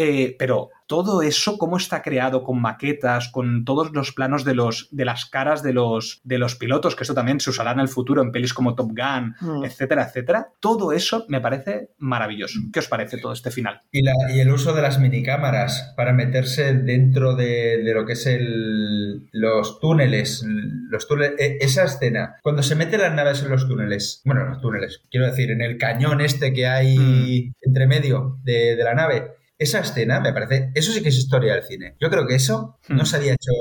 [0.02, 4.88] Eh, pero todo eso, cómo está creado con maquetas, con todos los planos de, los,
[4.90, 7.88] de las caras de los, de los pilotos, que eso también se usará en el
[7.88, 9.64] futuro en pelis como Top Gun, Mm.
[9.64, 10.48] etcétera, etcétera.
[10.58, 12.58] Todo eso me parece maravilloso.
[12.72, 13.82] ¿Qué os parece todo este final?
[13.92, 18.14] Y, la- y el uso de las minicámaras para meterse dentro de, de lo que
[18.14, 20.42] es el, los túneles.
[20.88, 24.48] Los túneles e- esa escena, cuando se meten las naves en los túneles, bueno, en
[24.50, 27.52] los túneles, quiero decir, en el cañón este que hay Mm.
[27.62, 29.34] entre medio de, de la nave.
[29.60, 31.94] Esa escena me parece, eso sí que es historia del cine.
[32.00, 32.96] Yo creo que eso Mm.
[32.96, 33.52] no se había hecho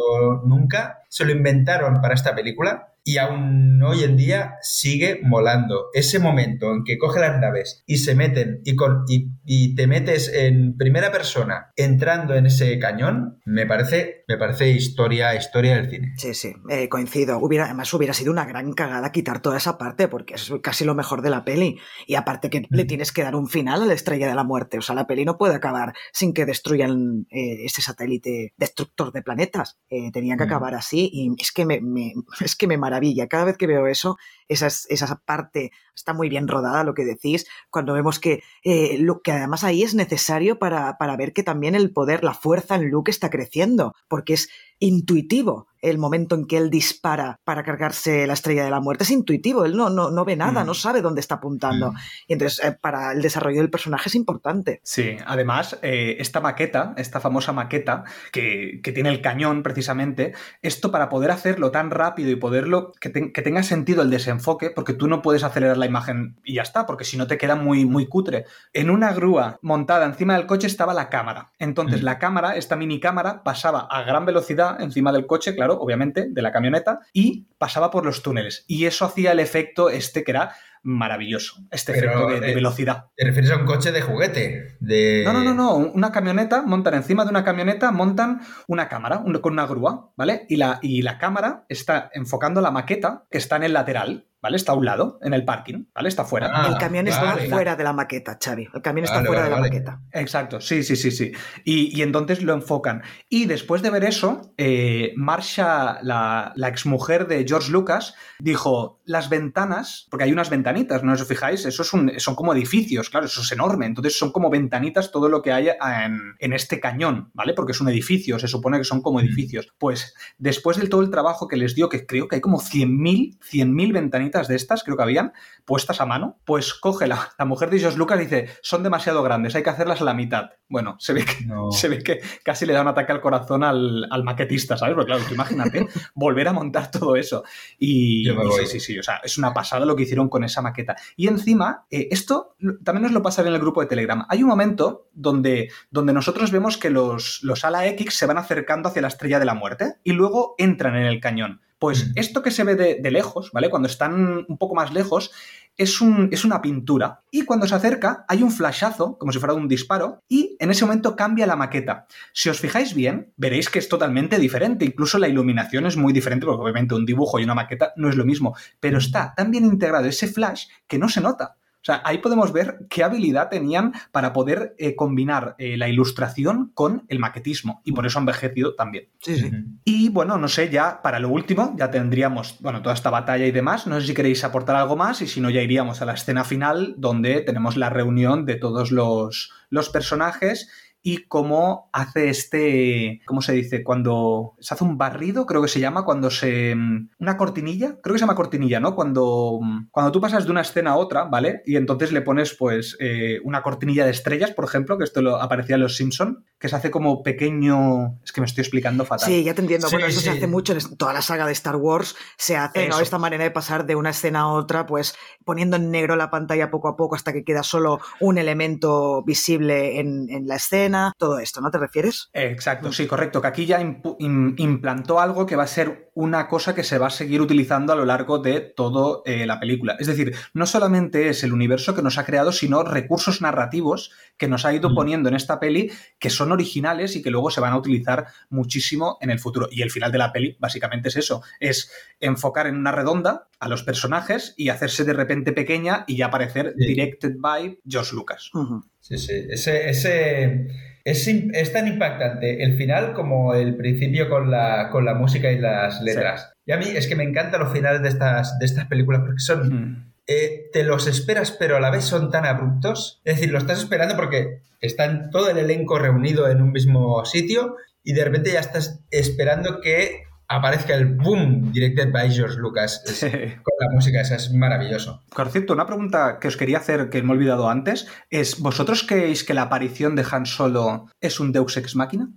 [0.45, 5.87] nunca, se lo inventaron para esta película y aún hoy en día sigue molando.
[5.93, 9.87] Ese momento en que coge las naves y se meten y, con, y, y te
[9.87, 15.89] metes en primera persona entrando en ese cañón, me parece, me parece historia, historia del
[15.89, 16.13] cine.
[16.15, 17.39] Sí, sí, eh, coincido.
[17.39, 20.93] Hubiera, además hubiera sido una gran cagada quitar toda esa parte porque es casi lo
[20.93, 21.79] mejor de la peli.
[22.05, 24.77] Y aparte que le tienes que dar un final a la estrella de la muerte.
[24.77, 29.23] O sea, la peli no puede acabar sin que destruyan eh, ese satélite destructor de
[29.23, 29.79] planetas.
[29.89, 30.47] Eh, tenía que Mm.
[30.47, 33.27] acabar así y es que me, me- es que me maravilla.
[33.27, 34.15] Cada vez que veo eso,
[34.49, 38.97] esa, es- esa parte está muy bien rodada, lo que decís, cuando vemos que, eh,
[38.99, 42.75] lo que además ahí es necesario para, para ver que también el poder, la fuerza
[42.75, 44.49] en Luke está creciendo, porque es
[44.79, 49.05] intuitivo el momento en que él dispara para cargarse la estrella de la muerte.
[49.05, 50.67] Es intuitivo, él no, no, no ve nada, Mm.
[50.67, 51.93] no sabe dónde está apuntando.
[51.93, 51.95] Mm.
[52.27, 54.81] Y entonces, eh, para el desarrollo del personaje es importante.
[54.83, 58.03] Sí, además, eh, esta maqueta, esta famosa maqueta
[58.33, 63.07] que, que tiene el cañón precisamente, esto para poder hacerlo tan rápido y poderlo, que,
[63.09, 66.63] te- que tenga sentido el desenfoque, porque tú no puedes acelerar la imagen y ya
[66.63, 68.43] está, porque si no te queda muy, muy cutre.
[68.73, 71.53] En una grúa montada encima del coche estaba la cámara.
[71.57, 72.05] Entonces Mm.
[72.05, 76.41] la cámara, esta mini cámara, pasaba a gran velocidad encima del coche, claro, obviamente, de
[76.41, 78.65] la camioneta, y pasaba por los túneles.
[78.67, 80.51] Y eso hacía el efecto este que era
[80.81, 83.05] maravilloso, este Pero, efecto de- de eh, velocidad.
[83.15, 84.77] ¿Te refieres a un coche de juguete?
[84.79, 85.23] De...
[85.25, 85.75] No, no, no, no.
[85.75, 90.45] Una camioneta, montan encima de una camioneta, montan una cámara un- con una grúa, ¿vale?
[90.47, 94.57] Y la, y la cámara está enfocando la maqueta que está en el lateral, ¿vale?
[94.57, 96.09] Está a un lado, en el parking, ¿vale?
[96.09, 96.49] Está fuera.
[96.53, 97.49] Ah, el camión está vale.
[97.49, 98.67] fuera de la maqueta, Xavi.
[98.73, 99.69] El camión está Vale, fuera vale, de la vale.
[99.71, 100.01] maqueta.
[100.19, 101.31] Exacto, sí, sí, sí, sí.
[101.65, 103.01] Y, y entonces lo enfocan.
[103.27, 109.29] Y después de ver eso, eh, Marsha, la, la exmujer de George Lucas, dijo, las
[109.29, 111.65] ventanas, porque hay unas ventanitas, ¿no os fijáis?
[111.65, 113.85] Eso es un- son como edificios, claro, eso es enorme.
[113.85, 117.53] Entonces son como ventanitas todo lo que hay en, en este cañón, ¿vale?
[117.53, 119.67] Porque es un edificio, se supone que son como edificios.
[119.77, 123.37] Pues después del todo el trabajo que les dio, que creo que hay como 100.000
[123.39, 125.33] 100.000 ventanitas de estas, creo que habían,
[125.65, 129.23] puestas a mano, pues coge la, la mujer de George Lucas y dice, son demasiado
[129.23, 130.51] grandes, hay que hacerlas a la mitad.
[130.67, 131.71] Bueno, se ve que, No.
[131.71, 134.95] se ve que casi le da un ataque al corazón al, al maquetista, ¿sabes?
[134.95, 137.43] Porque claro, tú imagínate volver a montar todo eso.
[137.77, 138.65] Y, Yo me y voy.
[138.65, 140.95] sí, sí, sí, o sea, es una pasada lo que hicieron con esa maqueta.
[141.15, 144.25] Y encima, eh, esto también nos lo pasaré en el grupo de Telegram.
[144.29, 148.89] Hay un momento donde, donde nosotros vemos que los, los ala X se van acercando
[148.89, 151.61] hacia la estrella de la muerte y luego entran en el cañón.
[151.79, 153.69] Pues esto que se ve de, de lejos, ¿vale?
[153.69, 155.31] Cuando están un poco más lejos,
[155.79, 157.21] es, un, es una pintura.
[157.31, 160.83] Y cuando se acerca, hay un flashazo, como si fuera un disparo, y en ese
[160.83, 162.05] momento cambia la maqueta.
[162.33, 164.83] Si os fijáis bien, veréis que es totalmente diferente.
[164.83, 168.17] Incluso la iluminación es muy diferente, porque obviamente un dibujo y una maqueta no es
[168.17, 168.55] lo mismo.
[168.81, 171.55] Pero está tan bien integrado ese flash que no se nota.
[171.81, 176.71] O sea, ahí podemos ver qué habilidad tenían para poder eh, combinar eh, la ilustración
[176.73, 177.81] con el maquetismo.
[177.85, 179.07] Y por eso han envejecido también.
[179.21, 179.49] Sí, sí.
[179.85, 183.51] Y bueno, no sé, ya para lo último, ya tendríamos, bueno, toda esta batalla y
[183.51, 183.87] demás.
[183.87, 186.43] No sé si queréis aportar algo más y si no, ya iríamos a la escena
[186.43, 190.69] final donde tenemos la reunión de todos los, los personajes
[191.01, 193.83] y cómo hace este, ¿cómo se dice?
[193.83, 196.75] Cuando se hace un barrido, creo que se llama, cuando se...
[197.19, 198.95] Una cortinilla, creo que se llama cortinilla, ¿no?
[198.95, 199.59] Cuando,
[199.91, 201.61] cuando tú pasas de una escena a otra, ¿vale?
[201.65, 205.41] Y entonces le pones pues eh, una cortinilla de estrellas, por ejemplo, que esto lo
[205.41, 208.19] aparecía en Los Simpson, que se hace como pequeño...
[208.23, 209.29] Es que me estoy explicando fatal.
[209.29, 209.87] Sí, ya te entiendo.
[209.87, 212.15] Sí, bueno, eso se hace mucho en toda la saga de Star Wars.
[212.37, 212.99] Se hace ¿no?
[212.99, 215.15] Esta manera de pasar de una escena a otra, pues
[215.45, 219.99] poniendo en negro la pantalla poco a poco hasta que queda solo un elemento visible
[219.99, 221.13] en, en la escena.
[221.17, 222.29] Todo esto, ¿no te refieres?
[222.33, 223.41] Exacto, sí, correcto.
[223.41, 227.11] Que aquí ya implantó algo que va a ser una cosa que se va a
[227.11, 229.95] seguir utilizando a lo largo de toda la película.
[229.99, 234.49] Es decir, no solamente es el universo que nos ha creado, sino recursos narrativos que
[234.49, 234.95] nos ha ido Mm.
[234.95, 235.89] poniendo en esta peli
[236.19, 239.69] que son originales y que luego se van a utilizar muchísimo en el futuro.
[239.71, 241.89] Y el final de la peli básicamente es eso, es
[242.19, 246.73] enfocar en una redonda a los personajes y hacerse de repente pequeña y ya aparecer
[246.77, 246.85] Sí.
[246.85, 248.51] directed by George Lucas.
[248.99, 249.33] Sí, sí.
[249.49, 250.67] Ese, ese
[251.09, 255.57] es, es tan impactante el final como el principio con la, con la música y
[255.57, 256.53] las letras.
[256.65, 259.39] Y a mí es que me encantan los finales de estas, de estas películas porque
[259.39, 259.69] son.
[259.69, 260.11] Mm.
[260.27, 263.21] eh, te los esperas, pero a la vez son tan abruptos.
[263.25, 267.75] Es decir, lo estás esperando porque están todo el elenco reunido en un mismo sitio
[268.03, 273.21] y de repente ya estás esperando que aparezca el boom directed by George Lucas Es-
[273.21, 274.19] con la música.
[274.21, 275.23] Esa es maravilloso.
[275.33, 279.03] Por cierto, una pregunta que os quería hacer que me he olvidado antes es, ¿vosotros
[279.07, 282.29] creéis que la aparición de Han Solo es un Deus Ex Máquina?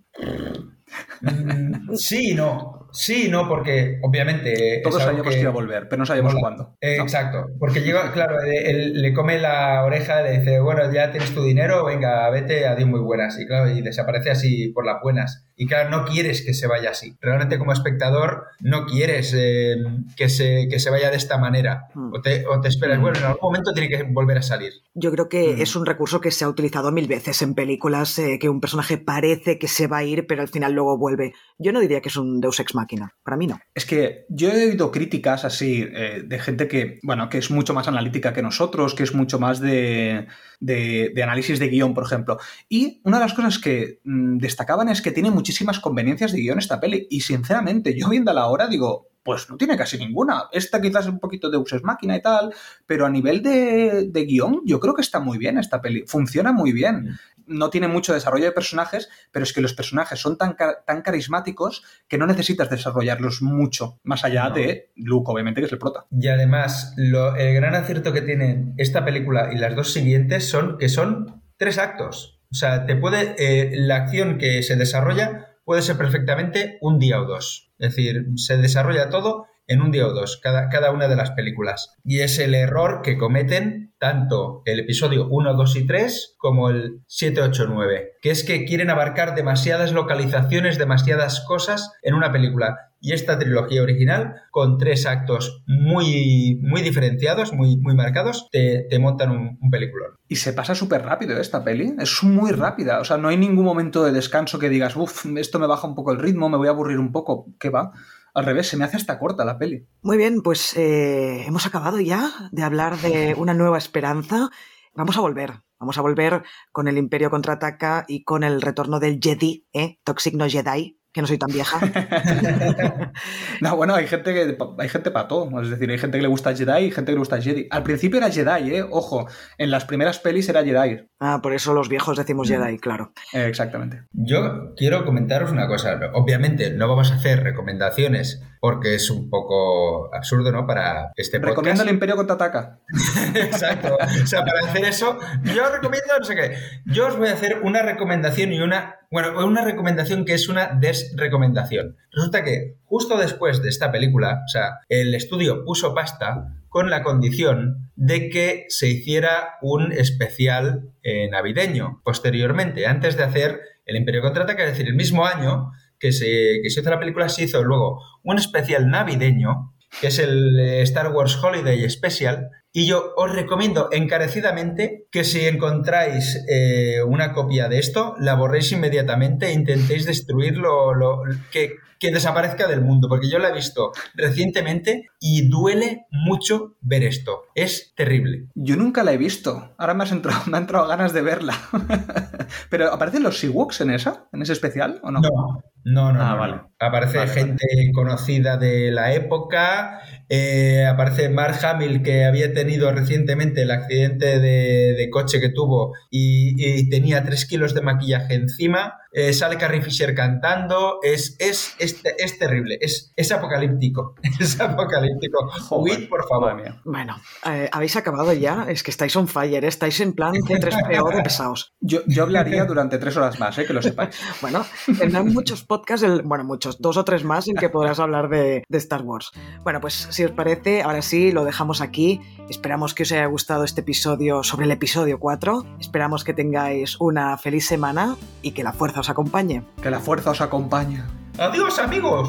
[1.23, 2.82] Mm, Sí y no.
[2.93, 4.81] Sí no, porque obviamente.
[4.83, 5.41] Todos sabíamos que...
[5.41, 6.41] iba a volver, pero no sabíamos mola.
[6.43, 6.77] cuándo.
[6.81, 7.03] Eh, ¿no?
[7.05, 11.33] Exacto, porque llega, claro, él, él le come la oreja, le dice, bueno, ya tienes
[11.35, 13.39] tu dinero, venga, vete, adiós muy buenas.
[13.39, 15.47] Y claro, y desaparece así por las buenas.
[15.57, 17.17] Y claro, no quieres que se vaya así.
[17.21, 19.77] Realmente como espectador no quieres eh,
[20.17, 21.85] que, se, que se vaya de esta manera.
[21.95, 22.13] Mm.
[22.15, 24.73] O te, o te esperas, bueno, en algún momento tiene que volver a salir.
[24.95, 25.61] Yo creo que Mm.
[25.61, 28.97] es un recurso que se ha utilizado mil veces en películas, eh, que un personaje
[28.99, 31.33] parece que se va a ir, pero al final luego vuelve.
[31.59, 33.15] Yo no diría que es un Deus Ex Máquina.
[33.23, 33.59] Para mí no.
[33.75, 37.75] Es que yo he oído críticas así eh, de gente que, bueno, que es mucho
[37.75, 40.27] más analítica que nosotros, que es mucho más de,
[40.61, 42.39] de- de análisis de guion, por ejemplo.
[42.69, 46.59] Y una de las cosas que mm, destacaban es que tiene muchísimas conveniencias de guion
[46.59, 47.07] esta peli.
[47.11, 50.45] Y sinceramente, yo viéndola ahora digo, pues no tiene casi ninguna.
[50.51, 52.53] Esta quizás es un poquito de Ex máquina y tal,
[52.87, 56.03] pero a nivel de, de guion, yo creo que está muy bien esta peli.
[56.09, 57.17] Funciona muy bien.
[57.53, 60.57] No tiene mucho desarrollo de personajes, pero es que los personajes son tan,
[60.87, 64.55] tan carismáticos que no necesitas desarrollarlos mucho, más allá No.
[64.55, 66.07] de Luke, obviamente, que es el prota.
[66.11, 70.79] Y además, lo- el gran acierto que tienen esta película y las dos siguientes son
[70.79, 72.41] que son tres actos.
[72.51, 73.35] O sea, te puede.
[73.39, 77.73] eh, la acción que se desarrolla puede ser perfectamente un día o dos.
[77.79, 81.31] Es decir, se desarrolla todo en un día o dos, cada, cada una de las
[81.33, 81.95] películas.
[82.05, 87.03] Y es el error que cometen tanto el episodio 1, 2 y 3 como el
[87.07, 92.91] 7, 8, 9, que es que quieren abarcar demasiadas localizaciones, demasiadas cosas en una película.
[93.01, 99.31] Y esta trilogía original, con tres actos muy, muy diferenciados, muy, muy marcados, te, montan
[99.31, 100.17] un, un peliculón.
[100.27, 101.41] Y se pasa súper rápido ¿eh?
[101.41, 101.95] esta peli.
[102.01, 102.99] Es muy rápida.
[102.99, 105.95] O sea, no hay ningún momento de descanso que digas, uff, esto me baja un
[105.95, 107.47] poco el ritmo, me voy a aburrir un poco.
[107.61, 107.93] ¿Qué va?
[108.35, 109.87] Al revés, se me hace hasta corta la peli.
[110.01, 114.51] Muy bien, pues eh, hemos acabado ya de hablar de una nueva esperanza.
[114.95, 115.63] Vamos a volver.
[115.79, 119.99] Vamos a volver con el Imperio contraataca y con el retorno del Jedi, ¿eh?
[120.05, 121.79] Toxic no Jedi, que no soy tan vieja.
[123.61, 125.61] No, bueno, hay gente que hay gente para todo.
[125.61, 127.69] Es decir, hay gente que le gusta Jedi y gente que le gusta Jedi.
[127.71, 128.85] Al principio era Jedi, ¿eh?
[128.89, 129.29] Ojo,
[129.59, 131.07] en las primeras pelis era Jedi.
[131.21, 133.13] Ah, por eso los viejos decimos Jedi, claro.
[133.33, 134.05] Eh, exactamente.
[134.13, 136.01] Yo quiero comentaros una cosa.
[136.15, 140.69] Obviamente no vamos a hacer recomendaciones porque es un poco absurdo, ¿no?
[140.69, 141.57] Para este podcast.
[141.57, 142.79] Recomiendo el Imperio contraataca.
[143.35, 143.99] Exacto.
[144.23, 146.57] O sea, para hacer eso, yo recomiendo, no sé qué.
[146.87, 149.01] Yo os voy a hacer una recomendación y una.
[149.11, 151.97] Bueno, una recomendación que es una desrecomendación.
[152.13, 157.03] Resulta que justo después de esta película, o sea, el estudio puso pasta con la
[157.03, 164.23] condición de que se hiciera un especial eh, navideño posteriormente, antes de hacer el Imperio
[164.23, 165.73] Contraataca, es decir, el mismo año
[166.03, 170.19] que se, que se hizo la película, se hizo luego un especial navideño, que es
[170.19, 177.03] el eh, Star Wars Holiday Special, y yo os recomiendo encarecidamente que si encontráis eh,
[177.07, 182.81] una copia de esto, la borréis inmediatamente e intentéis destruirlo, lo, que, que desaparezca del
[182.81, 187.45] mundo, porque yo la he visto recientemente y duele mucho ver esto.
[187.55, 188.49] Es terrible.
[188.55, 189.75] Yo nunca la he visto.
[189.79, 191.55] Ahora me, has entrado, me han entrado ganas de verla.
[192.71, 194.29] Pero ¿aparecen los Ewoks en esa?
[194.33, 195.21] ¿En ese especial o no?
[195.21, 196.21] No, no, no.
[196.21, 196.61] Ah, no, vale.
[196.81, 200.01] Aparece Vale, gente conocida de la época.
[200.29, 205.95] Eh, aparece Mark Hamill, que había tenido recientemente el accidente de, de coche que tuvo
[206.11, 208.95] y, tenía 3 kilos de maquillaje encima.
[209.13, 210.99] Eh, sale Carrie Fisher cantando.
[211.03, 212.79] Es, es, es, es terrible.
[212.81, 214.15] Es, es apocalíptico.
[214.41, 215.51] Es apocalíptico.
[215.71, 216.55] Huid, por favor.
[216.57, 216.81] mía.
[216.85, 217.17] Bueno,
[217.47, 218.67] eh, ¿habéis acabado ya?
[218.69, 219.69] Es que estáis on fire, ¿eh?
[219.69, 221.73] estáis en plan C3PO de pesados.
[221.81, 223.67] Yo, yo hablaría durante tres horas más, ¿eh?
[223.67, 224.19] que lo sepáis.
[224.41, 224.65] Bueno,
[224.99, 228.65] tendrán muchos podcasts, el- bueno, muchos, dos o tres más en que podrás hablar de,
[228.69, 229.31] de Star Wars.
[229.63, 232.21] Bueno, pues si os parece, ahora sí, lo dejamos aquí.
[232.49, 235.65] Esperamos que os haya gustado este episodio sobre el episodio 4.
[235.81, 239.63] Esperamos que tengáis una feliz semana y que la fuerza os acompañe.
[239.83, 241.03] Que la fuerza os acompañe.
[241.39, 242.29] Adiós, amigos.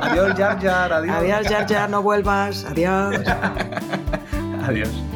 [0.00, 0.92] Adiós, Jar Jar.
[0.92, 1.16] Adiós.
[1.16, 2.64] Adiós, Jar Jar, no vuelvas.
[2.64, 3.20] Adiós.
[4.66, 5.11] Adiós.